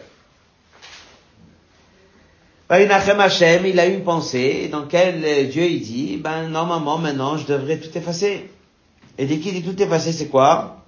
Hashem, 2.69 3.67
il 3.67 3.79
a 3.79 3.87
une 3.87 4.03
pensée 4.03 4.69
dans 4.69 4.81
laquelle 4.81 5.49
Dieu 5.51 5.65
il 5.65 5.81
dit, 5.81 6.17
ben 6.17 6.49
normalement 6.49 6.99
maintenant 6.99 7.37
je 7.37 7.47
devrais 7.47 7.79
tout 7.79 7.97
effacer. 7.97 8.51
Et 9.19 9.27
dès 9.27 9.39
qu'il 9.39 9.53
dit 9.53 9.63
tout 9.63 9.81
effacer, 9.81 10.13
c'est 10.13 10.29
quoi? 10.29 10.85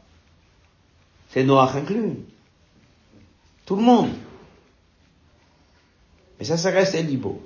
C'est 1.31 1.45
Noach 1.45 1.77
inclus. 1.77 2.17
Tout 3.65 3.77
le 3.77 3.83
monde. 3.83 4.11
Mais 6.39 6.45
ça, 6.45 6.57
ça 6.57 6.71
reste 6.71 6.95
Elibo. 6.95 7.43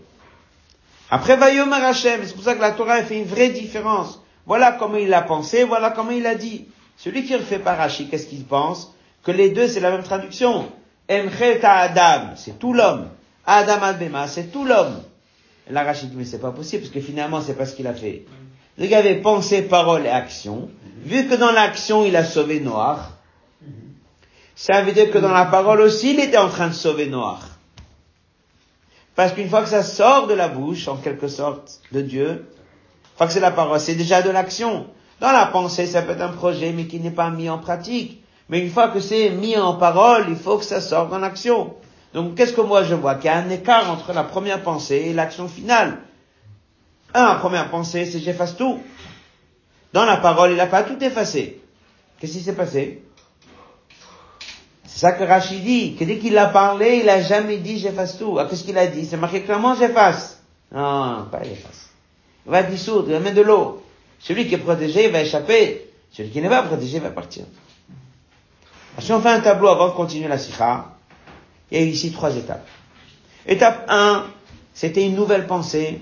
Après, 1.11 1.37
Vayomer 1.37 1.77
Hashem, 1.77 2.21
c'est 2.25 2.35
pour 2.35 2.45
ça 2.45 2.55
que 2.55 2.61
la 2.61 2.73
Torah 2.73 3.03
fait 3.03 3.19
une 3.19 3.27
vraie 3.27 3.51
différence. 3.51 4.21
Voilà 4.47 4.73
comment 4.73 4.97
il 4.97 5.13
a 5.13 5.23
pensé, 5.23 5.65
voilà 5.65 5.91
comment 5.91 6.11
il 6.11 6.27
a 6.27 6.35
dit. 6.35 6.67
Celui 6.97 7.25
qui 7.25 7.35
refait 7.35 7.59
par 7.59 7.79
Rashi, 7.79 8.09
qu'est-ce 8.09 8.27
qu'il 8.27 8.45
pense 8.45 8.95
Que 9.25 9.33
les 9.33 9.51
deux, 9.51 9.69
c'est 9.69 9.81
la 9.81 9.91
même 9.91 10.03
traduction. 10.03 10.69
Emchet 11.11 11.65
Adam, 11.65 12.35
c'est 12.37 12.59
tout 12.59 12.73
l'homme. 12.73 13.09
Adam 13.47 13.83
Adbema, 13.83 14.29
c'est 14.29 14.53
tout 14.53 14.65
l'homme. 14.65 15.03
Et 15.69 15.73
là, 15.73 15.83
Rachid 15.85 16.11
dit, 16.11 16.17
mais 16.17 16.25
c'est 16.25 16.41
pas 16.41 16.51
possible, 16.53 16.83
parce 16.83 16.95
que 16.95 17.01
finalement, 17.01 17.41
c'est 17.41 17.55
pas 17.55 17.67
ce 17.67 17.75
qu'il 17.75 17.87
a 17.87 17.95
fait. 17.95 18.25
Il 18.79 18.93
avait 18.95 19.21
pensé, 19.21 19.63
parole 19.63 20.07
et 20.07 20.11
action. 20.11 20.71
Vu 21.05 21.27
que 21.29 21.35
dans 21.35 21.53
l'action, 21.53 22.05
il 22.05 22.17
a 22.17 22.25
sauvé 22.25 22.61
Noir, 22.61 23.11
ça 24.55 24.83
veut 24.83 24.93
dire 24.93 25.11
que 25.11 25.19
dans 25.19 25.33
la 25.33 25.47
parole 25.47 25.81
aussi, 25.81 26.15
il 26.15 26.21
était 26.21 26.39
en 26.39 26.49
train 26.49 26.69
de 26.69 26.73
sauver 26.73 27.07
Noir. 27.07 27.49
Parce 29.15 29.33
qu'une 29.33 29.49
fois 29.49 29.63
que 29.63 29.69
ça 29.69 29.83
sort 29.83 30.27
de 30.27 30.35
la 30.35 30.49
bouche, 30.49 30.89
en 30.89 30.97
quelque 30.97 31.29
sorte, 31.29 31.81
de 31.91 32.01
Dieu, 32.01 32.29
une 32.31 33.17
fois 33.17 33.27
que 33.27 33.33
c'est 33.33 33.41
la 33.41 33.51
parole, 33.51 33.79
c'est 33.81 33.95
déjà 33.95 34.23
de 34.23 34.31
l'action. 34.31 34.87
Dans 35.23 35.31
la 35.31 35.47
pensée, 35.47 35.87
ça 35.87 36.03
peut 36.03 36.15
être 36.15 36.21
un 36.21 36.33
projet, 36.33 36.73
mais 36.73 36.87
qui 36.87 36.99
n'est 36.99 37.13
pas 37.13 37.31
mis 37.31 37.49
en 37.49 37.59
pratique. 37.59 38.25
Mais 38.49 38.59
une 38.59 38.71
fois 38.73 38.89
que 38.89 38.99
c'est 38.99 39.31
mis 39.31 39.57
en 39.57 39.75
parole, 39.75 40.25
il 40.29 40.35
faut 40.35 40.59
que 40.59 40.65
ça 40.65 40.81
sorte 40.81 41.13
en 41.13 41.23
action. 41.23 41.77
Donc, 42.13 42.35
qu'est-ce 42.35 42.53
que 42.53 42.61
moi 42.61 42.83
je 42.83 42.97
vois 42.97 43.15
Qu'il 43.15 43.27
y 43.27 43.29
a 43.29 43.37
un 43.37 43.49
écart 43.49 43.89
entre 43.89 44.13
la 44.13 44.25
première 44.25 44.65
pensée 44.65 45.05
et 45.07 45.13
l'action 45.13 45.47
finale? 45.47 45.99
Un, 47.15 47.25
la 47.25 47.35
première 47.37 47.71
pensée, 47.71 48.05
c'est 48.05 48.19
j'efface 48.19 48.57
tout. 48.57 48.81
Dans 49.93 50.05
la 50.05 50.17
parole, 50.17 50.51
il 50.51 50.57
n'a 50.57 50.67
pas 50.67 50.83
tout 50.83 51.01
effacé. 51.01 51.63
Qu'est-ce 52.19 52.33
qui 52.33 52.41
s'est 52.41 52.57
passé? 52.57 53.05
C'est 54.87 54.99
ça 54.99 55.13
que 55.13 55.23
Rachid 55.23 55.63
dit, 55.63 55.95
que 55.95 56.03
dès 56.03 56.19
qu'il 56.19 56.37
a 56.37 56.47
parlé, 56.47 56.97
il 56.97 57.09
a 57.09 57.23
jamais 57.23 57.59
dit 57.59 57.79
j'efface 57.79 58.19
tout. 58.19 58.41
Ah, 58.41 58.47
qu'est-ce 58.51 58.65
qu'il 58.65 58.77
a 58.77 58.89
dit? 58.89 59.07
C'est 59.07 59.17
marqué 59.19 59.43
clairement 59.43 59.77
j'efface. 59.77 60.43
Non, 60.73 61.29
pas 61.31 61.45
efface. 61.45 61.91
Il 62.45 62.51
va 62.51 62.65
dissoudre, 62.65 63.05
il 63.07 63.13
va 63.13 63.21
mettre 63.21 63.37
de 63.37 63.43
l'eau. 63.43 63.83
Celui 64.23 64.47
qui 64.49 64.55
est 64.55 64.59
protégé 64.59 65.09
va 65.09 65.21
échapper. 65.23 65.91
Celui 66.11 66.31
qui 66.31 66.41
n'est 66.41 66.49
pas 66.49 66.63
protégé 66.63 66.99
va 66.99 67.11
partir. 67.11 67.45
si 68.99 69.13
on 69.13 69.21
fait 69.21 69.31
un 69.31 69.41
tableau 69.41 69.69
avant 69.69 69.89
de 69.89 69.95
continuer 69.95 70.29
la 70.29 70.39
sikha, 70.39 70.97
il 71.71 71.79
y 71.79 71.83
a 71.83 71.85
ici 71.85 72.13
trois 72.13 72.35
étapes. 72.37 72.67
Étape 73.47 73.87
1, 73.89 74.25
c'était 74.73 75.05
une 75.05 75.17
nouvelle 75.17 75.47
pensée 75.47 76.01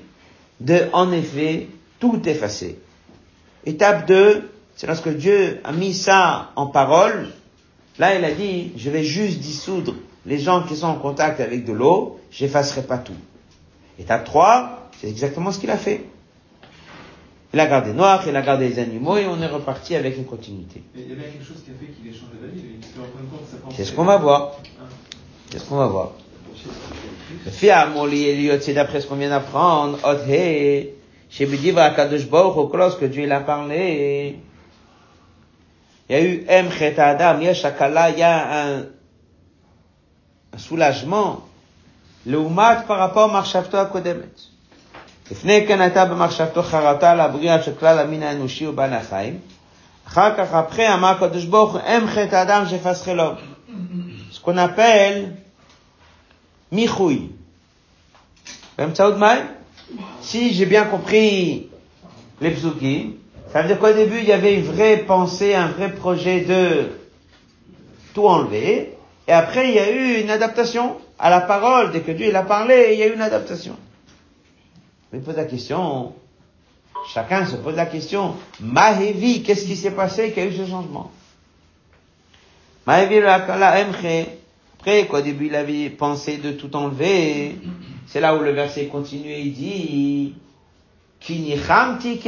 de, 0.60 0.88
en 0.92 1.10
effet, 1.12 1.68
tout 1.98 2.20
effacer. 2.28 2.78
Étape 3.64 4.06
2, 4.06 4.50
c'est 4.76 4.86
lorsque 4.86 5.08
Dieu 5.08 5.60
a 5.64 5.72
mis 5.72 5.94
ça 5.94 6.50
en 6.56 6.66
parole, 6.66 7.32
Là, 8.00 8.14
il 8.14 8.24
a 8.24 8.30
dit, 8.32 8.72
je 8.78 8.88
vais 8.88 9.04
juste 9.04 9.40
dissoudre 9.40 9.94
les 10.24 10.38
gens 10.38 10.62
qui 10.62 10.74
sont 10.74 10.86
en 10.86 10.94
contact 10.94 11.38
avec 11.38 11.66
de 11.66 11.72
l'eau, 11.74 12.18
j'effacerai 12.30 12.82
pas 12.82 12.96
tout. 12.96 13.12
Étape 13.98 14.24
3, 14.24 14.88
c'est 14.98 15.08
exactement 15.08 15.52
ce 15.52 15.58
qu'il 15.58 15.70
a 15.70 15.76
fait. 15.76 16.06
Il 17.53 17.59
a 17.59 17.66
gardé 17.66 17.92
Noir, 17.92 18.22
il 18.28 18.36
a 18.36 18.42
gardé 18.42 18.68
les 18.68 18.78
animaux 18.78 19.16
et 19.16 19.26
on 19.26 19.40
est 19.42 19.46
reparti 19.46 19.96
avec 19.96 20.16
une 20.16 20.24
continuité. 20.24 20.82
Mais 20.94 21.03
il 21.03 21.11
y 21.11 21.12
avait 21.12 21.30
quelque 21.30 21.44
chose 21.44 21.62
qui 21.64 21.70
a 21.70 21.74
fait 21.74 21.92
qu'il 21.92 22.07
ait 22.09 22.12
changé 22.12 22.38
d'avis. 22.40 22.61
Il 22.78 22.84
s'est 22.84 22.92
rendu 22.98 23.28
compte 23.28 23.44
que 23.44 23.51
ça 23.51 23.57
pensait... 23.57 23.72
Ah. 23.72 23.74
C'est 23.76 23.84
ce 23.84 23.92
qu'on 23.92 24.05
va 24.05 24.18
voir. 24.18 24.53
C'est 25.51 25.59
ce 25.59 25.64
qu'on 25.64 25.76
va 25.76 25.86
voir. 25.86 26.12
Le 27.44 27.51
fia 27.51 27.86
moli 27.86 28.24
eliotzi, 28.24 28.74
d'après 28.74 29.01
ce 29.01 29.07
qu'on 29.07 29.16
vient 29.16 29.30
d'apprendre, 29.30 29.98
othé, 30.05 30.94
shebidiva 31.30 31.90
kadosh 31.90 32.28
baruch 32.28 32.57
au 32.57 32.68
clos 32.68 32.96
Dieu 33.09 33.26
l'a 33.26 33.40
parlé. 33.40 34.36
Il 36.09 36.12
y 36.12 36.18
a 36.18 36.22
eu 36.22 36.44
em 36.48 36.68
adam, 36.98 37.38
il 37.40 37.46
y 37.46 37.48
a 37.48 37.55
shakala, 37.55 38.11
il 38.11 38.18
y 38.18 38.22
a 38.22 38.66
un, 38.66 38.78
un 40.53 40.59
soulagement. 40.59 41.46
Le 42.26 42.38
umat 42.38 42.84
par 42.86 42.98
rapport 42.98 43.30
à 43.30 43.32
marchavto 43.32 43.76
akodemet. 43.76 44.34
לפני 45.31 45.65
כן 45.67 45.81
הייתה 45.81 46.05
במחשבתו 46.05 46.63
חרטה 46.63 47.15
לבריאה 47.15 47.63
של 47.63 47.71
כלל 47.79 47.99
המין 47.99 48.23
האנושי 48.23 48.67
ובעלי 48.67 48.95
החיים. 48.95 49.39
אחר 50.07 50.38
כך, 50.38 50.53
après, 50.53 50.93
אמר 50.93 51.07
הקדוש 51.09 51.45
ברוך 51.45 51.71
הוא, 51.73 51.81
אם 51.81 52.07
חטא 52.07 52.36
האדם 52.36 52.63
שפס 52.69 53.03
חילו. 53.03 53.31
Ce 54.31 54.39
qu'on 54.39 54.57
appelle 54.57 55.31
מיחוי. 56.71 57.27
באמצעות 58.77 59.17
מים? 59.17 59.45
Si 60.21 60.53
j'ai 60.53 60.65
bien 60.65 60.86
compris 60.86 61.69
les 62.41 62.51
psukim, 62.51 63.13
ça 63.51 63.61
veut 63.61 63.67
dire 63.67 63.79
qu'au 63.79 63.93
début, 63.93 64.17
il 64.17 64.25
y 64.25 64.33
avait 64.33 64.55
une 64.55 64.65
vraie 64.65 64.97
pensée, 64.97 65.53
un 65.55 65.67
vrai 65.67 65.91
projet 65.91 66.41
de 66.41 66.89
tout 68.13 68.25
enlever. 68.27 68.97
Et 69.27 69.31
après, 69.31 69.69
il 69.69 69.75
y 69.75 69.79
a 69.79 69.89
eu 69.91 70.21
une 70.21 70.29
adaptation 70.29 70.97
à 71.19 71.29
la 71.29 71.41
parole. 71.41 71.91
Dès 71.91 72.01
que 72.01 72.11
Dieu 72.11 72.27
il 72.27 72.36
a 72.36 72.43
parlé, 72.43 72.89
il 72.93 72.99
y 72.99 73.03
a 73.03 73.07
eu 73.07 73.13
une 73.13 73.21
adaptation. 73.21 73.75
Mais 75.12 75.18
pose 75.20 75.36
la 75.36 75.44
question, 75.44 76.12
chacun 77.12 77.44
se 77.46 77.56
pose 77.56 77.76
la 77.76 77.86
question, 77.86 78.34
Mahevi, 78.61 79.42
qu'est-ce 79.42 79.64
qui 79.66 79.76
s'est 79.76 79.90
passé 79.90 80.32
qu'il 80.32 80.44
y 80.44 80.46
a 80.46 80.50
eu 80.50 80.56
ce 80.56 80.66
changement? 80.66 81.11
Mahevi 82.86 83.18
après 83.22 85.06
qu'au 85.08 85.20
début 85.20 85.46
il 85.46 85.54
avait 85.54 85.90
pensé 85.90 86.38
de 86.38 86.52
tout 86.52 86.74
enlever, 86.74 87.56
c'est 88.06 88.20
là 88.20 88.34
où 88.36 88.40
le 88.40 88.52
verset 88.52 88.86
continue 88.86 89.30
et 89.30 89.40
il 89.40 89.52
dit, 89.52 90.34
Kinichamti. 91.20 92.20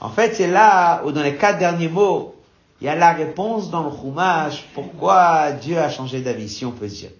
En 0.00 0.10
fait, 0.10 0.34
c'est 0.34 0.48
là 0.48 1.02
où 1.04 1.12
dans 1.12 1.22
les 1.22 1.36
quatre 1.36 1.58
derniers 1.58 1.88
mots, 1.88 2.34
il 2.80 2.86
y 2.86 2.90
a 2.90 2.94
la 2.94 3.12
réponse 3.12 3.70
dans 3.70 3.84
le 3.84 3.90
Chumash, 3.90 4.66
pourquoi 4.74 5.52
Dieu 5.52 5.78
a 5.78 5.88
changé 5.88 6.20
d'avis, 6.20 6.48
si 6.50 6.66
on 6.66 6.72
peut 6.72 6.86
dire. 6.86 7.10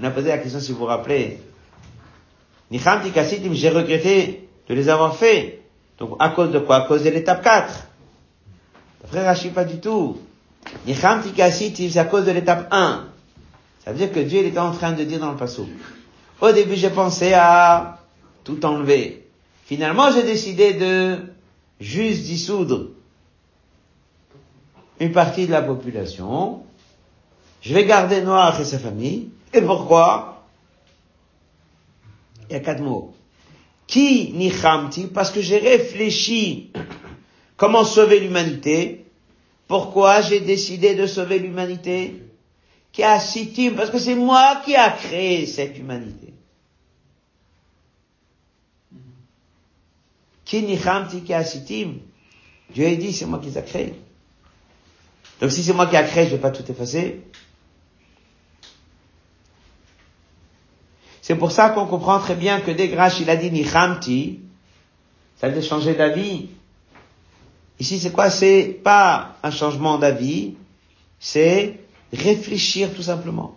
On 0.00 0.04
a 0.04 0.10
posé 0.10 0.28
la 0.28 0.38
question, 0.38 0.60
si 0.60 0.72
vous 0.72 0.78
vous 0.78 0.84
rappelez. 0.84 1.40
Nichamti 2.70 3.10
kassitim, 3.10 3.52
j'ai 3.52 3.68
regretté 3.68 4.48
de 4.68 4.74
les 4.74 4.88
avoir 4.88 5.16
fait. 5.16 5.62
Donc, 5.98 6.16
à 6.18 6.30
cause 6.30 6.50
de 6.50 6.58
quoi? 6.58 6.76
À 6.76 6.80
cause 6.82 7.04
de 7.04 7.10
l'étape 7.10 7.42
4. 7.42 7.86
D'après 9.02 9.24
Rachid, 9.24 9.52
pas 9.52 9.64
du 9.64 9.78
tout. 9.78 10.18
Nichamti 10.86 11.32
kassitim, 11.32 11.90
c'est 11.90 11.98
à 11.98 12.04
cause 12.04 12.24
de 12.24 12.32
l'étape 12.32 12.68
1. 12.70 13.04
Ça 13.84 13.92
veut 13.92 13.98
dire 13.98 14.12
que 14.12 14.20
Dieu 14.20 14.40
il 14.40 14.46
était 14.46 14.58
en 14.58 14.72
train 14.72 14.92
de 14.92 15.04
dire 15.04 15.20
dans 15.20 15.30
le 15.30 15.36
passage. 15.36 15.66
Au 16.40 16.52
début, 16.52 16.74
j'ai 16.74 16.90
pensé 16.90 17.34
à 17.34 17.98
tout 18.42 18.64
enlever. 18.64 19.26
Finalement, 19.66 20.10
j'ai 20.10 20.22
décidé 20.22 20.74
de 20.74 21.18
juste 21.80 22.22
dissoudre 22.22 22.88
une 25.00 25.12
partie 25.12 25.46
de 25.46 25.52
la 25.52 25.62
population. 25.62 26.62
Je 27.60 27.74
vais 27.74 27.84
garder 27.84 28.22
Noir 28.22 28.58
et 28.60 28.64
sa 28.64 28.78
famille. 28.78 29.28
Et 29.52 29.60
pourquoi? 29.60 30.33
Il 32.48 32.52
y 32.52 32.56
a 32.56 32.60
quatre 32.60 32.82
mots. 32.82 33.14
Qui 33.86 34.32
nichamti 34.32 35.06
Parce 35.06 35.30
que 35.30 35.40
j'ai 35.40 35.58
réfléchi 35.58 36.72
comment 37.56 37.84
sauver 37.84 38.20
l'humanité. 38.20 39.06
Pourquoi 39.68 40.20
j'ai 40.20 40.40
décidé 40.40 40.94
de 40.94 41.06
sauver 41.06 41.38
l'humanité? 41.38 42.22
Qui 42.92 43.02
a 43.02 43.18
sitim 43.18 43.74
Parce 43.76 43.90
que 43.90 43.98
c'est 43.98 44.14
moi 44.14 44.62
qui 44.64 44.74
a 44.76 44.90
créé 44.90 45.46
cette 45.46 45.78
humanité. 45.78 46.32
Qui 50.44 50.62
nichamti 50.62 51.22
qui 51.22 51.32
a 51.32 51.44
sitim 51.44 51.94
Dieu 52.72 52.86
a 52.86 52.94
dit 52.94 53.12
c'est 53.12 53.26
moi 53.26 53.38
qui 53.38 53.46
les 53.46 53.58
a 53.58 53.62
créés. 53.62 53.94
Donc 55.40 55.50
si 55.50 55.62
c'est 55.62 55.72
moi 55.72 55.86
qui 55.86 55.96
a 55.96 56.02
créé, 56.02 56.26
je 56.26 56.30
vais 56.32 56.40
pas 56.40 56.50
tout 56.50 56.68
effacer. 56.70 57.22
C'est 61.26 61.36
pour 61.36 61.52
ça 61.52 61.70
qu'on 61.70 61.86
comprend 61.86 62.18
très 62.18 62.34
bien 62.34 62.60
que 62.60 62.70
dès 62.70 62.90
que 62.90 63.22
il 63.22 63.30
a 63.30 63.36
dit 63.36 63.50
Nichamti, 63.50 64.40
ça 65.40 65.48
veut 65.48 65.62
changer 65.62 65.94
d'avis. 65.94 66.50
Ici, 67.80 67.98
c'est 67.98 68.10
quoi? 68.10 68.28
C'est 68.28 68.78
pas 68.84 69.30
un 69.42 69.50
changement 69.50 69.96
d'avis, 69.96 70.52
c'est 71.18 71.80
réfléchir 72.12 72.92
tout 72.94 73.00
simplement. 73.00 73.56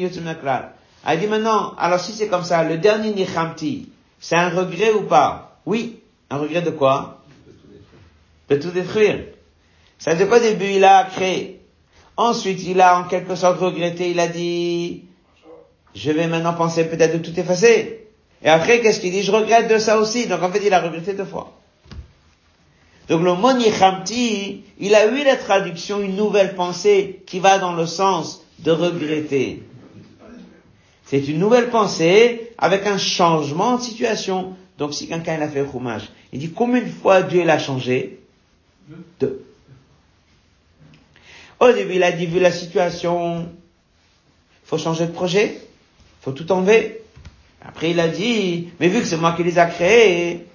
Yotzim 0.00 0.22
Naklal. 0.22 0.72
Elle 1.06 1.20
dit 1.20 1.26
maintenant, 1.26 1.74
alors 1.76 2.00
si 2.00 2.12
c'est 2.12 2.28
comme 2.28 2.44
ça, 2.44 2.64
le 2.64 2.78
dernier 2.78 3.12
Nichamti, 3.12 3.90
c'est 4.18 4.36
un 4.36 4.48
regret 4.48 4.94
ou 4.94 5.02
pas? 5.02 5.58
Oui. 5.66 5.98
Un 6.30 6.38
regret 6.38 6.62
de 6.62 6.70
quoi? 6.70 7.21
De 8.52 8.62
tout 8.62 8.70
détruire. 8.70 9.20
Ça 9.98 10.12
veut 10.12 10.16
dire 10.16 10.28
qu'au 10.28 10.38
début, 10.38 10.70
il 10.76 10.84
a 10.84 11.04
créé. 11.04 11.60
Ensuite, 12.16 12.62
il 12.64 12.80
a 12.80 12.98
en 12.98 13.04
quelque 13.04 13.34
sorte 13.34 13.60
regretté, 13.60 14.10
il 14.10 14.20
a 14.20 14.28
dit, 14.28 15.04
je 15.94 16.10
vais 16.10 16.26
maintenant 16.26 16.54
penser 16.54 16.84
peut-être 16.84 17.18
de 17.18 17.26
tout 17.26 17.38
effacer. 17.38 18.06
Et 18.42 18.48
après, 18.48 18.80
qu'est-ce 18.80 19.00
qu'il 19.00 19.12
dit? 19.12 19.22
Je 19.22 19.32
regrette 19.32 19.68
de 19.68 19.78
ça 19.78 19.98
aussi. 19.98 20.26
Donc 20.26 20.42
en 20.42 20.50
fait, 20.50 20.62
il 20.64 20.74
a 20.74 20.80
regretté 20.80 21.14
deux 21.14 21.24
fois. 21.24 21.52
Donc 23.08 23.22
le 23.22 23.34
mot 23.34 23.52
Nichamti, 23.52 24.64
il 24.78 24.94
a 24.94 25.06
eu 25.06 25.24
la 25.24 25.36
traduction, 25.36 26.00
une 26.00 26.16
nouvelle 26.16 26.54
pensée 26.54 27.22
qui 27.26 27.40
va 27.40 27.58
dans 27.58 27.72
le 27.72 27.86
sens 27.86 28.44
de 28.60 28.70
regretter. 28.70 29.62
C'est 31.04 31.28
une 31.28 31.38
nouvelle 31.38 31.68
pensée 31.68 32.52
avec 32.58 32.86
un 32.86 32.98
changement 32.98 33.76
de 33.76 33.82
situation. 33.82 34.56
Donc 34.78 34.94
si 34.94 35.08
quelqu'un 35.08 35.40
a 35.40 35.48
fait 35.48 35.64
Chumash, 35.70 36.04
il 36.32 36.38
dit 36.38 36.50
combien 36.50 36.80
de 36.80 36.88
fois 36.88 37.22
Dieu 37.22 37.44
l'a 37.44 37.58
changé? 37.58 38.21
Deux. 39.20 39.44
Au 41.60 41.72
début, 41.72 41.94
il 41.94 42.02
a 42.02 42.12
dit, 42.12 42.26
vu 42.26 42.40
la 42.40 42.50
situation, 42.50 43.48
faut 44.64 44.78
changer 44.78 45.06
de 45.06 45.12
projet, 45.12 45.60
faut 46.20 46.32
tout 46.32 46.50
enlever. 46.50 47.02
Après, 47.60 47.90
il 47.90 48.00
a 48.00 48.08
dit, 48.08 48.70
mais 48.80 48.88
vu 48.88 49.00
que 49.00 49.06
c'est 49.06 49.16
moi 49.16 49.32
qui 49.32 49.44
les 49.44 49.58
a 49.58 49.66
créés, 49.66 50.46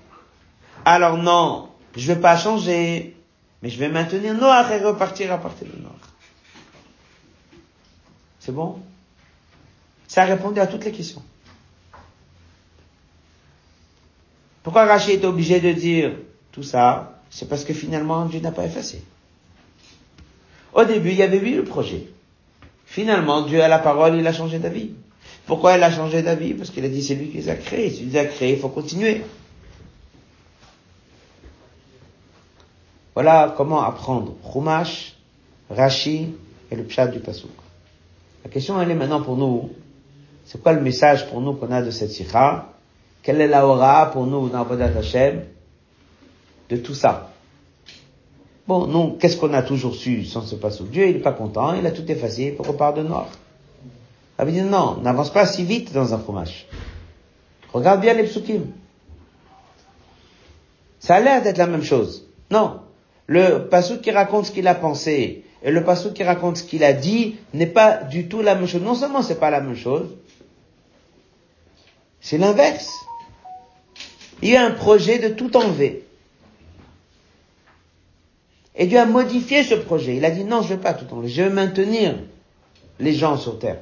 alors 0.83 1.17
non, 1.17 1.69
je 1.95 2.07
vais 2.11 2.19
pas 2.19 2.37
changer, 2.37 3.15
mais 3.61 3.69
je 3.69 3.77
vais 3.79 3.89
maintenir 3.89 4.33
noir 4.33 4.69
et 4.71 4.83
repartir 4.83 5.31
à 5.31 5.37
partir 5.37 5.67
de 5.67 5.81
noir. 5.81 5.95
C'est 8.39 8.51
bon? 8.51 8.79
Ça 10.07 10.23
a 10.23 10.25
répondu 10.25 10.59
à 10.59 10.67
toutes 10.67 10.85
les 10.85 10.91
questions. 10.91 11.21
Pourquoi 14.63 14.85
Rachid 14.85 15.21
est 15.21 15.25
obligé 15.25 15.59
de 15.61 15.71
dire 15.71 16.11
tout 16.51 16.63
ça? 16.63 17.16
C'est 17.37 17.47
parce 17.47 17.63
que 17.63 17.73
finalement 17.75 18.25
Dieu 18.25 18.39
n'a 18.39 18.51
pas 18.51 18.65
effacé. 18.65 19.03
Au 20.73 20.83
début, 20.85 21.11
il 21.11 21.17
y 21.17 21.21
avait 21.21 21.37
eu 21.37 21.57
le 21.57 21.63
projet. 21.63 22.07
Finalement, 22.83 23.43
Dieu 23.43 23.61
a 23.61 23.67
la 23.67 23.77
parole, 23.77 24.15
il 24.15 24.25
a 24.25 24.33
changé 24.33 24.57
d'avis. 24.57 24.93
Pourquoi 25.45 25.77
il 25.77 25.83
a 25.83 25.91
changé 25.91 26.23
d'avis? 26.23 26.55
Parce 26.55 26.71
qu'il 26.71 26.83
a 26.83 26.89
dit 26.89 27.03
c'est 27.03 27.13
lui 27.13 27.29
qui 27.29 27.37
les 27.37 27.49
a 27.49 27.55
créés. 27.55 27.91
Si 27.91 28.05
les 28.05 28.17
a 28.17 28.25
créés, 28.25 28.53
il 28.53 28.59
faut 28.59 28.69
continuer. 28.69 29.21
Voilà 33.13 33.53
comment 33.55 33.83
apprendre 33.83 34.33
Chumash, 34.51 35.13
Rashi 35.69 36.33
et 36.71 36.75
le 36.75 36.85
Pshat 36.85 37.09
du 37.09 37.19
Pasuk. 37.19 37.51
La 38.43 38.49
question, 38.49 38.81
elle 38.81 38.89
est 38.89 38.95
maintenant 38.95 39.21
pour 39.21 39.37
nous. 39.37 39.69
C'est 40.43 40.59
quoi 40.63 40.73
le 40.73 40.81
message 40.81 41.29
pour 41.29 41.39
nous 41.39 41.53
qu'on 41.53 41.71
a 41.71 41.83
de 41.83 41.91
cette 41.91 42.09
sikha? 42.09 42.73
Quelle 43.21 43.41
est 43.41 43.47
la 43.47 43.67
aura 43.67 44.09
pour 44.09 44.25
nous 44.25 44.49
dans 44.49 44.63
Vodat 44.63 44.97
Hashem? 44.97 45.43
De 46.69 46.77
tout 46.77 46.93
ça. 46.93 47.31
Bon, 48.67 48.85
nous, 48.87 49.11
qu'est-ce 49.11 49.37
qu'on 49.37 49.53
a 49.53 49.63
toujours 49.63 49.95
su 49.95 50.25
sans 50.25 50.41
se 50.41 50.55
passer 50.55 50.83
Dieu, 50.91 51.07
il 51.07 51.13
n'est 51.15 51.21
pas 51.21 51.31
content, 51.31 51.73
il 51.73 51.85
a 51.85 51.91
tout 51.91 52.09
effacé, 52.11 52.55
il 52.57 52.65
repart 52.65 52.95
de 52.97 53.03
noir. 53.03 53.29
Ça 54.37 54.45
veut 54.45 54.51
dire 54.51 54.65
non, 54.65 54.97
n'avance 55.01 55.31
pas 55.31 55.45
si 55.45 55.63
vite 55.63 55.93
dans 55.93 56.13
un 56.13 56.19
fromage. 56.19 56.67
Regarde 57.73 58.01
bien 58.01 58.13
les 58.13 58.23
psukim. 58.23 58.67
Ça 60.99 61.15
a 61.15 61.19
l'air 61.19 61.41
d'être 61.41 61.57
la 61.57 61.67
même 61.67 61.83
chose. 61.83 62.27
Non. 62.51 62.81
Le 63.27 63.67
passouk 63.69 64.01
qui 64.01 64.11
raconte 64.11 64.45
ce 64.47 64.51
qu'il 64.51 64.67
a 64.67 64.75
pensé 64.75 65.43
et 65.63 65.71
le 65.71 65.83
passouk 65.83 66.13
qui 66.13 66.23
raconte 66.23 66.57
ce 66.57 66.63
qu'il 66.63 66.83
a 66.83 66.93
dit 66.93 67.35
n'est 67.53 67.67
pas 67.67 68.03
du 68.03 68.27
tout 68.27 68.41
la 68.41 68.55
même 68.55 68.67
chose. 68.67 68.81
Non 68.81 68.95
seulement 68.95 69.21
c'est 69.21 69.39
pas 69.39 69.49
la 69.49 69.61
même 69.61 69.75
chose, 69.75 70.07
c'est 72.21 72.37
l'inverse. 72.37 72.91
Il 74.41 74.49
y 74.49 74.55
a 74.55 74.65
un 74.65 74.71
projet 74.71 75.19
de 75.19 75.29
tout 75.29 75.55
enlever. 75.57 76.06
Et 78.77 78.85
Dieu 78.85 78.99
a 78.99 79.05
modifié 79.05 79.63
ce 79.63 79.73
projet. 79.73 80.15
Il 80.15 80.25
a 80.25 80.31
dit 80.31 80.43
non, 80.43 80.61
je 80.61 80.71
ne 80.71 80.77
vais 80.77 80.83
pas 80.83 80.93
tout 80.93 81.11
enlever, 81.11 81.27
je 81.27 81.41
vais 81.41 81.49
maintenir 81.49 82.15
les 82.99 83.13
gens 83.13 83.35
sur 83.37 83.57
terre. 83.57 83.79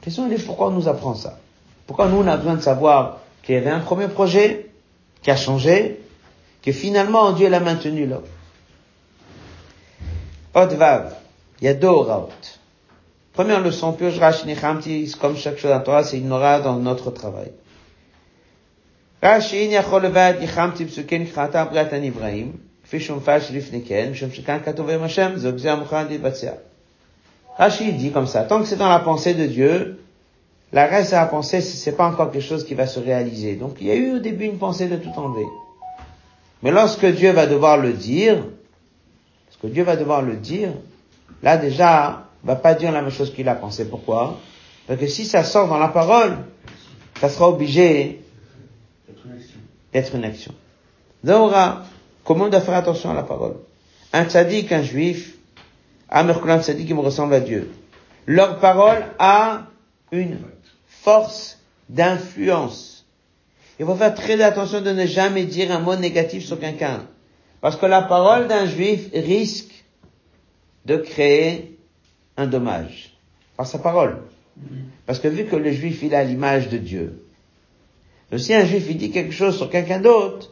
La 0.00 0.04
question 0.04 0.30
est 0.30 0.44
pourquoi 0.44 0.68
on 0.68 0.72
nous 0.72 0.86
apprend 0.86 1.14
ça? 1.14 1.38
Pourquoi 1.86 2.08
nous 2.08 2.18
on 2.18 2.26
a 2.26 2.36
besoin 2.36 2.56
de 2.56 2.60
savoir 2.60 3.20
qu'il 3.42 3.54
y 3.54 3.58
avait 3.58 3.70
un 3.70 3.80
premier 3.80 4.08
projet 4.08 4.70
qui 5.22 5.30
a 5.30 5.36
changé, 5.36 6.00
que 6.62 6.72
finalement 6.72 7.32
Dieu 7.32 7.48
l'a 7.48 7.60
maintenu 7.60 8.06
là? 8.06 8.20
Vav, 10.54 11.16
il 11.60 11.64
y 11.64 11.68
a 11.68 11.74
deux 11.74 11.88
raot. 11.88 12.28
Première 13.32 13.60
leçon, 13.60 13.96
comme 15.20 15.36
chaque 15.36 15.58
chose 15.58 15.72
à 15.72 15.80
toi, 15.80 16.04
c'est 16.04 16.18
une 16.18 16.32
aura 16.32 16.60
dans 16.60 16.76
notre 16.76 17.10
travail. 17.10 17.50
Rashi, 19.20 19.70
Rachid 27.56 27.96
dit 27.96 28.10
comme 28.10 28.26
ça, 28.26 28.44
tant 28.44 28.60
que 28.60 28.66
c'est 28.66 28.76
dans 28.76 28.88
la 28.88 28.98
pensée 28.98 29.34
de 29.34 29.46
Dieu, 29.46 30.00
la 30.72 30.86
reste 30.86 31.12
à 31.12 31.20
la 31.20 31.26
pensée, 31.26 31.60
c'est 31.60 31.96
pas 31.96 32.08
encore 32.08 32.32
quelque 32.32 32.42
chose 32.42 32.64
qui 32.64 32.74
va 32.74 32.86
se 32.86 32.98
réaliser. 32.98 33.54
Donc 33.54 33.76
il 33.80 33.86
y 33.86 33.90
a 33.90 33.94
eu 33.94 34.16
au 34.16 34.18
début 34.18 34.46
une 34.46 34.58
pensée 34.58 34.88
de 34.88 34.96
tout 34.96 35.12
enlever. 35.16 35.46
Mais 36.62 36.72
lorsque 36.72 37.06
Dieu 37.06 37.30
va 37.30 37.46
devoir 37.46 37.78
le 37.78 37.92
dire, 37.92 38.44
parce 39.46 39.56
que 39.62 39.66
Dieu 39.68 39.84
va 39.84 39.96
devoir 39.96 40.22
le 40.22 40.34
dire, 40.34 40.70
là 41.42 41.56
déjà, 41.56 42.26
va 42.42 42.56
pas 42.56 42.74
dire 42.74 42.90
la 42.90 43.02
même 43.02 43.10
chose 43.10 43.32
qu'il 43.32 43.48
a 43.48 43.54
pensé. 43.54 43.88
Pourquoi? 43.88 44.40
Parce 44.86 44.98
que 44.98 45.06
si 45.06 45.24
ça 45.24 45.44
sort 45.44 45.68
dans 45.68 45.78
la 45.78 45.88
parole, 45.88 46.38
ça 47.20 47.28
sera 47.28 47.48
obligé 47.48 48.20
d'être 49.92 50.14
une 50.14 50.24
action. 50.24 50.52
Comment 52.24 52.46
on 52.46 52.48
doit 52.48 52.60
faire 52.60 52.74
attention 52.74 53.10
à 53.10 53.14
la 53.14 53.22
parole? 53.22 53.56
Un 54.12 54.24
tzaddik, 54.24 54.72
un 54.72 54.82
juif, 54.82 55.36
un 56.10 56.26
tzaddik 56.60 56.86
qui 56.86 56.94
me 56.94 57.00
ressemble 57.00 57.34
à 57.34 57.40
Dieu. 57.40 57.70
Leur 58.26 58.58
parole 58.58 59.04
a 59.18 59.66
une 60.10 60.38
force 60.86 61.58
d'influence. 61.88 63.06
Il 63.78 63.86
faut 63.86 63.96
faire 63.96 64.14
très 64.14 64.40
attention 64.40 64.80
de 64.80 64.90
ne 64.90 65.06
jamais 65.06 65.44
dire 65.44 65.70
un 65.70 65.80
mot 65.80 65.96
négatif 65.96 66.44
sur 66.46 66.58
quelqu'un. 66.58 67.06
Parce 67.60 67.76
que 67.76 67.86
la 67.86 68.02
parole 68.02 68.48
d'un 68.48 68.66
juif 68.66 69.08
risque 69.12 69.84
de 70.86 70.96
créer 70.96 71.78
un 72.36 72.46
dommage 72.46 73.14
par 73.56 73.66
sa 73.66 73.78
parole. 73.78 74.18
Parce 75.06 75.18
que 75.18 75.28
vu 75.28 75.44
que 75.44 75.56
le 75.56 75.72
juif, 75.72 76.02
il 76.02 76.14
a 76.14 76.24
l'image 76.24 76.68
de 76.68 76.78
Dieu, 76.78 77.20
si 78.36 78.54
un 78.54 78.64
juif, 78.64 78.86
il 78.88 78.96
dit 78.96 79.10
quelque 79.10 79.32
chose 79.32 79.56
sur 79.56 79.70
quelqu'un 79.70 80.00
d'autre, 80.00 80.50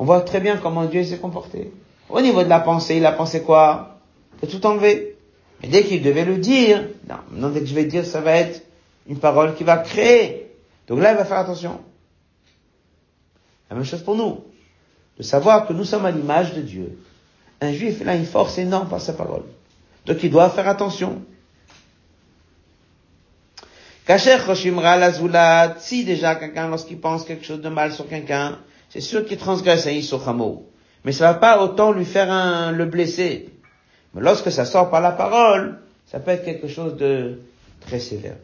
on 0.00 0.04
voit 0.06 0.22
très 0.22 0.40
bien 0.40 0.56
comment 0.56 0.86
Dieu 0.86 1.04
s'est 1.04 1.18
comporté. 1.18 1.70
Au 2.08 2.22
niveau 2.22 2.42
de 2.42 2.48
la 2.48 2.60
pensée, 2.60 2.96
il 2.96 3.04
a 3.04 3.12
pensé 3.12 3.42
quoi 3.42 3.98
De 4.40 4.46
tout 4.46 4.64
enlever. 4.64 5.14
Mais 5.60 5.68
dès 5.68 5.84
qu'il 5.84 6.02
devait 6.02 6.24
le 6.24 6.38
dire, 6.38 6.88
non, 7.32 7.50
dès 7.50 7.60
que 7.60 7.66
je 7.66 7.74
vais 7.74 7.84
dire, 7.84 8.06
ça 8.06 8.22
va 8.22 8.32
être 8.32 8.62
une 9.06 9.18
parole 9.18 9.54
qui 9.54 9.62
va 9.62 9.76
créer. 9.76 10.52
Donc 10.88 11.00
là, 11.00 11.12
il 11.12 11.18
va 11.18 11.26
faire 11.26 11.36
attention. 11.36 11.82
La 13.68 13.76
même 13.76 13.84
chose 13.84 14.02
pour 14.02 14.16
nous. 14.16 14.42
De 15.18 15.22
savoir 15.22 15.66
que 15.66 15.74
nous 15.74 15.84
sommes 15.84 16.06
à 16.06 16.10
l'image 16.10 16.54
de 16.54 16.62
Dieu. 16.62 16.98
Un 17.60 17.74
juif, 17.74 17.98
il 18.00 18.08
a 18.08 18.16
une 18.16 18.24
force 18.24 18.56
énorme 18.56 18.88
par 18.88 19.02
sa 19.02 19.12
parole. 19.12 19.44
Donc 20.06 20.22
il 20.22 20.30
doit 20.30 20.48
faire 20.48 20.66
attention. 20.66 21.20
Kacher 24.06 24.38
la 25.28 25.76
si 25.78 26.04
déjà 26.06 26.36
quelqu'un, 26.36 26.68
lorsqu'il 26.68 26.98
pense 26.98 27.24
quelque 27.24 27.44
chose 27.44 27.60
de 27.60 27.68
mal 27.68 27.92
sur 27.92 28.08
quelqu'un, 28.08 28.60
c'est 28.90 29.00
sûr 29.00 29.24
qu'il 29.24 29.38
transgresse 29.38 29.86
un 29.86 29.92
Issur 29.92 30.20
mais 31.04 31.12
ça 31.12 31.32
va 31.32 31.38
pas 31.38 31.62
autant 31.62 31.92
lui 31.92 32.04
faire 32.04 32.30
un, 32.30 32.72
le 32.72 32.84
blesser. 32.84 33.48
Mais 34.12 34.20
lorsque 34.20 34.52
ça 34.52 34.66
sort 34.66 34.90
par 34.90 35.00
la 35.00 35.12
parole, 35.12 35.78
ça 36.06 36.20
peut 36.20 36.32
être 36.32 36.44
quelque 36.44 36.68
chose 36.68 36.96
de 36.96 37.40
très 37.80 38.00
sévère. 38.00 38.36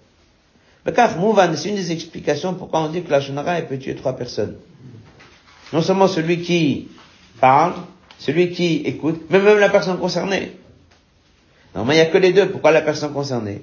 Car 0.95 1.19
Mouvan, 1.19 1.55
c'est 1.57 1.69
une 1.71 1.75
des 1.75 1.93
explications 1.93 2.55
pourquoi 2.55 2.81
on 2.81 2.89
dit 2.89 3.03
que 3.03 3.11
la 3.11 3.21
Shonara, 3.21 3.61
peut 3.63 3.77
tuer 3.77 3.97
trois 3.97 4.15
personnes. 4.15 4.57
Non 5.73 5.83
seulement 5.83 6.07
celui 6.07 6.41
qui 6.43 6.89
parle, 7.41 7.75
celui 8.19 8.53
qui 8.53 8.77
écoute, 8.87 9.23
mais 9.29 9.41
même 9.41 9.59
la 9.59 9.69
personne 9.69 9.99
concernée. 9.99 10.53
Non, 11.75 11.85
mais 11.85 11.95
il 11.95 11.97
n'y 11.97 12.03
a 12.03 12.07
que 12.07 12.19
les 12.19 12.33
deux. 12.33 12.49
Pourquoi 12.49 12.71
la 12.71 12.81
personne 12.83 13.13
concernée? 13.13 13.63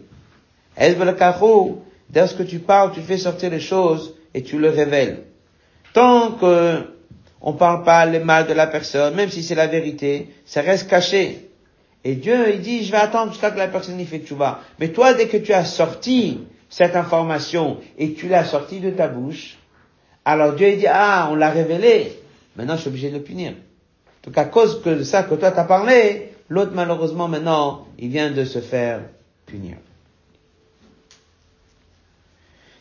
Dès 0.77 0.95
que 0.95 2.43
tu 2.43 2.59
parles, 2.59 2.91
tu 2.93 3.01
fais 3.01 3.17
sortir 3.17 3.49
les 3.49 3.61
choses 3.61 4.13
et 4.33 4.43
tu 4.43 4.59
le 4.59 4.69
révèles. 4.69 5.23
Tant 5.93 6.31
que 6.31 6.93
on 7.45 7.53
parle 7.53 7.83
pas 7.83 8.05
le 8.05 8.23
mal 8.23 8.47
de 8.47 8.53
la 8.53 8.67
personne, 8.67 9.15
même 9.15 9.29
si 9.29 9.43
c'est 9.43 9.53
la 9.53 9.67
vérité, 9.67 10.29
ça 10.45 10.61
reste 10.61 10.89
caché. 10.89 11.49
Et 12.05 12.15
Dieu, 12.15 12.53
il 12.53 12.61
dit, 12.61 12.85
je 12.85 12.91
vais 12.91 12.97
attendre 12.97 13.33
jusqu'à 13.33 13.51
que 13.51 13.57
la 13.57 13.67
personne 13.67 13.99
y 13.99 14.05
fait 14.05 14.23
vas. 14.31 14.61
Mais 14.79 14.89
toi, 14.89 15.13
dès 15.13 15.27
que 15.27 15.37
tu 15.37 15.51
as 15.51 15.65
sorti 15.65 16.39
cette 16.69 16.95
information 16.95 17.77
et 17.97 18.13
tu 18.13 18.29
l'as 18.29 18.45
sorti 18.45 18.79
de 18.79 18.91
ta 18.91 19.09
bouche, 19.09 19.57
alors 20.23 20.53
Dieu, 20.53 20.69
il 20.69 20.79
dit, 20.79 20.87
ah, 20.87 21.27
on 21.31 21.35
l'a 21.35 21.49
révélé. 21.49 22.17
Maintenant, 22.55 22.75
je 22.75 22.81
suis 22.81 22.89
obligé 22.89 23.09
de 23.09 23.17
le 23.17 23.23
punir. 23.23 23.53
Donc, 24.23 24.37
à 24.37 24.45
cause 24.45 24.81
de 24.83 25.03
ça 25.03 25.23
que 25.23 25.35
toi 25.35 25.51
t'as 25.51 25.65
parlé, 25.65 26.31
l'autre, 26.47 26.71
malheureusement, 26.73 27.27
maintenant, 27.27 27.87
il 27.99 28.07
vient 28.07 28.31
de 28.31 28.45
se 28.45 28.59
faire 28.59 29.01
punir. 29.45 29.75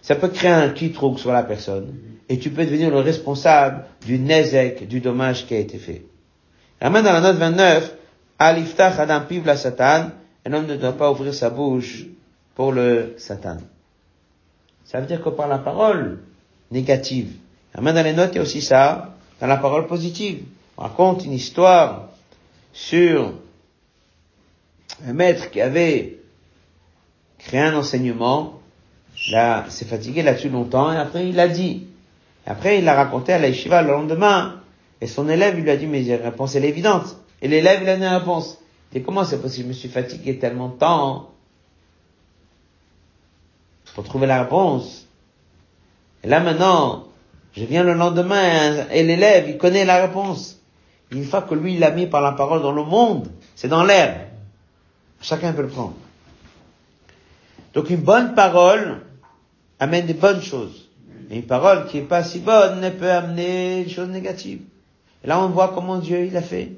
Ça 0.03 0.15
peut 0.15 0.29
créer 0.29 0.53
un 0.53 0.69
kitrouk 0.69 1.19
sur 1.19 1.33
la 1.33 1.43
personne 1.43 1.93
et 2.33 2.39
tu 2.39 2.51
peux 2.51 2.65
devenir 2.65 2.91
le 2.91 3.01
responsable 3.01 3.85
du 4.07 4.19
nezek, 4.19 4.89
du 4.89 5.01
dommage 5.01 5.47
qui 5.47 5.55
a 5.55 5.59
été 5.59 5.77
fait. 5.77 6.07
Ramène 6.81 7.05
dans 7.05 7.13
la 7.13 7.21
note 7.21 7.37
29, 7.37 7.95
Aliftach 8.39 8.99
adam 8.99 9.21
piv 9.29 9.45
la 9.45 9.59
satan, 9.59 10.13
un 10.47 10.53
homme 10.55 10.67
ne 10.67 10.77
doit 10.77 10.97
pas 10.97 11.11
ouvrir 11.11 11.35
sa 11.35 11.51
bouche 11.51 12.07
pour 12.55 12.73
le 12.73 13.17
satan. 13.19 13.59
Ça 14.87 14.99
veut 14.99 15.07
dire 15.07 15.23
que 15.23 15.29
par 15.29 15.47
la 15.47 15.59
parole 15.59 16.21
négative, 16.71 17.35
Ramène 17.75 17.97
dans 17.97 18.03
les 18.03 18.15
notes, 18.15 18.31
il 18.33 18.37
y 18.37 18.39
a 18.39 18.43
aussi 18.43 18.63
ça, 18.63 19.15
dans 19.39 19.47
la 19.47 19.59
parole 19.59 19.87
positive. 19.87 20.43
On 20.79 20.85
raconte 20.85 21.27
une 21.27 21.35
histoire 21.35 22.09
sur 22.73 23.35
un 25.07 25.13
maître 25.13 25.51
qui 25.51 25.61
avait 25.61 26.17
créé 27.39 27.61
un 27.61 27.77
enseignement 27.77 28.59
Là, 29.31 29.67
s'est 29.69 29.85
fatigué 29.85 30.23
là-dessus 30.23 30.49
longtemps 30.49 30.91
et 30.93 30.97
après 30.97 31.29
il 31.29 31.37
l'a 31.37 31.47
dit. 31.47 31.87
Après 32.47 32.79
il 32.79 32.85
l'a 32.85 32.95
raconté 32.95 33.33
à 33.33 33.39
la 33.39 33.49
le 33.49 33.89
lendemain. 33.93 34.61
Et 35.01 35.07
son 35.07 35.29
élève 35.29 35.59
il 35.59 35.65
lui 35.65 35.71
a 35.71 35.77
dit 35.77 35.87
mais 35.87 36.03
la 36.03 36.17
réponse 36.17 36.55
elle 36.55 36.65
est 36.65 36.69
évidente. 36.69 37.17
Et 37.41 37.49
l'élève 37.49 37.81
il 37.83 37.89
a 37.89 37.95
donné 37.95 38.07
la 38.07 38.19
réponse. 38.19 38.59
Et 38.95 39.03
comment 39.03 39.25
c'est 39.25 39.41
possible? 39.41 39.65
Je 39.65 39.69
me 39.69 39.73
suis 39.75 39.89
fatigué 39.89 40.39
tellement 40.39 40.69
de 40.69 40.75
temps 40.75 41.31
pour 43.95 44.05
trouver 44.05 44.27
la 44.27 44.43
réponse. 44.43 45.07
Et 46.25 46.29
là 46.29 46.41
maintenant, 46.41 47.05
je 47.55 47.65
viens 47.65 47.83
le 47.83 47.95
lendemain 47.95 48.87
et 48.91 49.03
l'élève 49.03 49.49
il 49.49 49.59
connaît 49.59 49.85
la 49.85 50.07
réponse. 50.07 50.61
Une 51.11 51.25
fois 51.25 51.43
que 51.43 51.55
lui 51.55 51.75
il 51.75 51.81
l'a 51.81 51.91
mis 51.91 52.07
par 52.07 52.23
la 52.23 52.33
parole 52.33 52.63
dans 52.63 52.73
le 52.73 52.85
monde, 52.85 53.29
c'est 53.55 53.69
dans 53.69 53.85
l'air. 53.85 54.29
Chacun 55.21 55.53
peut 55.53 55.63
le 55.63 55.69
prendre. 55.69 55.95
Donc 57.75 57.91
une 57.91 58.01
bonne 58.01 58.35
parole, 58.35 59.03
amène 59.79 60.07
des 60.07 60.15
bonnes 60.15 60.43
choses. 60.43 60.89
Et 61.31 61.37
une 61.37 61.47
parole 61.47 61.87
qui 61.87 61.99
est 61.99 62.03
pas 62.03 62.23
si 62.23 62.39
bonne 62.39 62.81
ne 62.81 62.91
peut 62.91 63.11
amener 63.11 63.85
des 63.85 63.91
choses 63.91 64.09
négatives. 64.09 64.61
Et 65.25 65.27
là, 65.27 65.41
on 65.41 65.49
voit 65.49 65.73
comment 65.75 65.99
Dieu, 65.99 66.25
il 66.25 66.37
a 66.37 66.43
fait. 66.43 66.73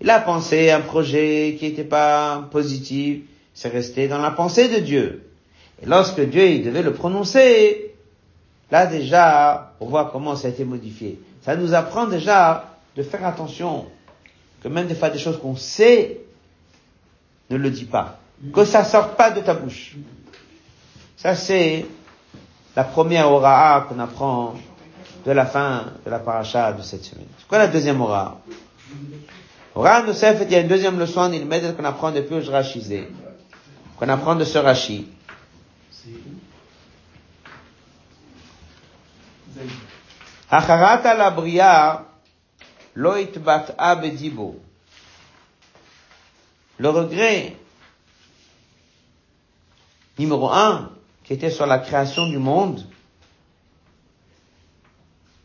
Il 0.00 0.08
a 0.08 0.20
pensé 0.20 0.70
un 0.70 0.80
projet 0.80 1.56
qui 1.58 1.66
n'était 1.66 1.84
pas 1.84 2.48
positif, 2.50 3.22
c'est 3.52 3.68
resté 3.68 4.08
dans 4.08 4.18
la 4.18 4.30
pensée 4.30 4.68
de 4.68 4.78
Dieu. 4.78 5.30
Et 5.82 5.86
lorsque 5.86 6.20
Dieu, 6.20 6.46
il 6.46 6.64
devait 6.64 6.82
le 6.82 6.92
prononcer, 6.92 7.94
là 8.70 8.86
déjà, 8.86 9.74
on 9.80 9.86
voit 9.86 10.10
comment 10.10 10.36
ça 10.36 10.48
a 10.48 10.50
été 10.50 10.64
modifié. 10.64 11.18
Ça 11.42 11.56
nous 11.56 11.74
apprend 11.74 12.06
déjà 12.06 12.76
de 12.96 13.02
faire 13.02 13.24
attention, 13.26 13.86
que 14.62 14.68
même 14.68 14.86
des 14.86 14.94
fois 14.94 15.10
des 15.10 15.18
choses 15.18 15.38
qu'on 15.38 15.56
sait, 15.56 16.20
ne 17.50 17.56
le 17.56 17.70
dis 17.70 17.84
pas. 17.84 18.18
Que 18.54 18.64
ça 18.64 18.84
sorte 18.84 19.16
pas 19.16 19.30
de 19.30 19.40
ta 19.40 19.54
bouche. 19.54 19.96
Ça, 21.16 21.34
c'est 21.34 21.84
la 22.76 22.84
première 22.84 23.30
aura 23.30 23.86
qu'on 23.88 23.98
apprend 23.98 24.54
de 25.24 25.32
la 25.32 25.46
fin 25.46 25.92
de 26.04 26.10
la 26.10 26.18
paracha 26.18 26.72
de 26.72 26.82
cette 26.82 27.04
semaine. 27.04 27.26
C'est 27.38 27.46
quoi 27.48 27.58
la 27.58 27.68
deuxième 27.68 28.00
aura 28.00 28.38
Aura 29.74 30.02
Nosef, 30.02 30.38
il 30.42 30.50
y 30.52 30.54
a 30.56 30.60
une 30.60 30.68
deuxième 30.68 30.98
leçon, 30.98 31.30
il 31.32 31.46
met 31.46 31.60
qu'on 31.74 31.84
apprend 31.84 32.10
depuis 32.10 32.40
le 32.40 32.50
Rachizé, 32.50 33.08
qu'on 33.98 34.08
apprend 34.08 34.34
de 34.34 34.44
ce 34.44 34.58
Rashi. 34.58 35.08
Acharata 40.50 41.14
la 41.14 41.30
bria 41.30 42.04
lo 42.94 43.16
itbat'a 43.16 43.94
bedibo. 43.96 44.58
Le 46.78 46.88
regret 46.88 47.56
numéro 50.18 50.50
un, 50.50 50.90
qui 51.29 51.33
était 51.33 51.49
sur 51.49 51.65
la 51.65 51.79
création 51.79 52.27
du 52.27 52.37
monde, 52.37 52.81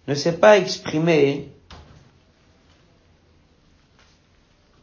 ne 0.06 0.14
s'est 0.14 0.38
pas 0.38 0.58
exprimé 0.58 1.48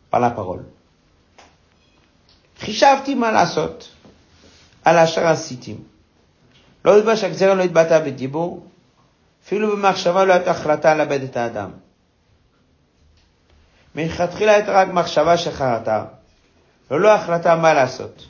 par 0.09 0.19
la 0.19 0.31
parole. 0.31 0.63
חישבתי 2.59 3.15
מה 3.15 3.31
לעשות 3.31 3.89
על 4.83 4.97
אשר 4.97 5.27
עשיתים. 5.27 5.83
לא 6.85 6.97
ידבש 6.97 7.23
הגזרה 7.23 7.53
לא 7.53 7.63
התבטא 7.63 7.99
בדיבור, 7.99 8.67
אפילו 9.43 9.75
במחשבה 9.77 10.25
לא 10.25 10.33
הייתה 10.33 10.51
החלטה 10.51 10.95
לאבד 10.95 11.21
את 11.23 11.37
האדם. 11.37 11.71
מלכתחילה 13.95 14.51
הייתה 14.53 14.71
רק 14.71 14.87
מחשבה 14.87 15.37
שחרתה, 15.37 16.05
ולא 16.91 17.13
החלטה 17.13 17.55
מה 17.55 17.73
לעשות. 17.73 18.25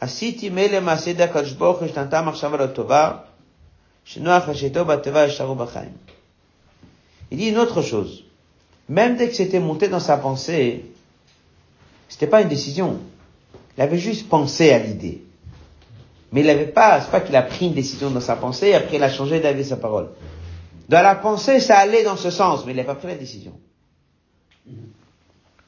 עשיתי 0.00 0.50
מילא 0.50 0.80
מעשה 0.80 1.10
ידי 1.10 1.22
הקדוש 1.22 1.52
ברוך 1.52 1.78
הוא 1.78 1.86
השתנתה 1.86 2.22
מחשבה 2.22 2.56
לא 2.56 2.66
טובה, 2.66 3.12
שנוח 4.04 4.48
לשתו 4.48 4.84
בתיבה 4.84 5.26
ישארו 5.26 5.54
בחיים. 5.54 5.92
Il 7.30 7.38
dit 7.38 7.48
une 7.48 7.58
autre 7.58 7.82
chose. 7.82 8.24
Même 8.88 9.16
dès 9.16 9.28
que 9.28 9.34
c'était 9.34 9.58
monté 9.58 9.88
dans 9.88 9.98
sa 9.98 10.18
pensée, 10.18 10.84
c'était 12.08 12.26
pas 12.26 12.42
une 12.42 12.48
décision. 12.48 13.00
Il 13.76 13.82
avait 13.82 13.98
juste 13.98 14.28
pensé 14.28 14.72
à 14.72 14.78
l'idée. 14.78 15.22
Mais 16.30 16.42
il 16.42 16.46
n'avait 16.46 16.66
pas, 16.66 17.00
c'est 17.00 17.10
pas 17.10 17.20
qu'il 17.20 17.34
a 17.34 17.42
pris 17.42 17.66
une 17.66 17.74
décision 17.74 18.10
dans 18.10 18.20
sa 18.20 18.36
pensée, 18.36 18.74
après 18.74 18.96
il 18.96 19.02
a 19.02 19.10
changé 19.10 19.40
d'avis 19.40 19.64
sa 19.64 19.76
parole. 19.76 20.10
Dans 20.88 21.02
la 21.02 21.14
pensée, 21.14 21.60
ça 21.60 21.78
allait 21.78 22.04
dans 22.04 22.16
ce 22.16 22.30
sens, 22.30 22.66
mais 22.66 22.72
il 22.72 22.76
n'a 22.76 22.84
pas 22.84 22.94
pris 22.94 23.08
la 23.08 23.14
décision. 23.14 23.52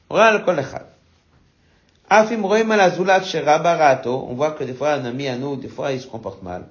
Voilà 0.09 0.37
le 0.37 0.43
on 4.04 4.34
voit 4.34 4.50
que 4.50 4.64
des 4.64 4.74
fois 4.74 4.92
un 4.92 5.04
ami 5.06 5.28
à 5.28 5.36
nous, 5.36 5.56
des 5.56 5.68
fois 5.68 5.92
il 5.92 6.00
se 6.00 6.06
comporte 6.06 6.42
mal. 6.42 6.66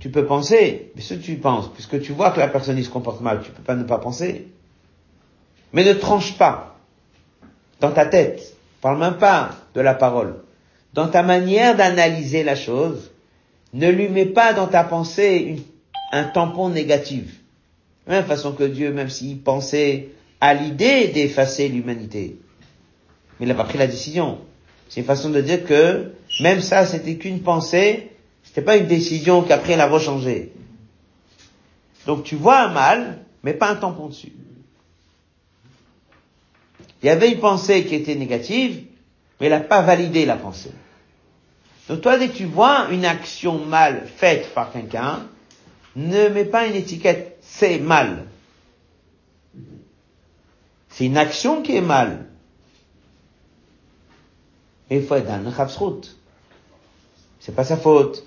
Tu 0.00 0.10
peux 0.10 0.26
penser, 0.26 0.92
mais 0.94 1.00
ce 1.00 1.14
que 1.14 1.20
tu 1.20 1.36
penses, 1.36 1.72
puisque 1.72 2.02
tu 2.02 2.12
vois 2.12 2.30
que 2.30 2.40
la 2.40 2.48
personne 2.48 2.82
se 2.82 2.90
comporte 2.90 3.22
mal, 3.22 3.40
tu 3.42 3.50
peux 3.50 3.62
pas 3.62 3.74
ne 3.74 3.84
pas 3.84 3.98
penser. 3.98 4.48
Mais 5.72 5.82
ne 5.82 5.94
tranche 5.94 6.36
pas 6.36 6.76
dans 7.80 7.90
ta 7.90 8.04
tête. 8.04 8.54
Parle 8.82 8.98
même 8.98 9.16
pas 9.16 9.52
de 9.74 9.80
la 9.80 9.94
parole. 9.94 10.42
Dans 10.92 11.08
ta 11.08 11.22
manière 11.22 11.74
d'analyser 11.74 12.44
la 12.44 12.54
chose, 12.54 13.10
ne 13.72 13.88
lui 13.88 14.08
mets 14.08 14.26
pas 14.26 14.52
dans 14.52 14.66
ta 14.66 14.84
pensée 14.84 15.64
un 16.12 16.24
tampon 16.24 16.68
négatif. 16.68 17.40
La 18.06 18.16
même 18.16 18.26
façon 18.26 18.52
que 18.52 18.64
Dieu, 18.64 18.92
même 18.92 19.08
s'il 19.08 19.40
pensait 19.40 20.08
à 20.40 20.54
l'idée 20.54 21.08
d'effacer 21.08 21.68
l'humanité, 21.68 22.38
il 23.40 23.48
n'a 23.48 23.54
pas 23.54 23.64
pris 23.64 23.78
la 23.78 23.86
décision. 23.86 24.38
C'est 24.88 25.00
une 25.00 25.06
façon 25.06 25.30
de 25.30 25.40
dire 25.40 25.64
que 25.64 26.12
même 26.40 26.60
ça, 26.60 26.86
c'était 26.86 27.16
qu'une 27.16 27.40
pensée, 27.40 28.10
c'était 28.42 28.62
pas 28.62 28.76
une 28.76 28.86
décision 28.86 29.42
qu'après 29.42 29.72
elle 29.72 29.80
a 29.80 29.88
rechangé. 29.88 30.52
Donc 32.06 32.24
tu 32.24 32.36
vois 32.36 32.60
un 32.60 32.68
mal, 32.68 33.18
mais 33.42 33.54
pas 33.54 33.70
un 33.70 33.76
tampon 33.76 34.08
dessus. 34.08 34.32
Il 37.02 37.06
y 37.06 37.10
avait 37.10 37.32
une 37.32 37.40
pensée 37.40 37.84
qui 37.84 37.94
était 37.94 38.14
négative, 38.14 38.84
mais 39.40 39.46
il 39.48 39.50
n'a 39.50 39.60
pas 39.60 39.82
validé 39.82 40.26
la 40.26 40.36
pensée. 40.36 40.72
Donc 41.88 42.00
toi, 42.00 42.18
dès 42.18 42.28
que 42.28 42.36
tu 42.36 42.46
vois 42.46 42.88
une 42.90 43.04
action 43.04 43.58
mal 43.58 44.06
faite 44.16 44.54
par 44.54 44.72
quelqu'un, 44.72 45.26
ne 45.96 46.28
mets 46.28 46.46
pas 46.46 46.66
une 46.66 46.74
étiquette 46.74 47.33
c'est 47.58 47.78
mal. 47.78 48.26
C'est 50.88 51.06
une 51.06 51.16
action 51.16 51.62
qui 51.62 51.76
est 51.76 51.80
mal. 51.80 52.26
Et 54.90 54.98
il 54.98 55.06
faut 55.06 55.14
être 55.14 55.26
dans 55.26 55.42
le 55.42 56.00
C'est 57.38 57.54
pas 57.54 57.64
sa 57.64 57.76
faute. 57.76 58.24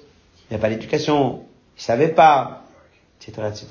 Il 0.49 0.53
n'y 0.53 0.57
a 0.57 0.59
pas 0.59 0.69
d'éducation. 0.69 1.45
il 1.77 1.81
savait 1.81 2.07
pas, 2.07 2.63
etc., 3.21 3.47
etc. 3.49 3.67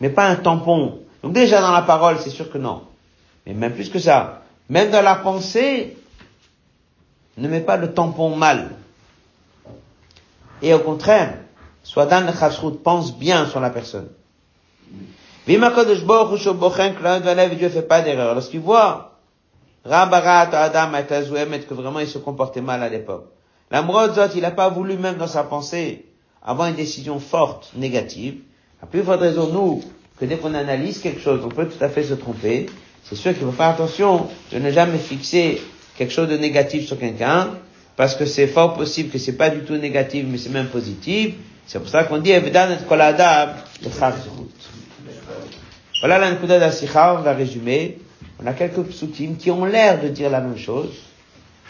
Mais 0.00 0.10
pas 0.10 0.28
un 0.28 0.36
tampon. 0.36 1.00
Donc 1.22 1.32
déjà 1.32 1.60
dans 1.60 1.72
la 1.72 1.82
parole, 1.82 2.18
c'est 2.20 2.30
sûr 2.30 2.50
que 2.50 2.58
non. 2.58 2.84
Mais 3.46 3.54
même 3.54 3.74
plus 3.74 3.90
que 3.90 3.98
ça, 3.98 4.42
même 4.68 4.90
dans 4.90 5.02
la 5.02 5.16
pensée, 5.16 5.96
ne 7.36 7.48
mets 7.48 7.60
pas 7.60 7.76
le 7.76 7.92
tampon 7.92 8.36
mal. 8.36 8.70
Et 10.62 10.72
au 10.72 10.78
contraire, 10.78 11.38
soit 11.82 12.06
dans 12.06 12.24
le 12.24 12.76
pense 12.76 13.18
bien 13.18 13.46
sur 13.46 13.58
la 13.58 13.70
personne. 13.70 14.08
Dieu 15.46 15.58
fait 17.68 17.82
pas 17.82 18.02
d'erreur. 18.02 18.34
Lorsqu'il 18.34 18.60
voit 18.60 19.12
Adam 19.84 20.90
que 21.68 21.74
vraiment 21.74 22.00
il 22.00 22.08
se 22.08 22.18
comportait 22.18 22.62
mal 22.62 22.82
à 22.82 22.88
l'époque. 22.88 23.26
L'Amrod 23.70 24.12
il 24.34 24.42
n'a 24.42 24.50
pas 24.50 24.68
voulu 24.68 24.96
même 24.96 25.16
dans 25.16 25.26
sa 25.26 25.44
pensée 25.44 26.04
avoir 26.44 26.68
une 26.68 26.76
décision 26.76 27.18
forte, 27.18 27.72
négative. 27.74 28.36
La 28.80 28.86
plus 28.86 29.02
forte 29.02 29.20
raison, 29.20 29.48
nous, 29.50 29.82
que 30.20 30.26
dès 30.26 30.36
qu'on 30.36 30.54
analyse 30.54 31.00
quelque 31.00 31.20
chose, 31.20 31.40
on 31.44 31.48
peut 31.48 31.66
tout 31.66 31.82
à 31.82 31.88
fait 31.88 32.04
se 32.04 32.14
tromper. 32.14 32.66
C'est 33.04 33.16
sûr 33.16 33.32
qu'il 33.32 33.42
faut 33.42 33.52
faire 33.52 33.68
attention 33.68 34.26
de 34.52 34.58
ne 34.58 34.70
jamais 34.70 34.98
fixer 34.98 35.60
quelque 35.96 36.12
chose 36.12 36.28
de 36.28 36.36
négatif 36.36 36.86
sur 36.86 36.98
quelqu'un, 36.98 37.50
parce 37.96 38.14
que 38.14 38.26
c'est 38.26 38.46
fort 38.46 38.74
possible 38.74 39.10
que 39.10 39.18
c'est 39.18 39.36
pas 39.36 39.50
du 39.50 39.60
tout 39.60 39.76
négatif, 39.76 40.26
mais 40.28 40.38
c'est 40.38 40.50
même 40.50 40.68
positif. 40.68 41.34
C'est 41.66 41.78
pour 41.78 41.88
ça 41.88 42.04
qu'on 42.04 42.18
dit, 42.18 42.32
Koladab, 42.88 43.56
le 43.82 43.88
Voilà 46.00 46.18
la 46.18 46.32
Nkuda 46.32 46.58
d'Asicha, 46.58 47.14
on 47.18 47.22
va 47.22 47.32
résumer. 47.32 47.98
On 48.42 48.46
a 48.46 48.52
quelques 48.52 48.82
psukim 48.82 49.36
qui 49.36 49.50
ont 49.50 49.64
l'air 49.64 50.02
de 50.02 50.08
dire 50.08 50.30
la 50.30 50.40
même 50.40 50.58
chose. 50.58 50.92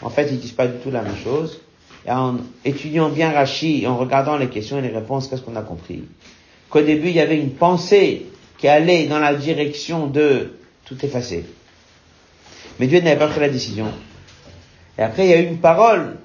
En 0.01 0.09
fait, 0.09 0.27
ils 0.31 0.39
disent 0.39 0.51
pas 0.51 0.67
du 0.67 0.77
tout 0.79 0.91
la 0.91 1.01
même 1.01 1.15
chose. 1.23 1.61
Et 2.05 2.11
en 2.11 2.37
étudiant 2.63 3.09
bien 3.09 3.31
Rashi 3.31 3.87
en 3.87 3.97
regardant 3.97 4.37
les 4.37 4.47
questions 4.47 4.77
et 4.77 4.81
les 4.81 4.89
réponses, 4.89 5.27
qu'est-ce 5.27 5.41
qu'on 5.41 5.55
a 5.55 5.61
compris? 5.61 6.03
Qu'au 6.69 6.81
début, 6.81 7.07
il 7.09 7.15
y 7.15 7.19
avait 7.21 7.39
une 7.39 7.51
pensée 7.53 8.25
qui 8.57 8.67
allait 8.67 9.07
dans 9.07 9.19
la 9.19 9.33
direction 9.35 10.07
de 10.07 10.53
tout 10.85 11.03
effacer. 11.05 11.45
Mais 12.79 12.87
Dieu 12.87 12.99
n'avait 12.99 13.17
pas 13.17 13.27
pris 13.27 13.39
la 13.39 13.49
décision. 13.49 13.87
Et 14.97 15.01
après, 15.01 15.25
il 15.25 15.29
y 15.29 15.33
a 15.33 15.39
eu 15.39 15.45
une 15.45 15.59
parole 15.59 16.17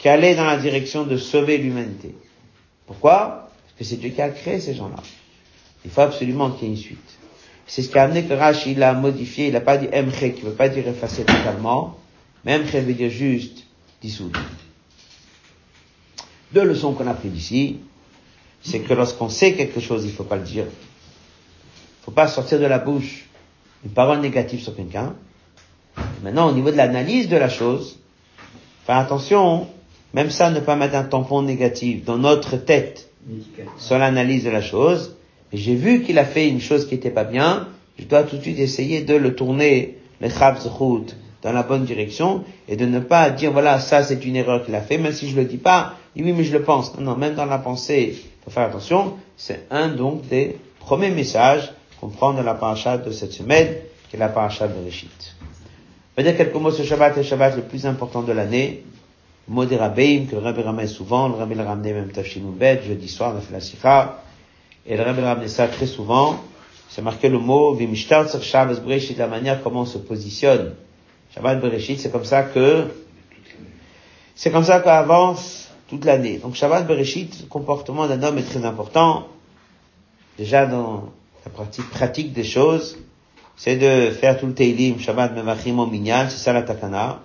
qui 0.00 0.08
allait 0.08 0.34
dans 0.34 0.44
la 0.44 0.56
direction 0.56 1.04
de 1.04 1.16
sauver 1.16 1.58
l'humanité. 1.58 2.14
Pourquoi? 2.88 3.50
Parce 3.62 3.78
que 3.78 3.84
c'est 3.84 3.96
Dieu 3.96 4.10
qui 4.10 4.20
a 4.20 4.30
créé 4.30 4.58
ces 4.58 4.74
gens-là. 4.74 5.00
Il 5.84 5.90
faut 5.92 6.00
absolument 6.00 6.50
qu'il 6.50 6.66
y 6.66 6.70
ait 6.70 6.74
une 6.74 6.80
suite. 6.80 7.18
C'est 7.66 7.82
ce 7.82 7.90
qui 7.90 7.98
a 7.98 8.04
amené 8.04 8.24
que 8.24 8.32
Rashi 8.32 8.74
l'a 8.74 8.94
modifié, 8.94 9.46
il 9.46 9.52
n'a 9.52 9.60
pas 9.60 9.76
dit 9.76 9.88
Emche, 9.92 10.32
qui 10.34 10.40
veut 10.40 10.52
pas 10.52 10.68
dire 10.68 10.88
effacer 10.88 11.24
totalement, 11.24 11.96
mais 12.44 12.58
Emche 12.58 12.74
veut 12.74 12.94
dire 12.94 13.10
juste 13.10 13.64
dissoudre. 14.00 14.40
Deux 16.52 16.64
leçons 16.64 16.94
qu'on 16.94 17.06
a 17.06 17.14
prises 17.14 17.32
d'ici, 17.32 17.76
c'est 18.62 18.80
que 18.80 18.94
lorsqu'on 18.94 19.28
sait 19.28 19.52
quelque 19.52 19.80
chose, 19.80 20.04
il 20.06 20.12
faut 20.12 20.24
pas 20.24 20.36
le 20.36 20.44
dire. 20.44 20.64
Il 20.64 22.04
faut 22.06 22.10
pas 22.10 22.26
sortir 22.26 22.58
de 22.58 22.64
la 22.64 22.78
bouche 22.78 23.28
une 23.84 23.90
parole 23.90 24.20
négative 24.20 24.60
sur 24.60 24.74
quelqu'un. 24.74 25.14
Maintenant, 26.22 26.48
au 26.48 26.52
niveau 26.52 26.70
de 26.70 26.76
l'analyse 26.76 27.28
de 27.28 27.36
la 27.36 27.48
chose, 27.48 27.98
faire 28.86 28.96
attention, 28.96 29.68
même 30.18 30.30
ça, 30.32 30.50
ne 30.50 30.58
pas 30.58 30.74
mettre 30.74 30.96
un 30.96 31.04
tampon 31.04 31.42
négatif 31.42 32.04
dans 32.04 32.18
notre 32.18 32.56
tête 32.56 33.08
sur 33.78 33.98
l'analyse 33.98 34.42
de 34.42 34.50
la 34.50 34.60
chose, 34.60 35.14
j'ai 35.52 35.76
vu 35.76 36.02
qu'il 36.02 36.18
a 36.18 36.24
fait 36.24 36.48
une 36.48 36.60
chose 36.60 36.88
qui 36.88 36.96
n'était 36.96 37.12
pas 37.12 37.22
bien, 37.22 37.68
je 38.00 38.04
dois 38.04 38.24
tout 38.24 38.36
de 38.36 38.42
suite 38.42 38.58
essayer 38.58 39.02
de 39.02 39.14
le 39.14 39.36
tourner, 39.36 39.98
le 40.20 40.28
route 40.70 41.14
dans 41.42 41.52
la 41.52 41.62
bonne 41.62 41.84
direction, 41.84 42.42
et 42.66 42.74
de 42.74 42.84
ne 42.84 42.98
pas 42.98 43.30
dire, 43.30 43.52
voilà, 43.52 43.78
ça 43.78 44.02
c'est 44.02 44.24
une 44.24 44.34
erreur 44.34 44.64
qu'il 44.64 44.74
a 44.74 44.80
fait, 44.80 44.98
même 44.98 45.12
si 45.12 45.28
je 45.28 45.36
le 45.36 45.44
dis 45.44 45.56
pas, 45.56 45.94
oui, 46.16 46.32
mais 46.32 46.42
je 46.42 46.52
le 46.52 46.62
pense. 46.64 46.98
Non, 46.98 47.12
non, 47.12 47.16
même 47.16 47.36
dans 47.36 47.46
la 47.46 47.58
pensée, 47.58 48.16
il 48.16 48.44
faut 48.44 48.50
faire 48.50 48.66
attention, 48.66 49.14
c'est 49.36 49.66
un 49.70 49.86
donc 49.86 50.26
des 50.26 50.56
premiers 50.80 51.10
messages 51.10 51.72
qu'on 52.00 52.08
prend 52.08 52.32
dans 52.32 52.42
la 52.42 52.54
paracha 52.54 52.98
de 52.98 53.12
cette 53.12 53.30
semaine, 53.30 53.68
qui 54.10 54.16
est 54.16 54.18
la 54.18 54.30
paracha 54.30 54.66
de 54.66 54.84
Réchit. 54.84 55.10
Je 56.16 56.24
vais 56.24 56.28
dire 56.28 56.36
quelques 56.36 56.56
mots 56.56 56.72
sur 56.72 56.84
Shabbat, 56.84 57.16
le 57.16 57.22
Shabbat 57.22 57.54
le 57.54 57.62
plus 57.62 57.86
important 57.86 58.22
de 58.22 58.32
l'année, 58.32 58.82
mot 59.48 59.64
des 59.64 59.76
que 59.76 60.36
le 60.36 60.38
Rabbi 60.38 60.62
ramène 60.62 60.86
souvent, 60.86 61.28
le 61.28 61.34
Rabbi 61.34 61.54
l'a 61.54 61.64
ramené 61.64 61.92
même 61.92 62.10
Bet, 62.58 62.82
jeudi 62.86 63.08
soir, 63.08 63.32
on 63.34 63.38
a 63.38 63.40
fait 63.40 63.52
la 63.52 63.60
sikha, 63.60 64.22
et 64.86 64.96
le 64.96 65.02
Rabbi 65.02 65.20
ramené 65.20 65.48
ça 65.48 65.68
très 65.68 65.86
souvent, 65.86 66.38
c'est 66.88 67.02
marqué 67.02 67.28
le 67.28 67.38
mot 67.38 67.74
Vimishtar 67.74 68.28
sur 68.28 68.42
Shabbat 68.42 68.82
Bereshit, 68.82 69.18
la 69.18 69.26
manière 69.26 69.62
comment 69.62 69.82
on 69.82 69.86
se 69.86 69.98
positionne. 69.98 70.74
Shabbat 71.34 71.60
Bereshit, 71.60 71.98
c'est 71.98 72.10
comme 72.10 72.24
ça 72.24 72.42
que, 72.42 72.86
c'est 74.34 74.50
comme 74.50 74.64
ça 74.64 74.80
qu'on 74.80 74.90
avance 74.90 75.70
toute 75.88 76.04
l'année. 76.04 76.38
Donc 76.38 76.54
Shabbat 76.54 76.86
Bereshit, 76.86 77.42
le 77.42 77.46
comportement 77.46 78.06
d'un 78.06 78.22
homme 78.22 78.38
est 78.38 78.42
très 78.42 78.64
important. 78.64 79.28
Déjà 80.36 80.66
dans 80.66 81.12
la 81.44 81.50
pratique 81.90 82.32
des 82.32 82.44
choses, 82.44 82.98
c'est 83.56 83.76
de 83.76 84.10
faire 84.12 84.38
tout 84.38 84.46
le 84.46 84.54
Teilim, 84.54 84.98
Shabbat 84.98 85.34
Mevachim 85.34 85.78
en 85.78 85.86
Minyan, 85.86 86.26
c'est 86.28 86.38
ça 86.38 86.52
la 86.52 86.62
Takana. 86.62 87.20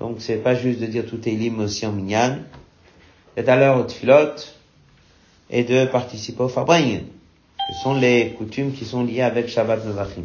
Donc 0.00 0.16
c'est 0.18 0.36
pas 0.42 0.54
juste 0.54 0.80
de 0.80 0.86
dire 0.86 1.06
tout 1.06 1.18
Teilim 1.18 1.60
aussi 1.60 1.86
en 1.86 1.92
Minyan. 1.92 2.38
D'être 3.36 3.48
à 3.48 3.56
l'heure 3.56 3.78
au 3.78 3.84
Tfilot, 3.84 4.34
et 5.50 5.64
de 5.64 5.84
participer 5.86 6.42
au 6.44 6.48
Fabring. 6.48 7.02
Ce 7.72 7.82
sont 7.82 7.94
les 7.94 8.34
coutumes 8.38 8.72
qui 8.72 8.84
sont 8.84 9.04
liées 9.04 9.22
avec 9.22 9.48
Shabbat 9.48 9.84
Mevachim. 9.84 10.24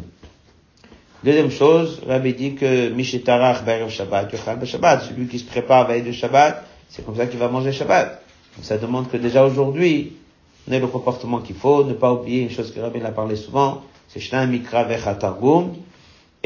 Deuxième 1.24 1.50
chose, 1.50 2.00
Rabbi 2.06 2.34
dit 2.34 2.54
que 2.54 2.90
Mishetarach 2.90 3.64
Berev 3.64 3.90
Shabbat, 3.90 4.34
Shabbat, 4.64 5.02
celui 5.02 5.26
qui 5.26 5.38
se 5.38 5.44
prépare 5.44 5.88
veille 5.88 6.02
de 6.02 6.12
Shabbat, 6.12 6.64
c'est 6.88 7.04
comme 7.04 7.16
ça 7.16 7.26
qu'il 7.26 7.38
va 7.38 7.48
manger 7.48 7.72
Shabbat. 7.72 8.22
ça 8.62 8.78
demande 8.78 9.10
que 9.10 9.16
déjà 9.16 9.44
aujourd'hui, 9.44 10.12
on 10.68 10.72
ait 10.72 10.80
le 10.80 10.86
comportement 10.86 11.40
qu'il 11.40 11.56
faut, 11.56 11.84
ne 11.84 11.94
pas 11.94 12.12
oublier 12.12 12.42
une 12.42 12.50
chose 12.50 12.72
que 12.72 12.80
Rabbi 12.80 13.00
a 13.02 13.10
parlé 13.10 13.36
souvent, 13.36 13.82
c'est 14.08 14.20
Shnaim 14.20 14.46
Mikra 14.46 14.84
Targum. 15.14 15.74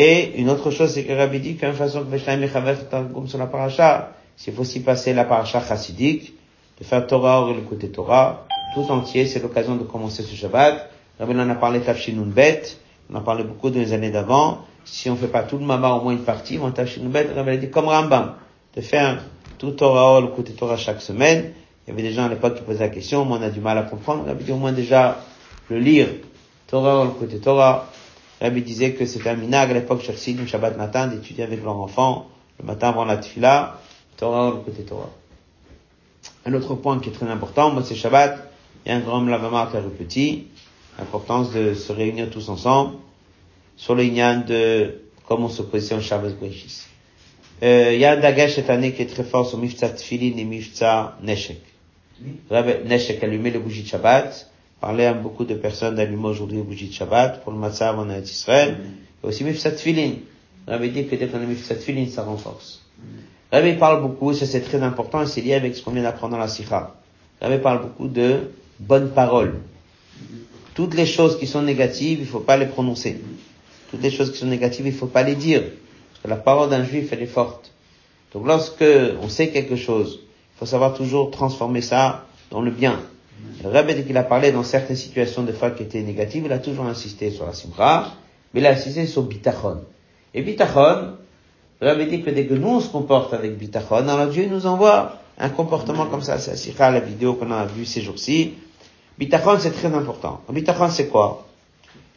Et 0.03 0.41
une 0.41 0.49
autre 0.49 0.71
chose, 0.71 0.95
c'est 0.95 1.05
que 1.05 1.13
Rabbi 1.13 1.41
dit 1.41 1.57
qu'une 1.57 1.75
façon 1.75 2.05
que 2.05 2.17
Shnaim 2.17 2.39
Mikra 2.39 2.63
Targum 2.91 3.29
sur 3.29 3.39
la 3.39 3.45
paracha, 3.45 4.13
c'est 4.35 4.59
aussi 4.59 4.81
passer 4.81 5.13
la 5.13 5.25
paracha 5.25 5.61
chassidique, 5.61 6.33
de 6.79 6.85
faire 6.85 7.07
Torah 7.07 7.45
ou 7.45 7.53
le 7.53 7.61
côté 7.61 7.91
Torah, 7.91 8.47
tout 8.73 8.87
entier, 8.89 9.27
c'est 9.27 9.43
l'occasion 9.43 9.77
de 9.77 9.85
commencer 9.85 10.23
ce 10.23 10.35
Shabbat. 10.35 10.89
Rabbi 11.19 11.35
en 11.35 11.51
a 11.51 11.55
parlé 11.55 11.81
Tafshinun 11.81 12.31
Bet, 12.35 12.63
on 13.11 13.17
en 13.17 13.19
a 13.19 13.21
parlé 13.21 13.45
beaucoup 13.45 13.69
dans 13.69 13.79
les 13.79 13.93
années 13.93 14.11
d'avant. 14.11 14.65
Si 14.87 15.11
on 15.11 15.17
fait 15.17 15.29
pas 15.29 15.43
tout 15.43 15.59
le 15.59 15.67
Mama, 15.67 15.91
au 15.93 16.03
moins 16.03 16.15
une 16.15 16.25
partie, 16.25 16.59
on 16.59 16.71
Tafshinun 16.71 17.11
Bet, 17.11 17.29
Rabbi 17.37 17.51
a 17.51 17.57
dit 17.59 17.69
comme 17.69 17.89
Rambam, 17.89 18.37
de 18.75 18.81
faire 18.81 19.23
tout 19.59 19.73
Torah, 19.73 20.19
le 20.23 20.29
côté 20.29 20.55
Torah 20.55 20.79
chaque 20.79 21.03
semaine. 21.03 21.53
Il 21.87 21.91
y 21.91 21.93
avait 21.93 22.09
des 22.09 22.13
gens 22.13 22.25
à 22.25 22.31
l'époque 22.31 22.55
qui 22.55 22.63
posaient 22.63 22.79
la 22.79 22.89
question, 22.89 23.27
moi 23.27 23.37
on 23.39 23.45
a 23.45 23.51
du 23.51 23.61
mal 23.61 23.77
à 23.77 23.83
comprendre. 23.83 24.25
Rabbi 24.25 24.45
dit 24.45 24.53
au 24.53 24.57
moins 24.57 24.73
déjà 24.73 25.19
le 25.69 25.79
lire, 25.79 26.09
Torah, 26.69 27.05
le 27.05 27.11
côté 27.11 27.37
Torah. 27.39 27.87
Rabbi 28.41 28.63
disait 28.63 28.95
que 28.95 29.05
c'était 29.05 29.29
un 29.29 29.37
minag 29.37 29.71
à 29.71 29.75
l'époque 29.75 30.03
chez 30.03 30.33
le 30.33 30.47
Shabbat 30.47 30.77
matin, 30.77 31.09
d'étudier 31.09 31.45
avec 31.45 31.63
leur 31.63 31.77
enfant, 31.77 32.29
le 32.59 32.67
matin 32.67 32.89
avant 32.89 33.05
la 33.05 33.19
tfila, 33.19 33.79
Torah, 34.17 34.51
le 34.51 34.63
côté 34.63 34.83
Torah. 34.83 35.11
Un 36.47 36.55
autre 36.55 36.75
point 36.75 36.99
qui 37.01 37.11
est 37.11 37.13
très 37.13 37.29
important, 37.29 37.71
moi 37.71 37.83
c'est 37.85 37.95
Shabbat, 37.95 38.51
il 38.85 38.93
y 38.93 38.95
a 38.95 38.97
un 38.97 39.01
grand 39.01 39.23
lavement 39.23 39.67
faire 39.67 39.83
le 39.83 39.91
petit, 39.91 40.47
l'importance 40.99 41.53
de 41.53 41.75
se 41.75 41.93
réunir 41.93 42.31
tous 42.31 42.49
ensemble 42.49 42.97
sur 43.77 43.95
le 43.95 44.05
de 44.47 45.01
comment 45.27 45.47
on 45.47 45.49
se 45.49 45.63
positionne 45.63 46.01
Shabbos 46.01 46.33
Breshis. 46.39 46.87
Euh, 47.63 47.93
il 47.95 48.01
y 48.01 48.05
a 48.05 48.13
un 48.13 48.17
dagash 48.17 48.55
cette 48.55 48.71
année 48.71 48.93
qui 48.93 49.03
est 49.03 49.07
très 49.07 49.25
fort 49.25 49.47
sur 49.47 49.59
Mifta 49.59 49.91
Tfilin 49.91 50.37
et 50.37 50.45
Mifta 50.45 51.19
Neshek. 51.23 51.61
Neshek, 52.51 53.23
allumer 53.23 53.51
les 53.51 53.59
bougies 53.59 53.83
de 53.83 53.89
Shabbat. 53.89 54.50
Parler 54.81 55.05
à 55.05 55.13
beaucoup 55.13 55.45
de 55.45 55.55
personnes 55.55 55.95
d'allumer 55.95 56.29
aujourd'hui 56.29 56.57
les 56.57 56.63
bougies 56.63 56.89
de 56.89 56.93
Shabbat 56.93 57.43
pour 57.43 57.53
le 57.53 57.59
matzah 57.59 57.95
en 57.95 58.09
Israël. 58.11 58.79
Et 59.23 59.27
aussi 59.27 59.45
Mifta 59.45 59.73
Tfilin. 59.73 60.13
Rabbi 60.67 60.91
dit 60.91 61.07
que 61.07 61.17
dès 61.17 61.27
qu'on 61.27 61.39
a 61.39 61.45
Mifta 61.45 61.75
Tfilin, 61.75 62.07
ça 62.09 62.23
renforce. 62.23 62.81
Rabbi 63.53 63.75
parle 63.75 64.01
beaucoup, 64.01 64.33
ça 64.33 64.47
c'est 64.47 64.61
très 64.61 64.81
important 64.83 65.23
et 65.23 65.27
c'est 65.27 65.43
lié 65.43 65.55
avec 65.55 65.77
ce 65.77 65.83
qu'on 65.83 65.91
vient 65.91 66.03
d'apprendre 66.03 66.33
dans 66.33 66.39
la 66.39 66.49
Sikha. 66.49 66.95
Rabbi 67.43 67.59
parle 67.59 67.83
beaucoup 67.83 68.09
de 68.09 68.51
bonne 68.79 69.11
parole. 69.11 69.57
Toutes 70.75 70.95
les 70.95 71.07
choses 71.07 71.39
qui 71.39 71.47
sont 71.47 71.63
négatives, 71.63 72.21
il 72.21 72.27
faut 72.27 72.41
pas 72.41 72.57
les 72.57 72.67
prononcer. 72.67 73.21
Toutes 73.91 74.03
les 74.03 74.11
choses 74.11 74.33
qui 74.33 74.39
sont 74.39 74.47
négatives, 74.47 74.87
il 74.87 74.95
faut 74.95 75.07
pas 75.07 75.23
les 75.23 75.35
dire. 75.35 75.63
Parce 75.63 76.23
que 76.23 76.29
la 76.29 76.37
parole 76.37 76.71
d'un 76.71 76.85
juif, 76.85 77.13
elle 77.13 77.23
est 77.23 77.27
forte. 77.27 77.71
Donc 78.33 78.47
lorsque 78.47 78.85
on 79.21 79.29
sait 79.29 79.49
quelque 79.49 79.77
chose, 79.77 80.21
il 80.23 80.59
faut 80.59 80.67
savoir 80.67 80.95
toujours 80.95 81.31
transformer 81.31 81.83
ça 81.83 82.27
dans 82.51 82.63
le 82.63 82.71
bien. 82.71 83.01
Le 83.63 83.69
Rabbi, 83.69 83.95
dès 83.95 84.05
qu'il 84.05 84.17
a 84.17 84.23
parlé 84.23 84.53
dans 84.53 84.63
certaines 84.63 84.97
situations 84.97 85.43
de 85.43 85.53
fois 85.53 85.71
qui 85.71 85.83
étaient 85.83 86.01
négatives, 86.01 86.45
il 86.47 86.53
a 86.53 86.59
toujours 86.59 86.87
insisté 86.87 87.31
sur 87.31 87.47
la 87.47 87.53
simra, 87.53 88.15
mais 88.55 88.61
il 88.61 88.67
a 88.67 88.71
insisté 88.71 89.07
sur 89.07 89.23
bitachon. 89.23 89.83
Et 90.33 90.43
bitachon, 90.43 91.17
le 91.81 91.87
Rabbi 91.87 92.07
dit 92.07 92.23
que 92.23 92.31
dès 92.31 92.47
que 92.47 92.55
nous 92.55 92.69
on 92.69 92.81
se 92.81 92.89
comporte 92.89 93.35
avec 93.35 93.59
bitachon, 93.59 94.09
alors 94.09 94.29
Dieu 94.29 94.47
nous 94.51 94.67
envoie 94.67 95.17
un 95.39 95.51
comportement 95.51 96.07
comme 96.07 96.23
ça. 96.23 96.39
C'est 96.39 96.79
la 96.79 97.01
vidéo 97.01 97.35
qu'on 97.35 97.51
a 97.51 97.67
vue 97.67 97.85
ces 97.85 98.01
jours-ci. 98.01 98.55
Bitachon, 99.19 99.59
c'est 99.59 99.73
très 99.73 99.93
important. 99.95 100.41
Bitachon, 100.51 100.89
c'est 100.89 101.09
quoi? 101.09 101.47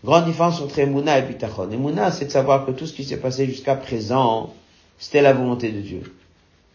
Grande 0.03 0.25
différence 0.25 0.61
entre 0.61 0.79
Emouna 0.79 1.19
et 1.19 1.23
Bitachon. 1.23 1.69
Emouna, 1.71 2.11
c'est 2.11 2.25
de 2.25 2.31
savoir 2.31 2.65
que 2.65 2.71
tout 2.71 2.85
ce 2.85 2.93
qui 2.93 3.03
s'est 3.03 3.17
passé 3.17 3.45
jusqu'à 3.45 3.75
présent, 3.75 4.53
c'était 4.97 5.21
la 5.21 5.33
volonté 5.33 5.71
de 5.71 5.79
Dieu. 5.79 6.15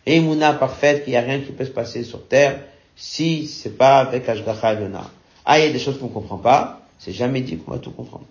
Et 0.07 0.17
Emouna 0.17 0.53
parfaite, 0.55 1.05
qu'il 1.05 1.13
n'y 1.13 1.19
a 1.19 1.23
rien 1.23 1.41
qui 1.41 1.53
peut 1.53 1.65
se 1.65 1.71
passer 1.71 2.05
sur 2.05 2.27
terre 2.27 2.61
si 2.99 3.47
c'est 3.47 3.79
pas 3.79 4.01
avec 4.01 4.29
Ashgacha 4.29 4.75
Elona. 4.75 5.09
Ah, 5.47 5.59
il 5.59 5.67
y 5.67 5.69
a 5.69 5.73
des 5.73 5.79
choses 5.79 5.99
qu'on 5.99 6.09
comprend 6.09 6.37
pas, 6.37 6.83
c'est 6.99 7.13
jamais 7.13 7.41
dit 7.41 7.57
qu'on 7.57 7.71
va 7.71 7.79
tout 7.79 7.93
comprendre. 7.93 8.25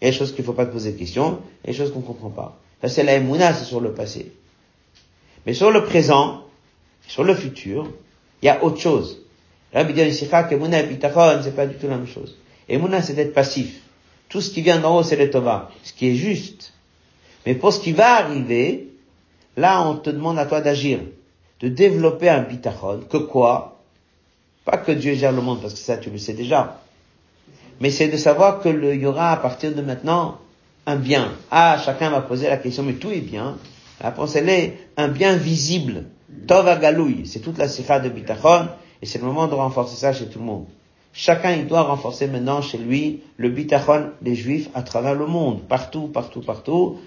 Il 0.00 0.04
y 0.04 0.08
a 0.08 0.10
des 0.10 0.16
choses 0.16 0.34
qu'il 0.34 0.44
faut 0.44 0.52
pas 0.52 0.66
poser 0.66 0.92
de 0.92 0.98
questions, 0.98 1.40
il 1.64 1.66
y 1.66 1.70
a 1.70 1.72
des 1.72 1.78
choses 1.78 1.92
qu'on 1.92 2.02
comprend 2.02 2.28
pas. 2.28 2.58
Ça, 2.82 2.88
c'est 2.88 3.02
la 3.02 3.14
Emouna, 3.14 3.54
c'est 3.54 3.64
sur 3.64 3.80
le 3.80 3.92
passé. 3.92 4.30
Mais 5.46 5.54
sur 5.54 5.70
le 5.70 5.84
présent, 5.84 6.44
sur 7.08 7.24
le 7.24 7.34
futur, 7.34 7.90
il 8.42 8.46
y 8.46 8.48
a 8.50 8.62
autre 8.62 8.78
chose. 8.78 9.20
Rabbi 9.72 9.94
dit 9.94 10.00
que 10.02 10.54
Emouna 10.54 10.80
et 10.80 10.86
Bitachon, 10.86 11.40
c'est 11.42 11.56
pas 11.56 11.66
du 11.66 11.76
tout 11.76 11.88
la 11.88 11.96
même 11.96 12.06
chose. 12.06 12.36
Emouna, 12.68 13.02
c'est 13.02 13.14
d'être 13.14 13.32
passif. 13.32 13.80
Tout 14.28 14.42
ce 14.42 14.50
qui 14.50 14.60
vient 14.60 14.78
d'en 14.78 14.98
haut, 14.98 15.02
c'est 15.02 15.16
le 15.16 15.30
Tova. 15.30 15.70
Ce 15.82 15.94
qui 15.94 16.08
est 16.08 16.14
juste. 16.14 16.74
Mais 17.46 17.54
pour 17.54 17.72
ce 17.72 17.80
qui 17.80 17.92
va 17.92 18.16
arriver, 18.16 18.88
là, 19.56 19.86
on 19.88 19.96
te 19.96 20.10
demande 20.10 20.38
à 20.38 20.46
toi 20.46 20.60
d'agir. 20.60 21.00
De 21.60 21.68
développer 21.68 22.28
un 22.28 22.42
bitachon. 22.42 23.00
Que 23.08 23.16
quoi? 23.16 23.73
Pas 24.64 24.78
que 24.78 24.92
Dieu 24.92 25.14
gère 25.14 25.32
le 25.32 25.42
monde, 25.42 25.60
parce 25.60 25.74
que 25.74 25.80
ça, 25.80 25.96
tu 25.98 26.10
le 26.10 26.18
sais 26.18 26.32
déjà. 26.32 26.80
Mais 27.80 27.90
c'est 27.90 28.08
de 28.08 28.16
savoir 28.16 28.60
que 28.60 28.68
il 28.68 29.00
y 29.00 29.06
aura 29.06 29.32
à 29.32 29.36
partir 29.36 29.74
de 29.74 29.82
maintenant 29.82 30.38
un 30.86 30.96
bien. 30.96 31.32
Ah, 31.50 31.78
chacun 31.84 32.10
va 32.10 32.20
poser 32.20 32.48
la 32.48 32.56
question, 32.56 32.82
mais 32.82 32.94
tout 32.94 33.10
est 33.10 33.20
bien. 33.20 33.56
La 34.00 34.10
réponse, 34.10 34.36
elle 34.36 34.48
est 34.48 34.78
un 34.96 35.08
bien 35.08 35.36
visible. 35.36 36.04
Tov 36.46 36.80
galouille. 36.80 37.26
C'est 37.26 37.40
toute 37.40 37.58
la 37.58 37.68
sikha 37.68 38.00
de 38.00 38.08
bitachon. 38.08 38.68
Et 39.02 39.06
c'est 39.06 39.18
le 39.18 39.24
moment 39.24 39.46
de 39.48 39.54
renforcer 39.54 39.96
ça 39.96 40.12
chez 40.12 40.26
tout 40.26 40.38
le 40.38 40.44
monde. 40.44 40.66
Chacun, 41.12 41.52
il 41.52 41.66
doit 41.66 41.82
renforcer 41.82 42.26
maintenant 42.26 42.60
chez 42.62 42.78
lui 42.78 43.20
le 43.36 43.50
bitachon 43.50 44.10
des 44.20 44.34
juifs 44.34 44.68
à 44.74 44.82
travers 44.82 45.14
le 45.14 45.26
monde. 45.26 45.62
Partout, 45.68 46.08
partout, 46.08 46.40
partout. 46.40 46.98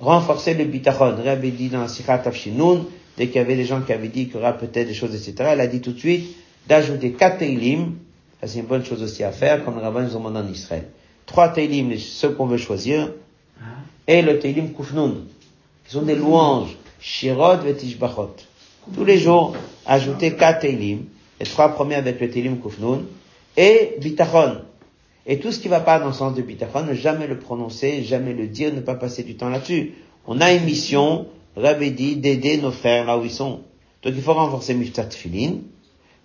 Renforcer 0.00 0.54
le 0.54 0.64
bitachon. 0.64 1.16
Rabbi 1.24 1.50
dit 1.52 1.68
dans 1.68 1.80
la 1.80 1.88
sikha 1.88 2.18
tafshinoun, 2.18 2.84
dès 3.16 3.28
qu'il 3.28 3.36
y 3.36 3.38
avait 3.38 3.56
des 3.56 3.64
gens 3.64 3.80
qui 3.82 3.92
avaient 3.92 4.08
dit 4.08 4.26
qu'il 4.26 4.36
y 4.36 4.38
aura 4.38 4.52
peut-être 4.52 4.88
des 4.88 4.94
choses, 4.94 5.14
etc., 5.14 5.50
elle 5.52 5.60
a 5.60 5.66
dit 5.66 5.80
tout 5.80 5.92
de 5.92 5.98
suite 5.98 6.36
d'ajouter 6.66 7.12
quatre 7.12 7.38
teilim. 7.38 7.94
Ça, 8.40 8.48
c'est 8.48 8.58
une 8.60 8.66
bonne 8.66 8.84
chose 8.84 9.02
aussi 9.02 9.24
à 9.24 9.32
faire, 9.32 9.64
comme 9.64 9.76
le 9.76 9.80
rabbin 9.80 10.02
nous 10.02 10.12
demande 10.12 10.36
en 10.36 10.48
Israël. 10.48 10.88
Trois 11.26 11.48
teilim, 11.48 11.96
ceux 11.98 12.30
qu'on 12.30 12.46
veut 12.46 12.58
choisir. 12.58 13.12
Et 14.06 14.22
le 14.22 14.38
teilim 14.38 14.72
kufnun. 14.72 15.14
qui 15.86 15.92
sont 15.92 16.02
des 16.02 16.14
louanges. 16.14 16.76
Shirot 17.00 17.58
vetishbachot. 17.58 18.36
Tous 18.94 19.04
les 19.04 19.18
jours, 19.18 19.54
ajouter 19.86 20.34
quatre 20.34 20.60
teilim 20.60 21.04
les 21.40 21.46
trois 21.46 21.70
premiers 21.70 21.96
avec 21.96 22.20
le 22.20 22.30
Télim 22.30 22.58
Kufnun, 22.60 23.02
et 23.56 23.96
Bitachon. 24.00 24.62
Et 25.26 25.38
tout 25.38 25.52
ce 25.52 25.58
qui 25.58 25.68
va 25.68 25.80
pas 25.80 25.98
dans 25.98 26.08
le 26.08 26.12
sens 26.12 26.34
de 26.34 26.42
Bitachon, 26.42 26.84
ne 26.84 26.94
jamais 26.94 27.26
le 27.26 27.38
prononcer, 27.38 28.02
jamais 28.02 28.34
le 28.34 28.46
dire, 28.46 28.74
ne 28.74 28.80
pas 28.80 28.94
passer 28.94 29.22
du 29.22 29.36
temps 29.36 29.48
là-dessus. 29.48 29.94
On 30.26 30.40
a 30.40 30.52
une 30.52 30.64
mission, 30.64 31.26
Rabbi 31.56 31.90
dit, 31.92 32.16
d'aider 32.16 32.58
nos 32.58 32.70
frères 32.70 33.06
là 33.06 33.18
où 33.18 33.24
ils 33.24 33.30
sont. 33.30 33.60
Donc 34.02 34.12
il 34.16 34.22
faut 34.22 34.34
renforcer 34.34 34.74
Miftat 34.74 35.06
Tfilin, 35.06 35.52
il 35.52 35.62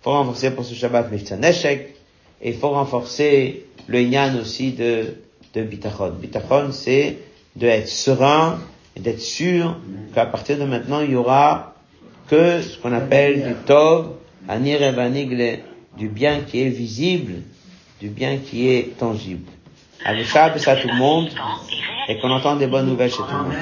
faut 0.02 0.12
renforcer 0.12 0.50
pour 0.50 0.64
ce 0.64 0.74
Shabbat 0.74 1.10
Neshek, 1.10 1.94
et 2.42 2.50
il 2.50 2.56
faut 2.56 2.70
renforcer 2.70 3.66
le 3.86 4.02
Yan 4.02 4.36
aussi 4.40 4.72
de, 4.72 5.16
de 5.54 5.62
Bitachon. 5.62 6.12
Bitachon, 6.12 6.72
c'est 6.72 7.18
d'être 7.56 7.88
serein 7.88 8.58
et 8.96 9.00
d'être 9.00 9.20
sûr 9.20 9.76
qu'à 10.14 10.26
partir 10.26 10.58
de 10.58 10.64
maintenant, 10.64 11.00
il 11.00 11.10
y 11.10 11.16
aura 11.16 11.74
que 12.28 12.62
ce 12.62 12.78
qu'on 12.78 12.92
appelle 12.92 13.46
du 13.46 13.54
Tov, 13.66 14.12
Anir 14.48 14.82
et 14.82 15.62
du 15.96 16.08
bien 16.08 16.40
qui 16.40 16.62
est 16.62 16.68
visible, 16.68 17.42
du 18.00 18.08
bien 18.08 18.38
qui 18.38 18.68
est 18.68 18.96
tangible. 18.98 19.50
Avec 20.04 20.26
ça, 20.26 20.56
ça 20.58 20.76
tout 20.76 20.88
le 20.88 20.94
monde, 20.94 21.28
et 22.08 22.18
qu'on 22.18 22.30
entend 22.30 22.56
des 22.56 22.66
bonnes 22.66 22.86
nouvelles 22.86 23.10
chez 23.10 23.18
tout 23.18 23.24
le 23.30 23.42
monde. 23.42 23.54